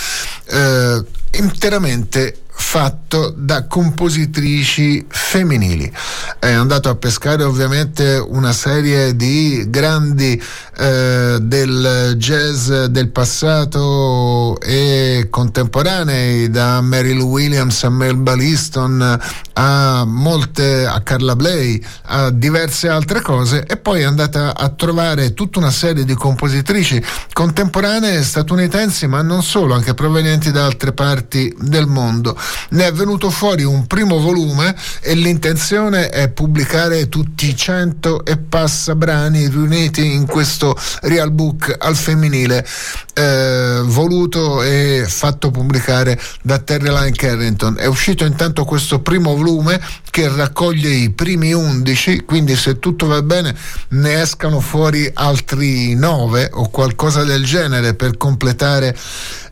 eh, 0.47 1.05
interamente 1.33 2.41
fatto 2.59 3.33
da 3.37 3.67
compositrici 3.67 5.05
femminili. 5.07 5.93
È 6.39 6.51
andato 6.51 6.89
a 6.89 6.95
pescare 6.97 7.45
ovviamente 7.45 8.17
una 8.17 8.53
serie 8.53 9.15
di 9.15 9.67
grandi 9.69 10.43
eh, 10.79 11.39
del 11.41 12.15
jazz 12.17 12.71
del 12.87 13.11
passato 13.11 14.59
e 14.61 15.29
contemporanei, 15.31 16.51
da 16.51 16.81
Mary 16.81 17.13
Lou 17.13 17.29
Williams 17.29 17.85
a 17.85 17.91
Melba 17.91 18.35
Liston 18.35 19.21
a 19.59 20.05
molte, 20.05 20.87
a 20.87 21.01
Carla 21.01 21.37
Bley, 21.37 21.83
a 22.07 22.31
diverse 22.31 22.89
altre 22.89 23.21
cose 23.21 23.65
e 23.67 23.77
poi 23.77 24.01
è 24.01 24.05
andata 24.05 24.55
a 24.57 24.69
trovare 24.71 25.35
tutta 25.35 25.59
una 25.59 25.71
serie 25.71 26.05
di 26.05 26.15
compositrici 26.15 27.03
contemporanee 27.33 28.23
statunitensi 28.23 29.07
ma 29.07 29.23
non 29.23 29.43
solo, 29.43 29.75
anche 29.75 29.95
provenienti 29.95 30.51
da 30.51 30.65
altre 30.65 30.93
parti 30.93 31.55
del 31.59 31.87
mondo. 31.87 32.37
Ne 32.71 32.87
è 32.87 32.93
venuto 32.93 33.31
fuori 33.31 33.65
un 33.65 33.87
primo 33.87 34.19
volume 34.19 34.75
e 35.01 35.15
l'intenzione 35.15 36.09
è 36.09 36.29
pubblicare 36.29 37.09
tutti 37.09 37.49
i 37.49 37.57
cento 37.57 38.25
e 38.25 38.37
passa 38.37 38.95
brani 38.95 39.49
riuniti 39.49 40.13
in 40.13 40.27
questo 40.27 40.77
real 41.03 41.31
book 41.31 41.75
al 41.79 41.97
femminile 41.97 42.67
eh, 43.15 43.81
voluto 43.85 44.63
e 44.63 45.05
fatto 45.09 45.51
pubblicare 45.51 46.21
da 46.43 46.59
Terry 46.59 46.89
Line 46.89 47.13
Carrington. 47.13 47.77
È 47.79 47.87
uscito 47.87 48.25
intanto 48.25 48.65
questo 48.65 49.01
primo 49.01 49.35
volume 49.35 49.81
che 50.11 50.29
raccoglie 50.29 50.91
i 50.91 51.11
primi 51.11 51.53
undici, 51.53 52.25
quindi 52.25 52.57
se 52.57 52.79
tutto 52.79 53.07
va 53.07 53.23
bene 53.23 53.55
ne 53.89 54.21
escano 54.21 54.61
fuori 54.61 55.11
altri 55.15 55.95
nove 55.95 56.51
o 56.53 56.69
qualcosa 56.71 57.25
del 57.25 57.45
genere 57.45 57.95
per 57.95 58.17
completare 58.17 58.97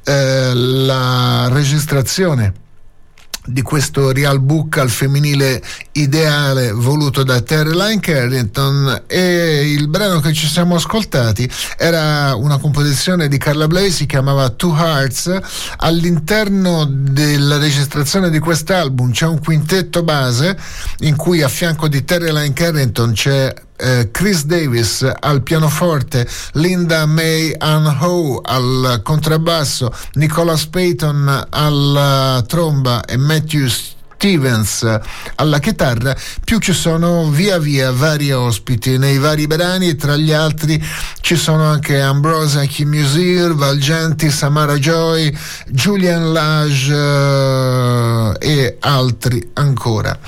eh, 0.05 0.53
la 0.55 1.49
registrazione 1.49 2.63
di 3.47 3.63
questo 3.63 4.11
real 4.13 4.41
book 4.41 4.79
al 4.79 4.89
femminile 4.89 5.63
ideale 5.93 6.73
voluto 6.73 7.23
da 7.23 7.41
Terry 7.41 8.01
Carrington 8.01 9.05
e 9.07 9.73
il 9.73 9.89
brano 9.89 10.21
che 10.21 10.33
ci 10.33 10.47
siamo 10.47 10.77
ascoltati 10.77 11.51
era 11.77 12.35
una 12.35 12.59
composizione 12.59 13.29
di 13.29 13.37
Carla 13.39 13.67
Bley 13.67 13.91
si 13.91 14.07
chiamava 14.07 14.49
Two 14.51 14.75
Hearts. 14.75 15.39
All'interno 15.79 16.87
della 16.89 17.59
registrazione 17.59 18.31
di 18.31 18.39
quest'album 18.39 19.11
c'è 19.13 19.27
un 19.27 19.41
quintetto 19.41 20.03
base 20.03 20.57
in 21.01 21.17
cui 21.17 21.43
a 21.43 21.49
fianco 21.49 21.89
di 21.89 22.05
Terry 22.05 22.53
Carrington 22.53 23.13
c'è 23.13 23.53
eh, 23.77 24.11
Chris 24.11 24.45
Davis 24.45 25.09
al 25.21 25.43
pianoforte, 25.43 26.29
Linda 26.53 27.07
May 27.07 27.55
Ann 27.57 27.87
Ho 28.01 28.41
al 28.41 29.01
contrabbasso, 29.03 29.93
Nicholas 30.15 30.67
Payton 30.67 31.47
alla 31.51 32.45
tromba 32.47 33.05
e 33.05 33.17
Matthew 33.17 33.67
Stevens 33.67 35.01
alla 35.35 35.59
chitarra, 35.59 36.17
più 36.45 36.59
ci 36.59 36.73
sono 36.73 37.29
via 37.29 37.59
via 37.59 37.93
vari 37.93 38.33
ospiti 38.33 38.97
nei 38.97 39.19
vari 39.19 39.47
brani, 39.47 39.97
tra 39.97 40.17
gli 40.17 40.33
altri 40.33 40.83
ci 41.21 41.37
sono 41.37 41.65
anche 41.65 42.01
Ambrosia 42.01 42.65
Kimusir, 42.65 43.55
Valgenti, 43.55 44.31
Samara 44.31 44.79
Joy, 44.79 45.37
Julian 45.69 46.33
Lage 46.33 46.95
uh, 46.95 48.35
e 48.39 48.77
altri 48.81 49.51
ancora. 49.55 50.19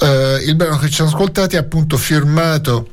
Uh, 0.00 0.42
il 0.44 0.56
brano 0.56 0.78
che 0.78 0.88
ci 0.88 0.94
siamo 0.94 1.10
ascoltati 1.10 1.56
è 1.56 1.58
appunto 1.58 1.96
firmato 1.96 2.88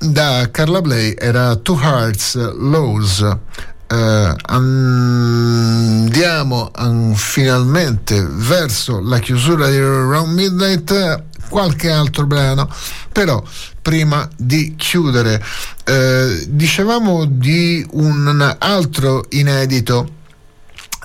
da 0.00 0.48
Carla 0.50 0.80
Bley, 0.80 1.14
era 1.16 1.54
Two 1.56 1.78
Hearts 1.80 2.36
Lows. 2.56 3.20
Uh, 3.20 4.34
andiamo 4.46 6.70
um, 6.78 7.14
finalmente 7.14 8.24
verso 8.24 9.00
la 9.00 9.18
chiusura 9.18 9.68
di 9.68 9.80
Round 9.80 10.32
Midnight 10.32 11.24
qualche 11.48 11.90
altro 11.90 12.24
brano 12.24 12.72
però 13.10 13.42
prima 13.82 14.28
di 14.36 14.76
chiudere 14.76 15.42
uh, 15.88 16.44
dicevamo 16.46 17.24
di 17.24 17.84
un 17.94 18.56
altro 18.60 19.24
inedito 19.30 20.18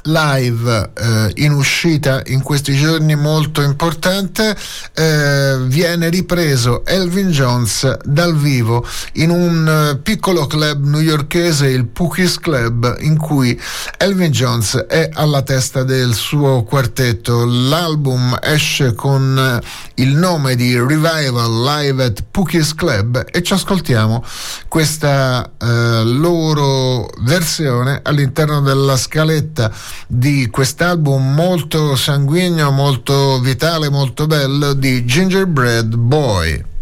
live 0.05 0.91
eh, 0.93 1.31
in 1.43 1.51
uscita 1.51 2.21
in 2.27 2.41
questi 2.41 2.75
giorni 2.75 3.15
molto 3.15 3.61
importante 3.61 4.55
eh, 4.93 5.57
viene 5.63 6.09
ripreso 6.09 6.85
Elvin 6.85 7.29
Jones 7.29 7.97
dal 8.03 8.35
vivo 8.35 8.85
in 9.13 9.29
un 9.29 9.67
eh, 9.67 9.97
piccolo 9.97 10.45
club 10.47 10.85
newyorkese 10.85 11.67
il 11.67 11.87
Pookies 11.87 12.39
Club 12.39 12.97
in 12.99 13.17
cui 13.17 13.59
Elvin 13.97 14.31
Jones 14.31 14.75
è 14.87 15.09
alla 15.13 15.41
testa 15.41 15.83
del 15.83 16.13
suo 16.13 16.63
quartetto. 16.63 17.45
L'album 17.45 18.37
esce 18.41 18.93
con 18.93 19.37
eh, 19.37 19.65
il 20.01 20.15
nome 20.15 20.55
di 20.55 20.77
Revival 20.77 21.63
Live 21.63 22.03
at 22.03 22.23
Pookies 22.29 22.73
Club 22.75 23.25
e 23.31 23.41
ci 23.43 23.53
ascoltiamo 23.53 24.23
questa 24.67 25.51
eh, 25.59 26.03
loro 26.03 27.09
versione 27.21 27.99
all'interno 28.03 28.61
della 28.61 28.97
scaletta 28.97 29.71
di 30.07 30.49
quest'album 30.49 31.33
molto 31.33 31.95
sanguigno, 31.95 32.71
molto 32.71 33.39
vitale, 33.39 33.89
molto 33.89 34.27
bello 34.27 34.73
di 34.73 35.05
Gingerbread 35.05 35.95
Boy. 35.95 36.73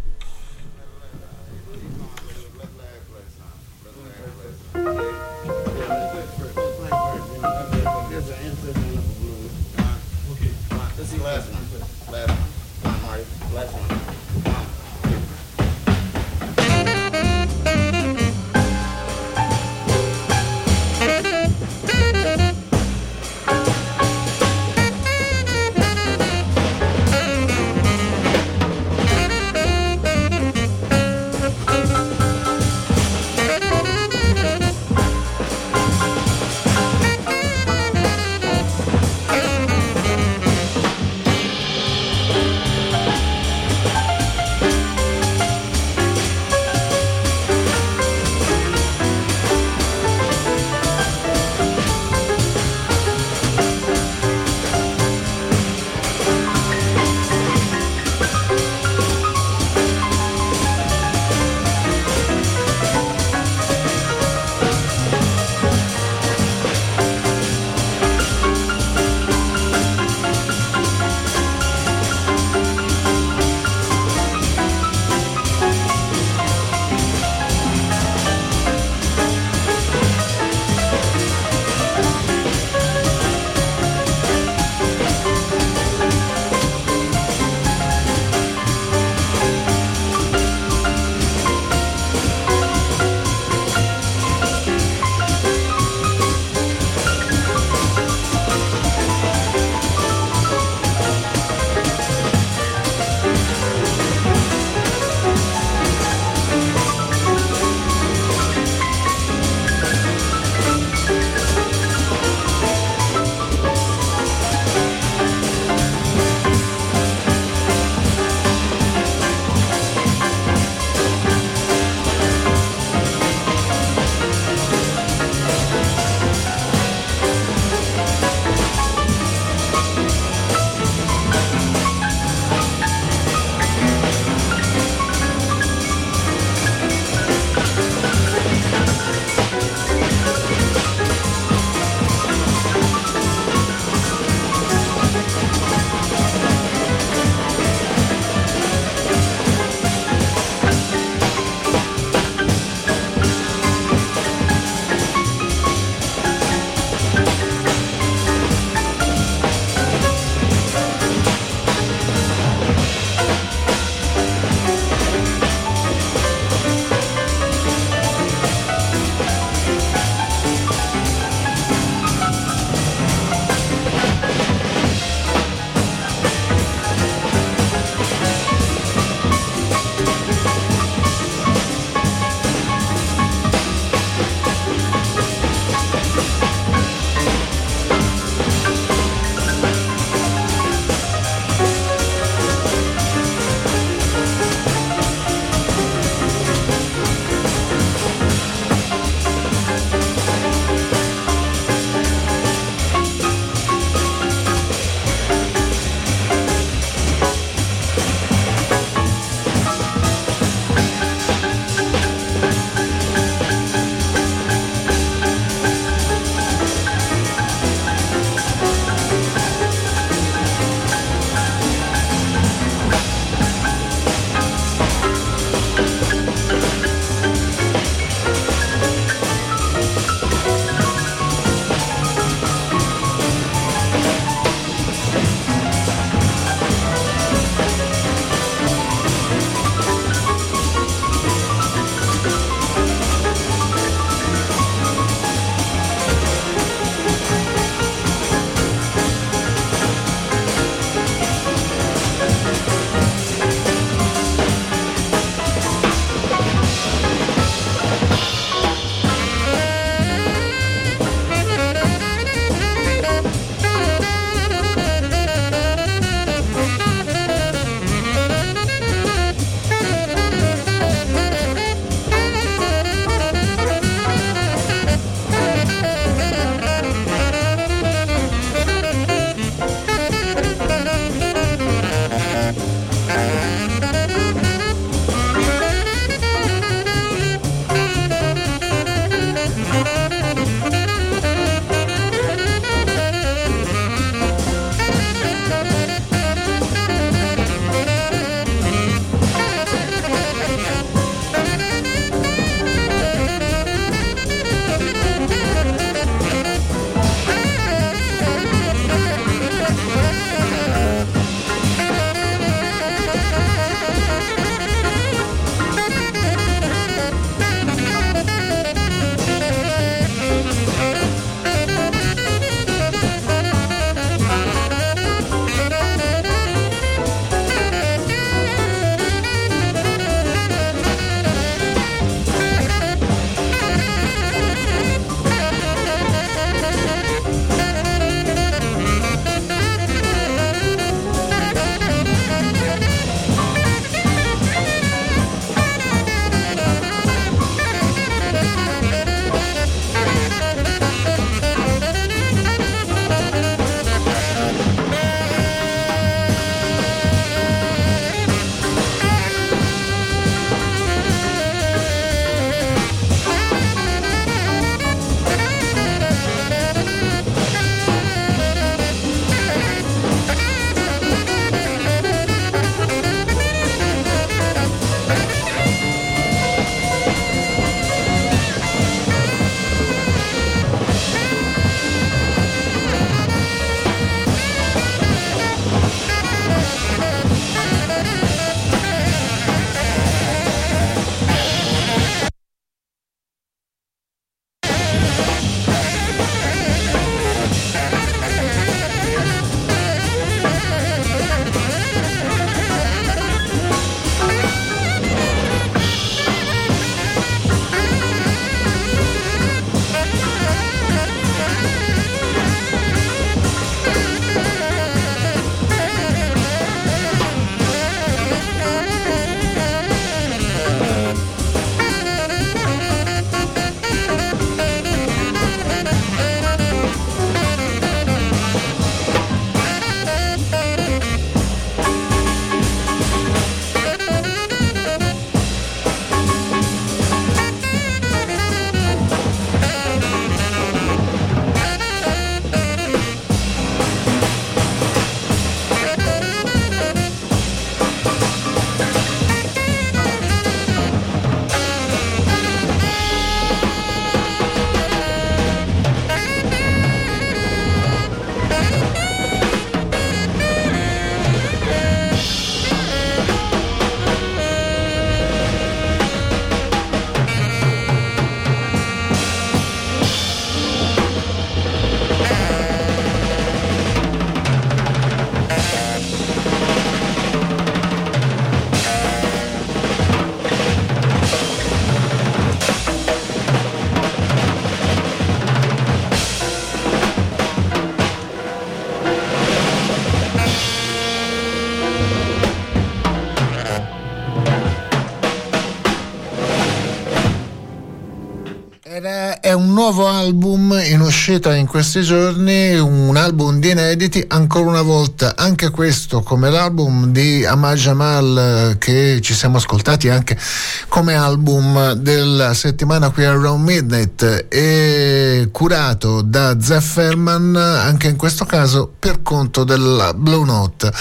Nuovo 499.84 500.08
album 500.08 500.80
in 500.82 501.02
uscita 501.02 501.54
in 501.54 501.68
questi 501.68 502.04
giorni, 502.04 502.74
un 502.78 503.18
album 503.18 503.60
di 503.60 503.72
inediti, 503.72 504.24
ancora 504.30 504.70
una 504.70 504.82
volta 504.82 505.36
anche 505.36 505.72
questo 505.72 506.22
come 506.22 506.50
l'album 506.50 507.08
di 507.08 507.44
Amal 507.44 507.76
Jamal 507.76 508.78
che 508.80 509.20
ci 509.22 509.34
siamo 509.34 509.58
ascoltati 509.58 510.08
anche 510.08 510.40
come 510.88 511.16
album 511.16 511.96
della 511.96 512.54
settimana 512.54 513.10
qui 513.10 513.26
a 513.26 513.32
Around 513.32 513.62
Midnight 513.66 514.46
e 514.48 515.50
curato 515.52 516.22
da 516.22 516.58
Zefferman 516.62 517.54
anche 517.54 518.08
in 518.08 518.16
questo 518.16 518.46
caso 518.46 518.90
per 518.98 519.22
conto 519.22 519.66
della 519.66 520.14
Blue 520.14 520.46
Note. 520.46 520.94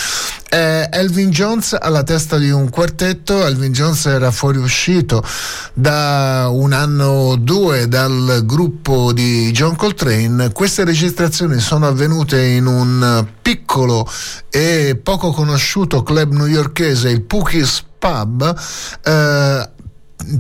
Eh, 0.54 0.86
Elvin 0.90 1.30
Jones 1.30 1.74
alla 1.80 2.02
testa 2.02 2.36
di 2.36 2.50
un 2.50 2.68
quartetto, 2.68 3.46
Elvin 3.46 3.72
Jones 3.72 4.04
era 4.04 4.30
fuoriuscito 4.30 5.24
da 5.72 6.48
un 6.52 6.74
anno 6.74 7.06
o 7.06 7.36
due 7.36 7.88
dal 7.88 8.42
gruppo 8.44 9.14
di 9.14 9.50
John 9.52 9.76
Coltrane. 9.76 10.52
Queste 10.52 10.84
registrazioni 10.84 11.58
sono 11.58 11.86
avvenute 11.86 12.44
in 12.44 12.66
un 12.66 13.26
piccolo 13.40 14.06
e 14.50 15.00
poco 15.02 15.30
conosciuto 15.30 16.02
club 16.02 16.32
newyorkese, 16.34 17.08
il 17.08 17.22
Pookies 17.22 17.84
Pub. 17.98 18.54
Eh, 19.02 19.70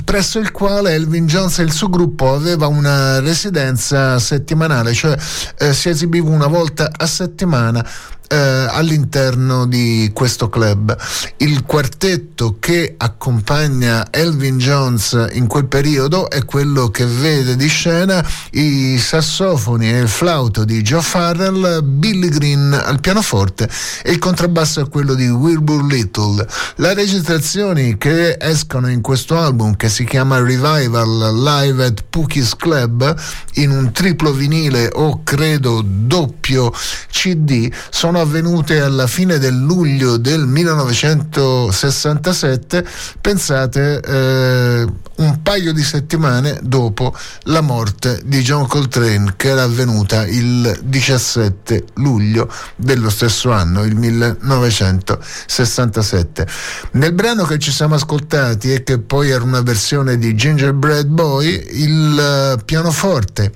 presso 0.04 0.38
il 0.38 0.50
quale 0.52 0.92
Elvin 0.92 1.26
Jones 1.26 1.58
e 1.58 1.62
il 1.62 1.72
suo 1.72 1.88
gruppo 1.88 2.34
aveva 2.34 2.66
una 2.66 3.18
residenza 3.20 4.18
settimanale, 4.18 4.92
cioè 4.92 5.16
eh, 5.56 5.72
si 5.72 5.88
esibiva 5.88 6.28
una 6.28 6.48
volta 6.48 6.90
a 6.94 7.06
settimana 7.06 7.82
eh, 8.28 8.36
all'interno 8.36 9.66
di 9.66 10.10
questo 10.14 10.48
club. 10.48 10.96
Il 11.38 11.64
quartetto 11.64 12.56
che 12.58 12.94
accompagna 12.96 14.06
Elvin 14.10 14.58
Jones 14.58 15.28
in 15.32 15.46
quel 15.46 15.66
periodo 15.66 16.30
è 16.30 16.44
quello 16.44 16.88
che 16.88 17.04
vede 17.04 17.56
di 17.56 17.68
scena 17.68 18.24
i 18.52 18.98
sassofoni 18.98 19.92
e 19.92 19.98
il 19.98 20.08
flauto 20.08 20.64
di 20.64 20.80
Joe 20.82 21.02
Farrell, 21.02 21.82
Billy 21.82 22.28
Green 22.28 22.72
al 22.72 23.00
pianoforte 23.00 23.68
e 24.02 24.10
il 24.10 24.18
contrabbasso 24.18 24.80
è 24.80 24.88
quello 24.88 25.14
di 25.14 25.28
Wilbur 25.28 25.84
Little. 25.84 26.46
Le 26.76 26.94
registrazioni 26.94 27.98
che 27.98 28.36
escono 28.40 28.88
in 28.88 29.02
questo 29.02 29.38
album 29.38 29.76
che 29.76 29.88
si 29.88 30.04
chiama 30.04 30.40
Revival 30.40 31.42
Live 31.42 31.84
at 31.84 32.04
Pookie's 32.08 32.56
Club 32.56 33.14
in 33.54 33.70
un 33.70 33.92
triplo 33.92 34.32
vinile 34.32 34.88
o 34.92 35.22
credo 35.22 35.82
doppio 35.84 36.72
CD 37.10 37.70
sono 37.90 38.21
avvenute 38.22 38.80
alla 38.80 39.06
fine 39.06 39.38
del 39.38 39.56
luglio 39.56 40.16
del 40.16 40.46
1967, 40.46 42.86
pensate 43.20 44.00
eh, 44.00 44.86
un 45.16 45.42
paio 45.42 45.72
di 45.72 45.82
settimane 45.82 46.60
dopo 46.62 47.12
la 47.44 47.60
morte 47.60 48.20
di 48.24 48.40
John 48.40 48.66
Coltrane 48.66 49.34
che 49.36 49.48
era 49.48 49.64
avvenuta 49.64 50.26
il 50.26 50.80
17 50.82 51.84
luglio 51.94 52.50
dello 52.76 53.10
stesso 53.10 53.52
anno, 53.52 53.84
il 53.84 53.94
1967. 53.94 56.46
Nel 56.92 57.12
brano 57.12 57.44
che 57.44 57.58
ci 57.58 57.70
siamo 57.70 57.96
ascoltati 57.96 58.72
e 58.72 58.82
che 58.82 58.98
poi 58.98 59.28
era 59.30 59.44
una 59.44 59.60
versione 59.60 60.16
di 60.16 60.34
Gingerbread 60.34 61.04
Boy, 61.06 61.62
il 61.72 62.54
uh, 62.56 62.64
pianoforte 62.64 63.52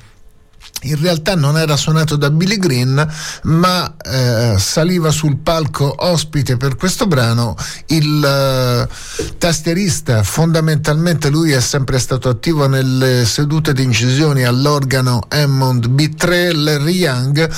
in 0.83 1.01
realtà 1.01 1.35
non 1.35 1.59
era 1.59 1.77
suonato 1.77 2.17
da 2.17 2.31
Billy 2.31 2.59
Green, 2.59 3.09
ma 3.45 3.97
eh, 4.03 4.57
saliva 4.59 5.11
sul 5.11 5.39
palco 5.39 5.93
ospite 5.99 6.57
per 6.57 6.77
questo 6.77 7.07
brano 7.07 7.57
il 7.87 8.25
eh, 8.25 9.35
tastierista. 9.39 10.23
Fondamentalmente 10.23 11.29
lui 11.31 11.53
è 11.53 11.61
sempre 11.61 11.99
stato 11.99 12.29
attivo 12.29 12.67
nelle 12.67 13.25
sedute 13.25 13.73
di 13.73 13.83
incisioni 13.83 14.45
all'organo 14.45 15.21
Hammond 15.29 15.89
B3, 15.89 16.55
Larry 16.55 16.95
Young 16.95 17.51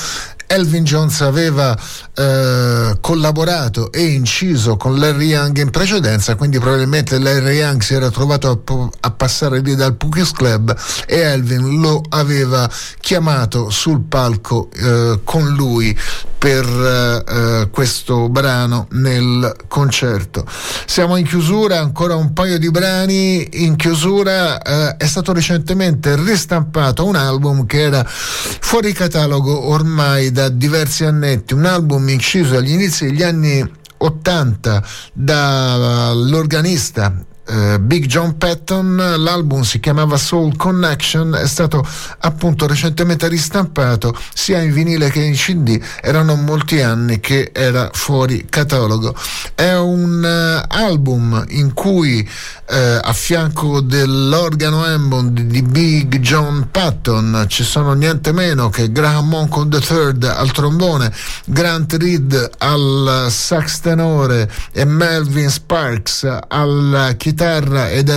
Elvin 0.49 0.83
Jones 0.83 1.21
aveva 1.21 1.77
eh, 2.15 2.97
collaborato 3.01 3.93
e 3.93 4.07
inciso 4.07 4.77
con 4.77 4.99
Larry 4.99 5.27
Young 5.27 5.59
in 5.59 5.71
precedenza, 5.71 6.37
quindi 6.37 6.59
probabilmente 6.59 7.19
Larry 7.19 7.59
Young 7.59 7.83
si 7.83 7.95
era 7.95 8.11
trovato 8.11 8.63
a, 8.65 8.89
a 9.01 9.11
passare 9.11 9.61
lì 9.61 9.75
dal 9.75 9.95
Pookies 9.95 10.33
Club 10.33 10.75
e 11.07 11.19
Elvin 11.19 11.81
lo 11.81 12.01
aveva 12.09 12.69
chiamato 12.99 13.69
sul 13.69 14.01
palco 14.01 14.71
eh, 14.75 15.21
con 15.23 15.49
lui 15.55 15.97
per 16.39 16.65
eh, 16.65 17.69
questo 17.71 18.29
brano 18.29 18.87
nel 18.93 19.55
concerto. 19.67 20.47
Siamo 20.87 21.17
in 21.17 21.27
chiusura, 21.27 21.81
ancora 21.81 22.15
un 22.15 22.33
paio 22.33 22.59
di 22.59 22.71
brani. 22.71 23.65
In 23.65 23.75
chiusura 23.77 24.63
eh, 24.63 24.97
è 24.97 25.07
stato 25.07 25.33
recentemente 25.33 26.15
ristampato 26.17 27.05
un 27.05 27.17
album 27.17 27.67
che 27.67 27.83
era 27.83 28.05
fuori 28.07 28.93
catalogo 28.93 29.69
ormai 29.69 30.31
da 30.39 30.49
diversi 30.51 31.05
annetti, 31.05 31.53
un 31.53 31.65
album 31.65 32.09
inciso 32.09 32.57
agli 32.57 32.71
inizi 32.71 33.07
degli 33.07 33.25
anni 33.25 33.69
80 33.97 34.85
dall'organista 35.13 37.13
eh, 37.49 37.79
Big 37.81 38.05
John 38.05 38.37
Patton, 38.37 38.97
l'album 39.17 39.63
si 39.63 39.81
chiamava 39.81 40.19
Soul 40.19 40.55
Connection, 40.57 41.35
è 41.35 41.47
stato 41.47 41.83
appunto 42.19 42.67
recentemente 42.67 43.27
ristampato 43.27 44.15
sia 44.35 44.61
in 44.61 44.71
vinile 44.73 45.09
che 45.11 45.23
in 45.23 45.33
CD, 45.33 45.81
erano 46.03 46.35
molti 46.35 46.83
anni 46.83 47.21
che 47.21 47.51
era 47.55 47.89
fuori 47.93 48.45
catalogo. 48.49 49.15
È 49.55 49.75
un 49.75 50.23
uh, 50.23 50.75
album 50.75 51.43
in 51.49 51.73
cui 51.73 52.21
uh, 52.21 52.75
a 53.01 53.13
fianco 53.15 53.81
dell'organo 53.81 54.85
Hammond 54.85 55.41
di 55.41 55.63
Big 55.63 56.19
John 56.19 56.69
Patton 56.71 57.47
ci 57.49 57.65
sono 57.65 57.95
niente 57.95 58.33
meno 58.33 58.69
che 58.69 58.93
Graham 58.93 59.27
Monk 59.27 59.57
III 59.73 60.29
al 60.29 60.53
trombone, 60.53 61.11
Grant 61.47 61.95
Reed 61.95 62.51
al 62.59 63.29
sax 63.31 63.81
tenore 63.81 64.51
e 64.73 64.85
Melvin 64.85 65.49
Sparks 65.49 66.29
alla 66.47 67.13
chitarra 67.13 67.37
chitarra 67.39 67.89
ed 67.89 68.09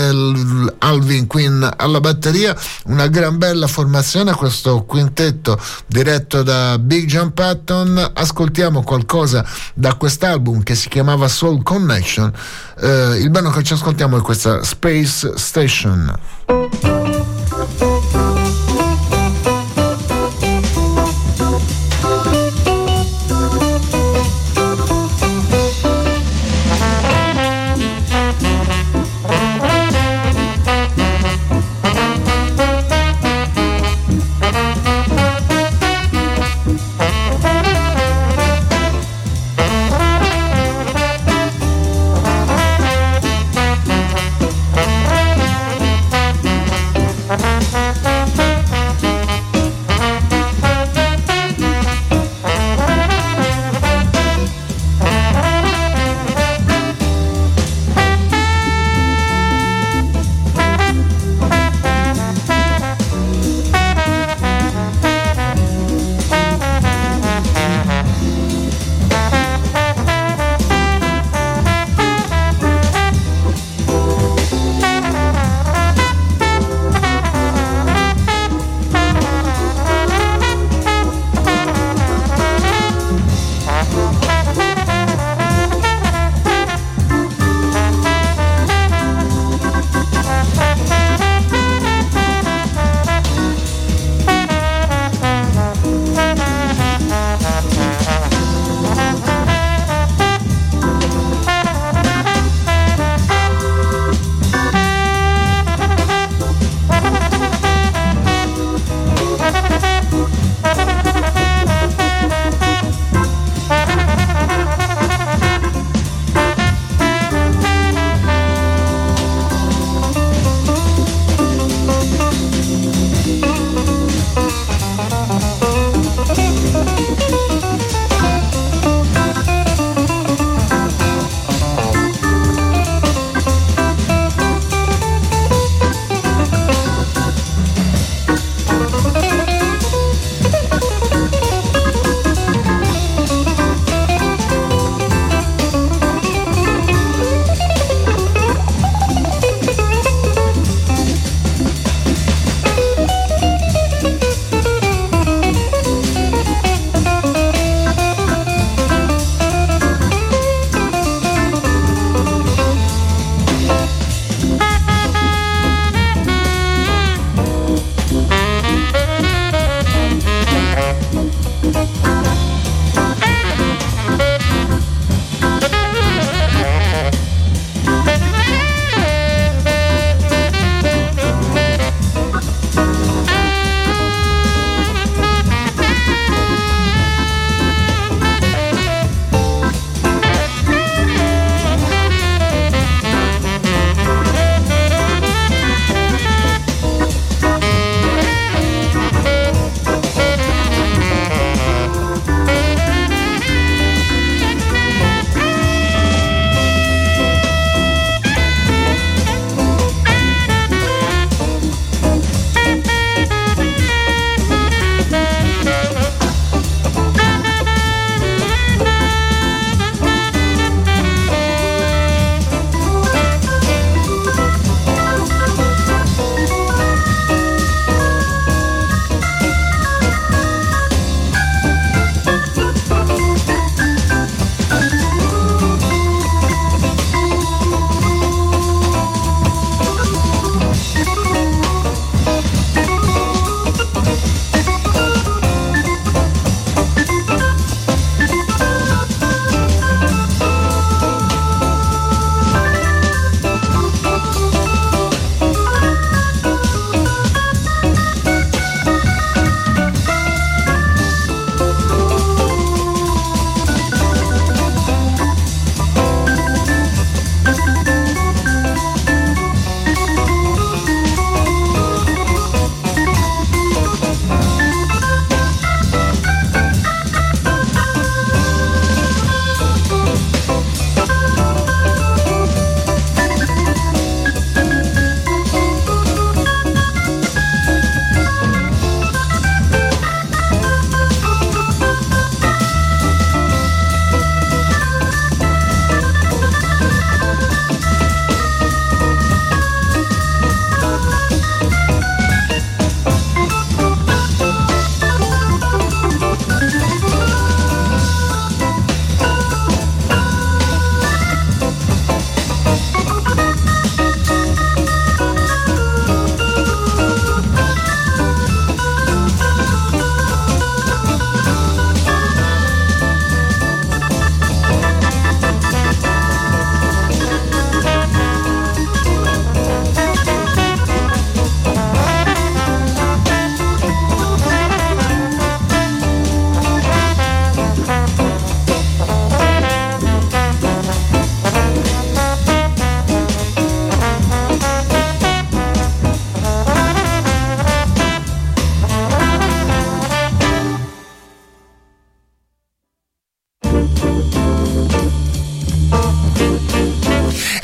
Alvin 0.80 1.27
Quinn 1.27 1.64
alla 1.77 2.00
batteria, 2.00 2.58
una 2.85 3.06
gran 3.06 3.38
bella 3.38 3.67
formazione 3.67 4.33
questo 4.33 4.83
quintetto 4.83 5.59
diretto 5.85 6.41
da 6.41 6.80
Big 6.80 7.06
John 7.06 7.32
Patton. 7.32 8.14
Ascoltiamo 8.16 8.82
qualcosa 8.82 9.45
da 9.75 9.93
quest'album 9.93 10.64
che 10.64 10.74
si 10.74 10.90
chiamava 10.90 11.27
Soul 11.27 11.61
Connection. 11.61 12.33
Eh, 12.80 13.19
il 13.19 13.30
brano 13.30 13.51
che 13.51 13.61
ci 13.61 13.74
ascoltiamo 13.74 14.17
è 14.17 14.22
questa 14.22 14.64
Space 14.64 15.33
Station. 15.38 16.17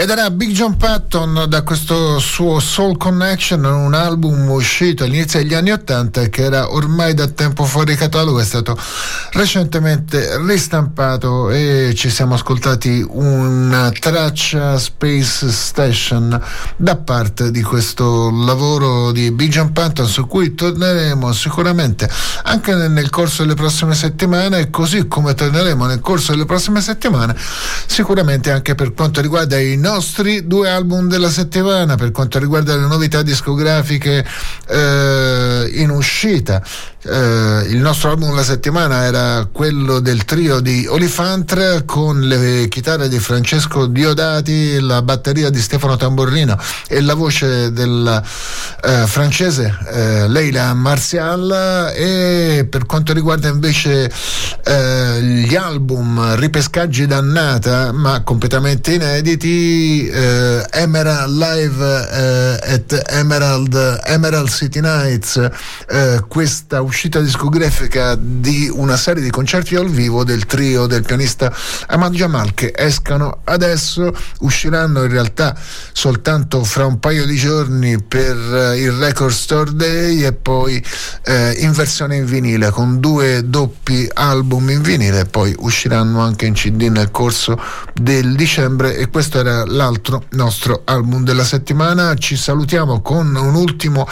Ed 0.07 0.13
era 0.13 0.31
Big 0.31 0.51
John 0.51 0.77
Patton 0.77 1.47
da 1.49 1.63
questo 1.63 2.17
suo 2.19 2.61
Soul 2.61 2.95
Connection, 2.95 3.65
un 3.65 3.93
album 3.93 4.49
uscito 4.51 5.03
all'inizio 5.03 5.39
degli 5.39 5.53
anni 5.53 5.71
Ottanta 5.71 6.29
che 6.29 6.43
era 6.43 6.71
ormai 6.71 7.13
da 7.13 7.27
tempo 7.27 7.65
fuori 7.65 7.93
catalogo, 7.97 8.39
è 8.39 8.45
stato 8.45 8.79
recentemente 9.31 10.37
ristampato 10.45 11.49
e 11.49 11.91
ci 11.93 12.09
siamo 12.09 12.35
ascoltati 12.35 13.05
una 13.05 13.91
traccia 13.91 14.77
Space 14.79 15.51
Station 15.51 16.41
da 16.77 16.95
parte 16.95 17.51
di 17.51 17.61
questo 17.61 18.31
lavoro 18.31 19.11
di 19.11 19.29
Big 19.31 19.51
John 19.51 19.73
Patton 19.73 20.07
su 20.07 20.25
cui 20.25 20.55
torneremo 20.55 21.33
sicuramente 21.33 22.09
anche 22.43 22.73
nel 22.73 23.09
corso 23.09 23.41
delle 23.41 23.55
prossime 23.55 23.93
settimane, 23.93 24.69
così 24.69 25.05
come 25.09 25.33
torneremo 25.33 25.85
nel 25.85 25.99
corso 25.99 26.31
delle 26.31 26.45
prossime 26.45 26.79
settimane, 26.79 27.35
sicuramente 27.87 28.51
anche 28.51 28.73
per 28.73 28.93
quanto 28.93 29.19
riguarda 29.19 29.59
i 29.59 29.75
nostri 29.75 29.95
due 30.45 30.69
album 30.69 31.07
della 31.07 31.29
settimana 31.29 31.95
per 31.95 32.11
quanto 32.11 32.39
riguarda 32.39 32.75
le 32.75 32.87
novità 32.87 33.21
discografiche 33.21 34.25
eh, 34.67 35.71
in 35.73 35.89
uscita. 35.89 36.63
Eh, 37.09 37.67
il 37.69 37.77
nostro 37.77 38.09
album 38.09 38.31
della 38.31 38.43
settimana 38.43 39.05
era 39.05 39.47
quello 39.49 39.99
del 40.01 40.25
trio 40.25 40.59
di 40.59 40.85
Olifantra 40.89 41.83
con 41.83 42.19
le 42.19 42.67
chitarre 42.67 43.07
di 43.07 43.17
Francesco 43.17 43.85
Diodati, 43.85 44.77
la 44.81 45.01
batteria 45.01 45.49
di 45.49 45.61
Stefano 45.61 45.95
Tamborrino 45.95 46.59
e 46.89 46.99
la 46.99 47.13
voce 47.13 47.71
del 47.71 48.21
eh, 48.83 49.07
francese 49.07 49.73
eh, 49.89 50.27
Leila 50.27 50.73
Martial. 50.73 51.93
E 51.95 52.67
per 52.69 52.85
quanto 52.85 53.13
riguarda 53.13 53.47
invece 53.47 54.11
eh, 54.65 55.21
gli 55.21 55.55
album 55.55 56.35
ripescaggi 56.35 57.05
dannata 57.05 57.93
ma 57.93 58.21
completamente 58.21 58.95
inediti 58.95 60.09
eh, 60.09 60.65
Emerald 60.71 61.37
Live 61.37 62.09
eh, 62.11 62.73
at 62.73 63.03
Emerald, 63.11 64.01
Emerald 64.03 64.49
City 64.49 64.81
Nights 64.81 65.49
questa 66.27 66.81
uscita 66.81 66.96
uscita 66.97 67.19
discografica 67.19 68.17
di 68.19 68.71
una 68.73 68.97
serie 68.97 69.21
di 69.21 69.29
concerti 69.29 69.75
dal 69.75 69.87
vivo 69.87 70.23
del 70.23 70.47
trio 70.47 70.87
del 70.87 71.03
pianista 71.03 71.53
Ahmad 71.85 72.11
Jamal 72.11 72.55
che 72.55 72.73
escano 72.75 73.41
adesso, 73.43 74.11
usciranno 74.39 75.03
in 75.03 75.11
realtà 75.11 75.55
soltanto 75.91 76.63
fra 76.63 76.87
un 76.87 76.97
paio 76.99 77.27
di 77.27 77.35
giorni 77.35 78.01
per 78.01 78.35
eh, 78.35 78.81
il 78.81 78.93
Record 78.93 79.31
Store 79.31 79.75
Day 79.75 80.23
e 80.23 80.33
poi 80.33 80.83
eh, 81.25 81.51
in 81.59 81.71
versione 81.73 82.15
in 82.15 82.25
vinile 82.25 82.71
con 82.71 82.99
due 82.99 83.47
doppi 83.47 84.09
album 84.15 84.67
in 84.71 84.81
vinile, 84.81 85.25
poi 85.25 85.53
usciranno 85.59 86.21
anche 86.21 86.47
in 86.47 86.55
CD 86.55 86.89
nel 86.89 87.11
corso 87.11 87.61
del 87.93 88.35
dicembre 88.35 88.97
e 88.97 89.07
questo 89.09 89.39
era 89.39 89.65
l'altro 89.65 90.23
nostro 90.31 90.81
album 90.85 91.23
della 91.23 91.43
settimana. 91.43 92.15
Ci 92.15 92.35
salutiamo 92.35 93.01
con 93.01 93.35
un 93.35 93.53
ultimo 93.53 94.07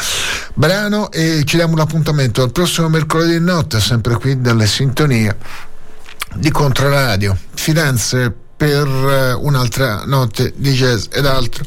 brano 0.54 1.10
e 1.12 1.42
ci 1.46 1.56
diamo 1.56 1.76
l'appuntamento 1.76 2.44
al 2.44 2.52
prossimo 2.52 2.74
prossimo 2.76 2.90
mercoledì 2.90 3.40
notte, 3.40 3.80
sempre 3.80 4.16
qui 4.16 4.42
dalle 4.42 4.68
sintonie 4.68 5.38
di 6.34 6.52
Controradio. 6.52 7.38
Firenze 7.54 8.34
per 8.58 8.88
eh, 8.88 9.34
un'altra 9.34 10.04
notte 10.06 10.54
di 10.56 10.72
jazz 10.72 11.06
ed 11.12 11.26
altro. 11.26 11.64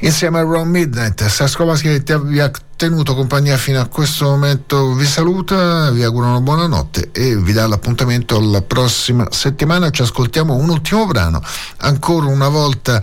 Insieme 0.00 0.38
a 0.38 0.42
Ron 0.42 0.68
Midnight 0.68 1.26
Sascolaschi 1.26 1.88
che 1.88 2.02
ti 2.02 2.12
ha 2.12 2.50
tenuto 2.76 3.14
compagnia 3.14 3.58
fino 3.58 3.78
a 3.78 3.86
questo 3.86 4.24
momento 4.24 4.94
vi 4.94 5.04
saluta 5.04 5.90
vi 5.90 6.02
auguro 6.02 6.28
una 6.28 6.40
buona 6.40 6.66
notte 6.66 7.10
e 7.12 7.36
vi 7.36 7.52
dà 7.52 7.66
l'appuntamento 7.66 8.40
la 8.40 8.62
prossima 8.62 9.26
settimana. 9.30 9.90
Ci 9.90 10.02
ascoltiamo 10.02 10.54
un 10.54 10.68
ultimo 10.70 11.06
brano 11.06 11.42
ancora 11.78 12.26
una 12.26 12.48
volta 12.48 13.02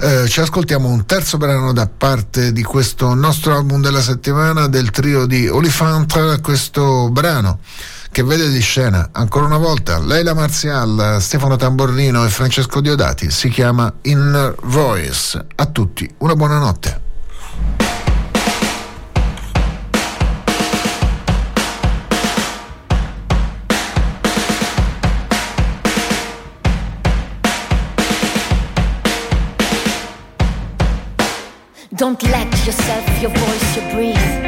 eh, 0.00 0.28
ci 0.28 0.40
ascoltiamo 0.40 0.88
un 0.88 1.06
terzo 1.06 1.38
brano 1.38 1.72
da 1.72 1.88
parte 1.88 2.52
di 2.52 2.62
questo 2.62 3.14
nostro 3.14 3.56
album 3.56 3.80
della 3.80 4.02
settimana 4.02 4.68
del 4.68 4.90
trio 4.90 5.26
di 5.26 5.48
Olifant 5.48 6.40
questo 6.40 7.08
brano 7.10 7.60
che 8.10 8.22
vede 8.22 8.48
di 8.50 8.60
scena 8.60 9.10
ancora 9.12 9.46
una 9.46 9.58
volta 9.58 9.98
Leila 9.98 10.34
Marzial, 10.34 11.18
Stefano 11.20 11.56
Tamborrino 11.56 12.24
e 12.24 12.28
Francesco 12.28 12.80
Diodati. 12.80 13.30
Si 13.30 13.48
chiama 13.48 13.92
Inner 14.02 14.54
Voice. 14.62 15.44
A 15.56 15.66
tutti 15.66 16.08
una 16.18 16.34
buona 16.34 16.58
notte. 16.58 17.06
Don't 31.98 32.22
let 32.22 32.54
yourself, 32.64 33.20
your 33.20 33.32
voice, 33.32 33.76
your 33.76 33.90
breathe. 33.92 34.47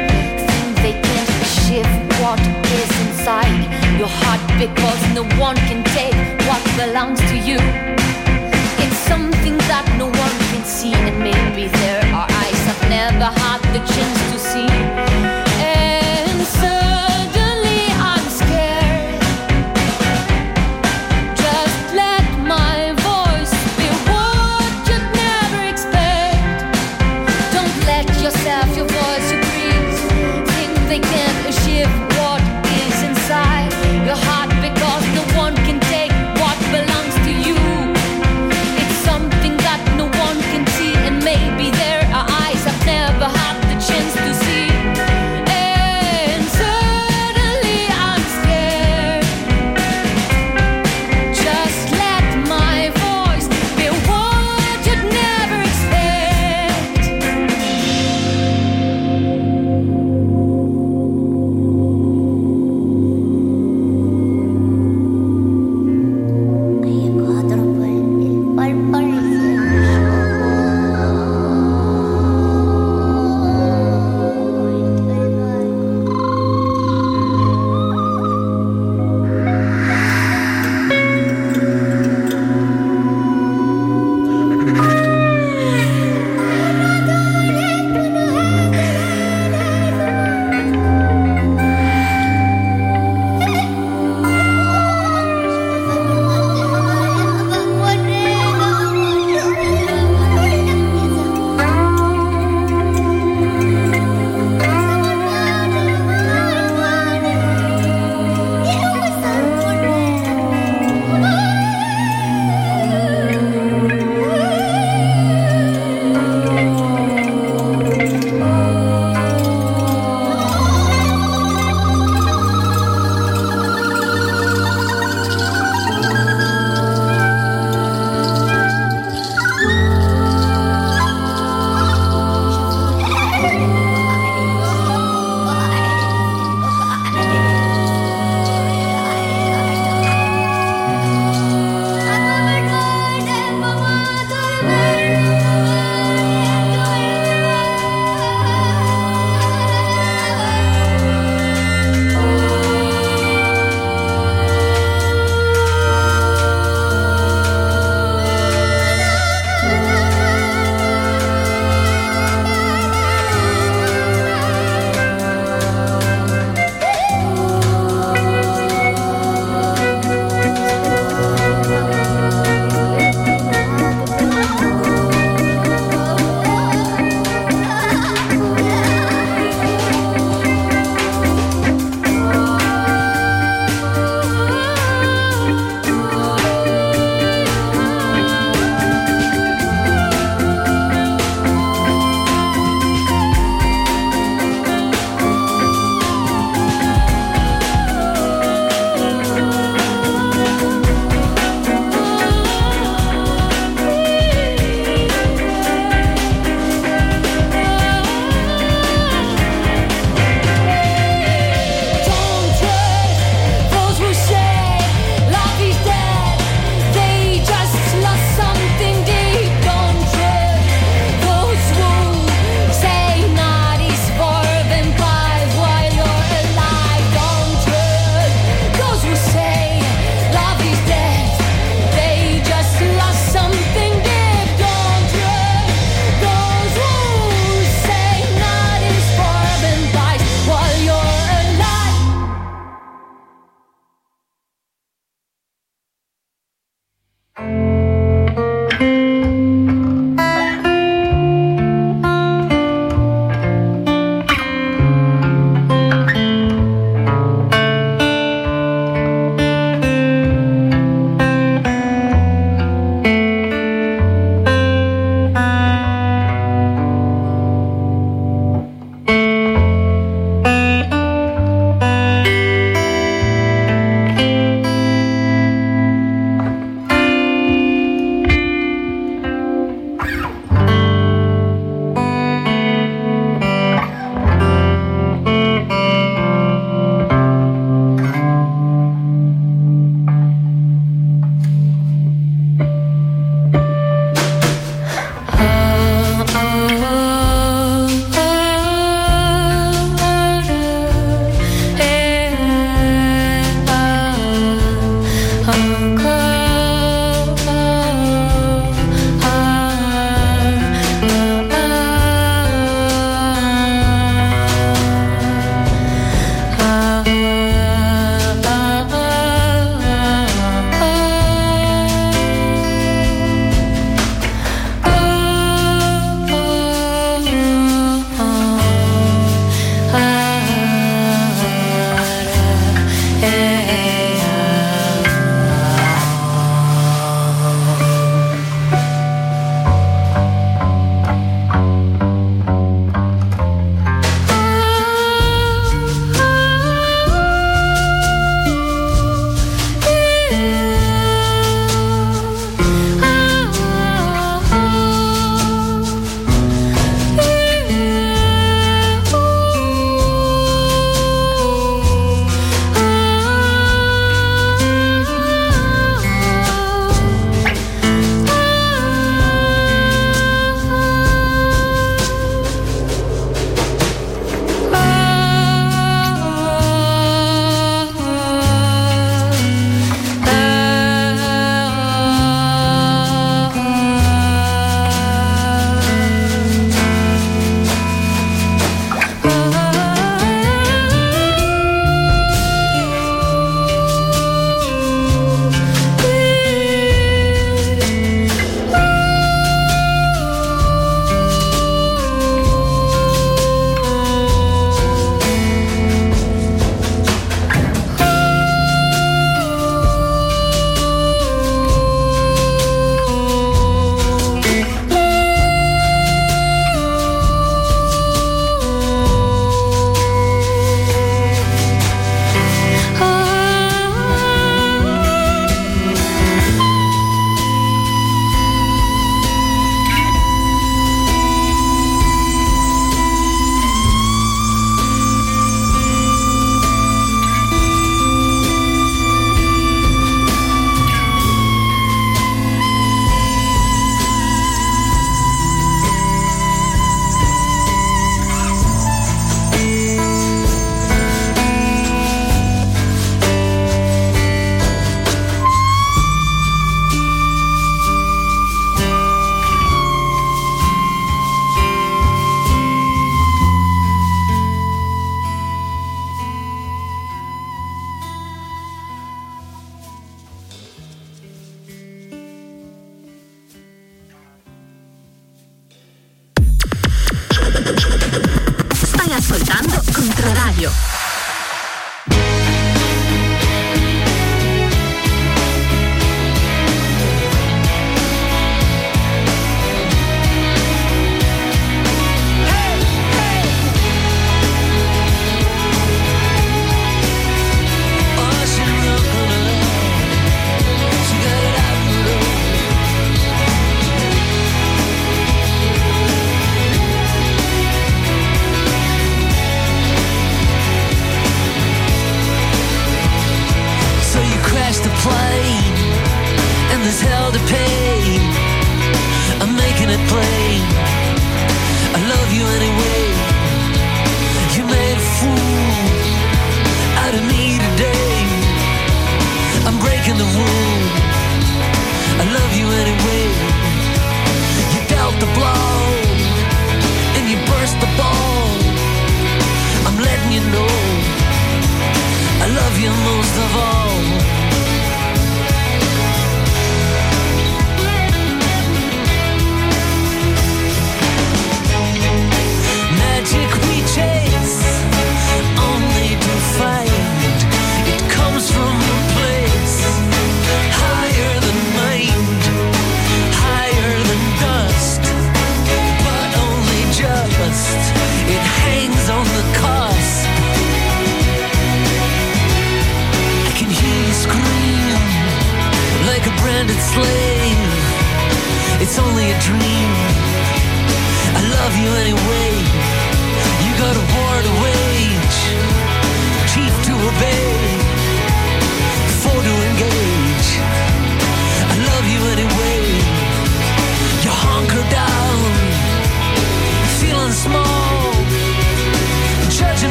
Your 4.01 4.09
heart 4.09 4.41
because 4.57 5.01
no 5.13 5.21
one 5.39 5.55
can 5.69 5.83
take 5.93 6.17
what 6.47 6.63
belongs 6.75 7.19
to 7.19 7.37
you. 7.37 7.59
It's 8.83 8.97
something 8.97 9.55
that 9.69 9.85
no 9.95 10.05
one 10.05 10.35
can 10.49 10.65
see, 10.65 10.93
and 10.93 11.19
maybe 11.19 11.67
there 11.67 12.03
are 12.11 12.27
eyes 12.41 12.61
I've 12.71 12.89
never 12.89 13.25
had 13.25 13.61
the 13.75 13.79
chance 13.93 14.19
to 14.31 14.39
see. 14.39 14.71
chance 14.71 15.01
to 15.05 15.09
see 15.09 15.10